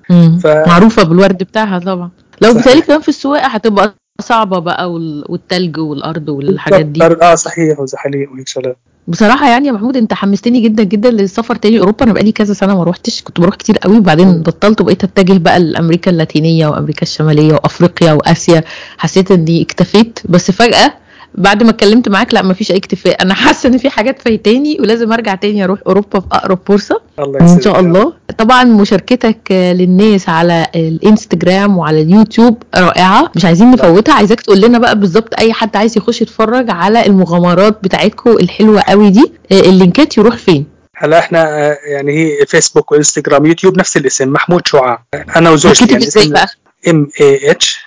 ف- 0.42 0.46
معروفة 0.68 1.02
بالورد 1.02 1.38
بتاعها 1.42 1.78
طبعا. 1.78 2.10
لو. 2.42 2.54
بتهيألي 2.54 2.80
كمان 2.80 3.00
في 3.00 3.08
السواقة 3.08 3.46
هتبقى 3.46 3.94
صعبة 4.20 4.58
بقى 4.58 4.92
وال- 4.92 5.24
والتلج 5.28 5.78
والأرض 5.78 6.28
والحاجات 6.28 6.86
دي. 6.86 7.04
آه 7.04 7.34
صحيح 7.34 7.80
وزحاليق 7.80 8.32
وهيك 8.32 8.48
شغلات 8.48 8.76
بصراحة 9.08 9.48
يعني 9.50 9.66
يا 9.68 9.72
محمود 9.72 9.96
انت 9.96 10.14
حمستني 10.14 10.60
جدا 10.60 10.82
جدا 10.82 11.10
للسفر 11.10 11.54
تاني 11.56 11.80
أوروبا. 11.80 12.04
أنا 12.04 12.12
بقالي 12.12 12.32
كذا 12.32 12.54
سنة 12.54 12.74
ما 12.76 12.82
روحتش 12.82 13.22
كنت 13.22 13.40
بروح 13.40 13.54
كتير 13.54 13.78
قوي 13.78 13.98
وبعدين 13.98 14.42
بطلت 14.42 14.80
وبقيت 14.80 15.04
أتجه 15.04 15.38
بقى 15.38 15.60
لأمريكا 15.60 16.10
اللاتينية 16.10 16.66
وأمريكا 16.66 17.02
الشمالية 17.02 17.52
وأفريقيا 17.54 18.12
وآسيا. 18.12 18.64
حسيت 18.98 19.30
إني 19.30 19.62
اكتفيت 19.62 20.18
بس 20.24 20.50
فجأة 20.50 20.94
بعد 21.34 21.62
ما 21.62 21.70
اتكلمت 21.70 22.08
معاك 22.08 22.34
لا 22.34 22.42
مفيش 22.42 22.70
أي 22.70 22.76
اكتفاء. 22.76 23.22
أنا 23.22 23.34
حاسة 23.34 23.68
إن 23.68 23.78
في 23.78 23.90
حاجات 23.90 24.22
فايتاني 24.22 24.76
ولازم 24.80 25.12
أرجع 25.12 25.34
تاني 25.34 25.64
أروح 25.64 25.78
أوروبا 25.86 26.20
في 26.20 26.26
أقرب 26.32 26.58
فرصة. 26.66 27.00
الله 27.18 27.40
إن 27.40 27.60
شاء 27.60 27.80
الله. 27.80 28.12
طبعا 28.38 28.64
مشاركتك 28.64 29.52
للناس 29.52 30.28
على 30.28 30.66
الإنستجرام 30.74 31.78
وعلى 31.78 32.02
اليوتيوب 32.02 32.62
رائعة. 32.76 33.32
مش 33.36 33.44
عايزين 33.44 33.70
نفوتها 33.70 34.14
عايزاك 34.14 34.40
تقول 34.40 34.60
لنا 34.60 34.78
بقى 34.78 34.98
بالظبط 34.98 35.34
أي 35.38 35.52
حد 35.52 35.76
عايز 35.76 35.96
يخش 35.96 36.22
يتفرج 36.22 36.70
على 36.70 37.06
المغامرات 37.06 37.78
بتاعتكم 37.84 38.30
الحلوة 38.30 38.80
قوي 38.80 39.10
دي. 39.10 39.32
آه، 39.52 39.60
اللينكات 39.60 40.18
يروح 40.18 40.36
فين؟ 40.36 40.66
هلا 40.96 41.18
إحنا 41.18 41.42
آه، 41.70 41.78
يعني 41.86 42.12
هي 42.12 42.46
فيسبوك 42.46 42.92
وانستغرام 42.92 43.46
يوتيوب 43.46 43.78
نفس 43.78 43.96
الاسم 43.96 44.32
محمود 44.32 44.66
شعاع. 44.66 45.04
أنا 45.36 45.50
وزوجتي 45.50 45.92
يعني 45.92 46.04
إزاي 46.06 46.28
بقى؟ 46.28 46.46
M 46.88 47.08
A 47.20 47.50
H 47.50 47.84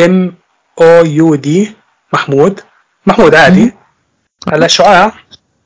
M 0.00 0.34
O 0.80 1.04
U 1.04 1.34
D 1.34 1.72
محمود. 2.12 2.60
محمود 3.06 3.34
عادي. 3.34 3.72
هلا 4.52 4.66
شعاع. 4.66 5.12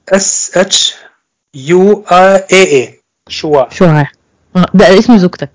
اس 0.09 0.57
اتش 0.57 0.95
يو 1.55 2.05
اي 2.13 2.45
اي 2.53 3.01
شعاع. 3.29 3.69
شعاع. 3.69 4.11
آه، 4.57 4.67
ده 4.75 4.99
اسم 4.99 5.19
زوجتك. 5.19 5.51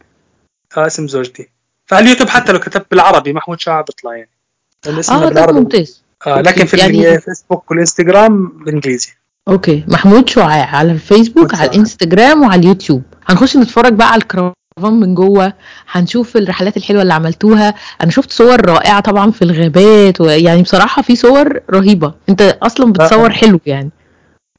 آه 0.78 0.88
اسم 0.88 1.08
زوجتي. 1.08 1.50
فعلى 1.86 2.06
اليوتيوب 2.06 2.30
حتى 2.30 2.52
لو 2.52 2.60
كتبت 2.60 2.86
بالعربي 2.92 3.34
محمود 3.34 3.60
شعاع 3.60 3.82
بيطلع 3.82 4.16
يعني. 4.16 4.30
الاسم 4.88 5.14
آه 5.14 5.20
طب 5.26 5.30
بالعربي. 5.30 5.60
ممتاز. 5.60 6.04
آه 6.28 6.42
لكن 6.42 6.66
في 6.66 6.78
يعني- 6.78 7.16
الفيسبوك 7.16 7.72
والانستغرام 7.72 8.48
بالإنجليزي. 8.48 9.10
okay. 9.48 9.86
محمود 9.88 10.30
شعاع 10.30 10.76
على 10.76 10.92
الفيسبوك 10.92 11.54
على 11.54 11.58
شعاع. 11.64 11.72
الإنستجرام 11.72 12.42
وعلى 12.44 12.60
اليوتيوب. 12.62 13.04
هنخش 13.26 13.58
نتفرج 13.58 13.94
بقى 13.94 14.08
على 14.12 14.22
الكرفان 14.22 14.54
من 14.80 15.16
جوه 15.16 15.54
هنشوف 15.92 16.38
الرحلات 16.38 16.78
الحلوة 16.78 17.02
اللي 17.02 17.14
عملتوها. 17.14 17.74
أنا 18.04 18.12
شفت 18.12 18.32
صور 18.32 18.66
رائعة 18.70 19.00
طبعا 19.00 19.32
في 19.32 19.42
الغابات 19.42 20.22
ويعني 20.22 20.62
بصراحة 20.62 21.02
في 21.02 21.16
صور 21.16 21.60
رهيبة. 21.72 22.14
أنت 22.30 22.58
أصلا 22.62 22.94
بتصور 22.94 23.30
حلو 23.30 23.60
يعني. 23.66 23.90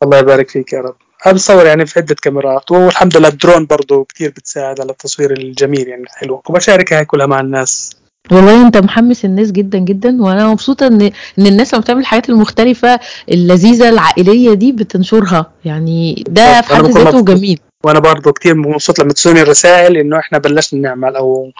الله 0.02 0.18
يبارك 0.18 0.48
فيك 0.48 0.72
يا 0.72 0.80
رب. 0.80 0.94
أنا 1.26 1.34
بصور 1.34 1.66
يعني 1.66 1.86
في 1.86 1.98
عدة 1.98 2.16
كاميرات 2.22 2.70
والحمد 2.70 3.16
لله 3.16 3.28
الدرون 3.28 3.66
برضه 3.66 4.06
كثير 4.14 4.30
بتساعد 4.30 4.80
على 4.80 4.90
التصوير 4.90 5.32
الجميل 5.32 5.88
يعني 5.88 6.02
الحلو. 6.02 6.42
وبشاركها 6.48 7.02
كلها 7.02 7.26
مع 7.26 7.40
الناس. 7.40 7.90
والله 8.32 8.66
أنت 8.66 8.76
محمس 8.76 9.24
الناس 9.24 9.52
جدا 9.52 9.78
جدا 9.78 10.22
وأنا 10.22 10.48
مبسوطة 10.48 10.86
ان 10.86 11.02
إن 11.38 11.46
الناس 11.46 11.74
لما 11.74 11.82
بتعمل 11.82 12.00
الحاجات 12.00 12.28
المختلفة 12.28 13.00
اللذيذة 13.30 13.88
العائلية 13.88 14.54
دي 14.54 14.72
بتنشرها. 14.72 15.50
يعني 15.64 16.24
ده 16.28 16.60
في 16.60 16.74
حد 16.74 16.84
ذاته. 16.84 17.20
جميل. 17.24 17.60
وأنا 17.84 17.98
برضه 17.98 18.32
كثير 18.32 18.54
مبسوط 18.54 18.98
لما 19.00 19.12
تسوني 19.12 19.42
الرسائل 19.42 19.96
إنه 19.96 20.18
إحنا 20.18 20.38
بلشنا 20.38 20.80
نعمل 20.80 21.16
أو 21.16 21.52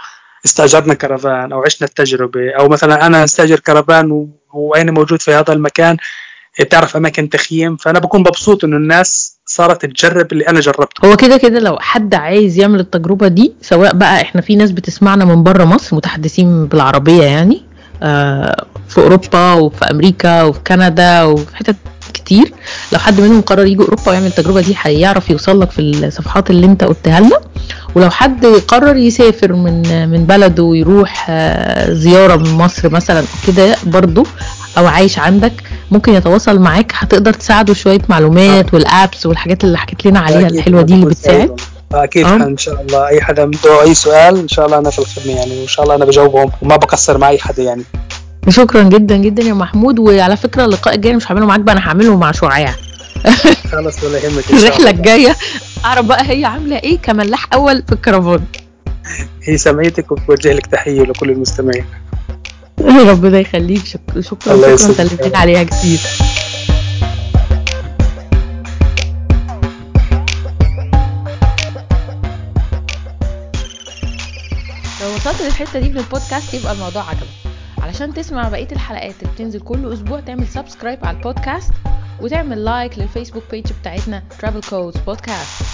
استاجرنا 0.45 0.95
كرفان 0.95 1.53
أو 1.53 1.65
عشنا 1.65 1.89
التجربة 1.89 2.51
أو 2.59 2.69
مثلا 2.69 3.07
أنا 3.07 3.25
أستأجر 3.25 3.61
كرفان 3.61 4.29
وأنا 4.53 4.93
موجود 4.93 5.23
في 5.23 5.35
هذا 5.35 5.53
المكان؟ 5.53 5.97
تعرف 6.71 6.97
أماكن 6.97 7.29
تخييم؟ 7.29 7.77
فأنا 7.77 7.99
بكون 7.99 8.21
مبسوط 8.21 8.65
إنه 8.65 8.77
الناس 8.77 9.39
صارت 9.47 9.87
تجرب 9.87 10.33
اللي 10.33 10.49
أنا 10.49 10.61
جربته. 10.61 11.09
هو 11.09 11.17
كده 11.17 11.37
كده 11.37 11.59
لو 11.61 11.79
حد 11.81 12.15
عايز 12.15 12.59
يعمل 12.59 12.81
التجربة 12.81 13.29
دي 13.29 13.55
سواء 13.63 13.95
بقى 13.95 14.21
إحنا 14.23 14.41
في 14.41 14.57
ناس 14.57 14.71
بتسمعنا 14.71 15.25
من 15.25 15.43
بره 15.43 15.65
مصر 15.65 15.97
متحدثين 15.97 16.67
بالعربية 16.67 17.23
يعني 17.23 17.63
آه، 18.03 18.67
في 18.89 18.99
أوروبا 18.99 19.53
وفي 19.53 19.85
أمريكا 19.91 20.43
وفي 20.43 20.61
كندا 20.67 21.23
وفي 21.23 21.57
حتت 21.57 21.77
كتير. 22.29 22.53
لو 22.93 22.99
حد 22.99 23.21
منهم 23.21 23.41
قرر 23.41 23.67
يجي 23.67 23.83
أوروبا 23.83 24.11
ويعمل 24.11 24.27
التجربة 24.27 24.61
دي 24.61 24.75
هيعرف 24.83 25.31
يوصل 25.31 25.61
لك 25.61 25.71
في 25.71 25.81
الصفحات 25.81 26.51
اللي 26.51 26.67
أنت 26.67 26.85
قلتها 26.85 27.21
لنا. 27.21 27.41
ولو 27.95 28.11
حد 28.11 28.47
قرر 28.47 28.97
يسافر 28.97 29.53
من 29.53 30.09
من 30.09 30.25
بلده 30.27 30.63
ويروح 30.63 31.27
آه، 31.31 31.93
زيارة 31.93 32.37
من 32.37 32.51
مصر 32.53 32.89
مثلا 32.89 33.25
كده 33.47 33.77
برضو 33.87 34.27
أو 34.79 34.87
عايش 34.87 35.19
عندك 35.19 35.53
ممكن 35.91 36.15
يتواصل 36.15 36.59
معاك. 36.59 36.93
هتقدر 36.95 37.33
تساعده 37.33 37.75
شوية 37.75 38.01
معلومات 38.09 38.75
والابس 38.75 39.27
والحاجات 39.27 39.65
اللي 39.65 39.79
حكيت 39.79 40.07
لنا 40.07 40.21
عليها 40.21 40.47
أكيد. 40.47 40.57
الحلوة 40.57 40.83
دي 40.83 40.95
اللي 40.95 41.07
بتساعد. 41.07 41.61
أكيد. 41.93 42.27
آه. 42.27 42.35
إن 42.35 42.57
شاء 42.57 42.81
الله. 42.83 43.09
أي 43.09 43.21
حدا 43.21 43.43
عنده 43.43 43.83
أي 43.83 43.95
سؤال 43.95 44.39
إن 44.39 44.49
شاء 44.49 44.67
الله 44.67 44.79
أنا 44.79 44.91
في 44.91 44.99
الخدمة 44.99 45.33
يعني 45.33 45.61
وإن 45.61 45.69
شاء 45.69 45.85
الله 45.85 45.95
أنا 45.95 46.05
بجاوبهم 46.05 46.51
وما 46.63 46.77
بقصر 46.77 47.19
مع 47.19 47.29
اي 47.29 47.39
حدا 47.39 47.63
يعني. 47.63 47.83
شكرا 48.49 48.83
جدا 48.83 49.17
جدا 49.17 49.43
يا 49.43 49.53
محمود. 49.53 49.99
وعلى 49.99 50.37
فكرة 50.37 50.65
اللقاء 50.65 50.95
الجاي 50.95 51.17
مش 51.17 51.31
هعمله 51.31 51.47
معاك 51.47 51.61
بقى 51.61 51.73
أنا 51.75 51.89
هعمله 51.89 52.17
مع 52.17 52.33
شعاع. 52.33 52.75
خلاص 53.73 54.05
ولا 54.05 54.19
يهمك 54.19 54.51
الرحلة. 54.51 54.91
الجاية 54.91 55.37
أعرف 55.85 56.07
بقى 56.07 56.31
هي 56.31 56.45
عاملة 56.45 56.77
إيه 56.77 56.99
كملاح 56.99 57.47
أول 57.55 57.83
في 57.87 57.93
الكرفان. 57.93 58.41
هي 59.43 59.57
سمعتك 59.59 60.13
وبوجه 60.13 60.53
لك 60.53 60.67
تحية 60.67 61.03
لكل 61.03 61.31
المستمعين. 61.31 61.85
ربنا 62.81 63.39
يخليك. 63.41 63.85
شك- 63.87 64.21
شكرا 64.21 64.55
الله 64.55 64.77
شكرا. 64.77 64.93
سلمتين 64.93 65.37
عليها 65.37 65.65
كتير. 65.65 66.01
لو 75.03 75.15
وصلت 75.15 75.43
للحتة 75.43 75.81
دي 75.81 75.89
من 75.89 75.99
البودكاست 75.99 76.55
يبقى 76.55 76.73
الموضوع 76.73 77.03
عجبك. 77.09 77.48
علشان 77.89 78.15
تسمع 78.15 78.49
بقية 78.49 78.69
الحلقات 78.73 79.15
اللي 79.23 79.33
بتنزل 79.33 79.61
كل 79.61 79.93
أسبوع 79.93 80.21
تعمل 80.21 80.47
subscribe 80.49 81.07
على 81.07 81.17
البودكاست 81.17 81.73
وتعمل 82.21 82.65
like 82.65 82.99
لل 82.99 83.07
Facebook 83.07 83.43
page 83.51 83.73
بتاعتنا 83.81 84.23
Travel 84.41 84.65
Codes 84.71 84.99
Podcast. 85.09 85.65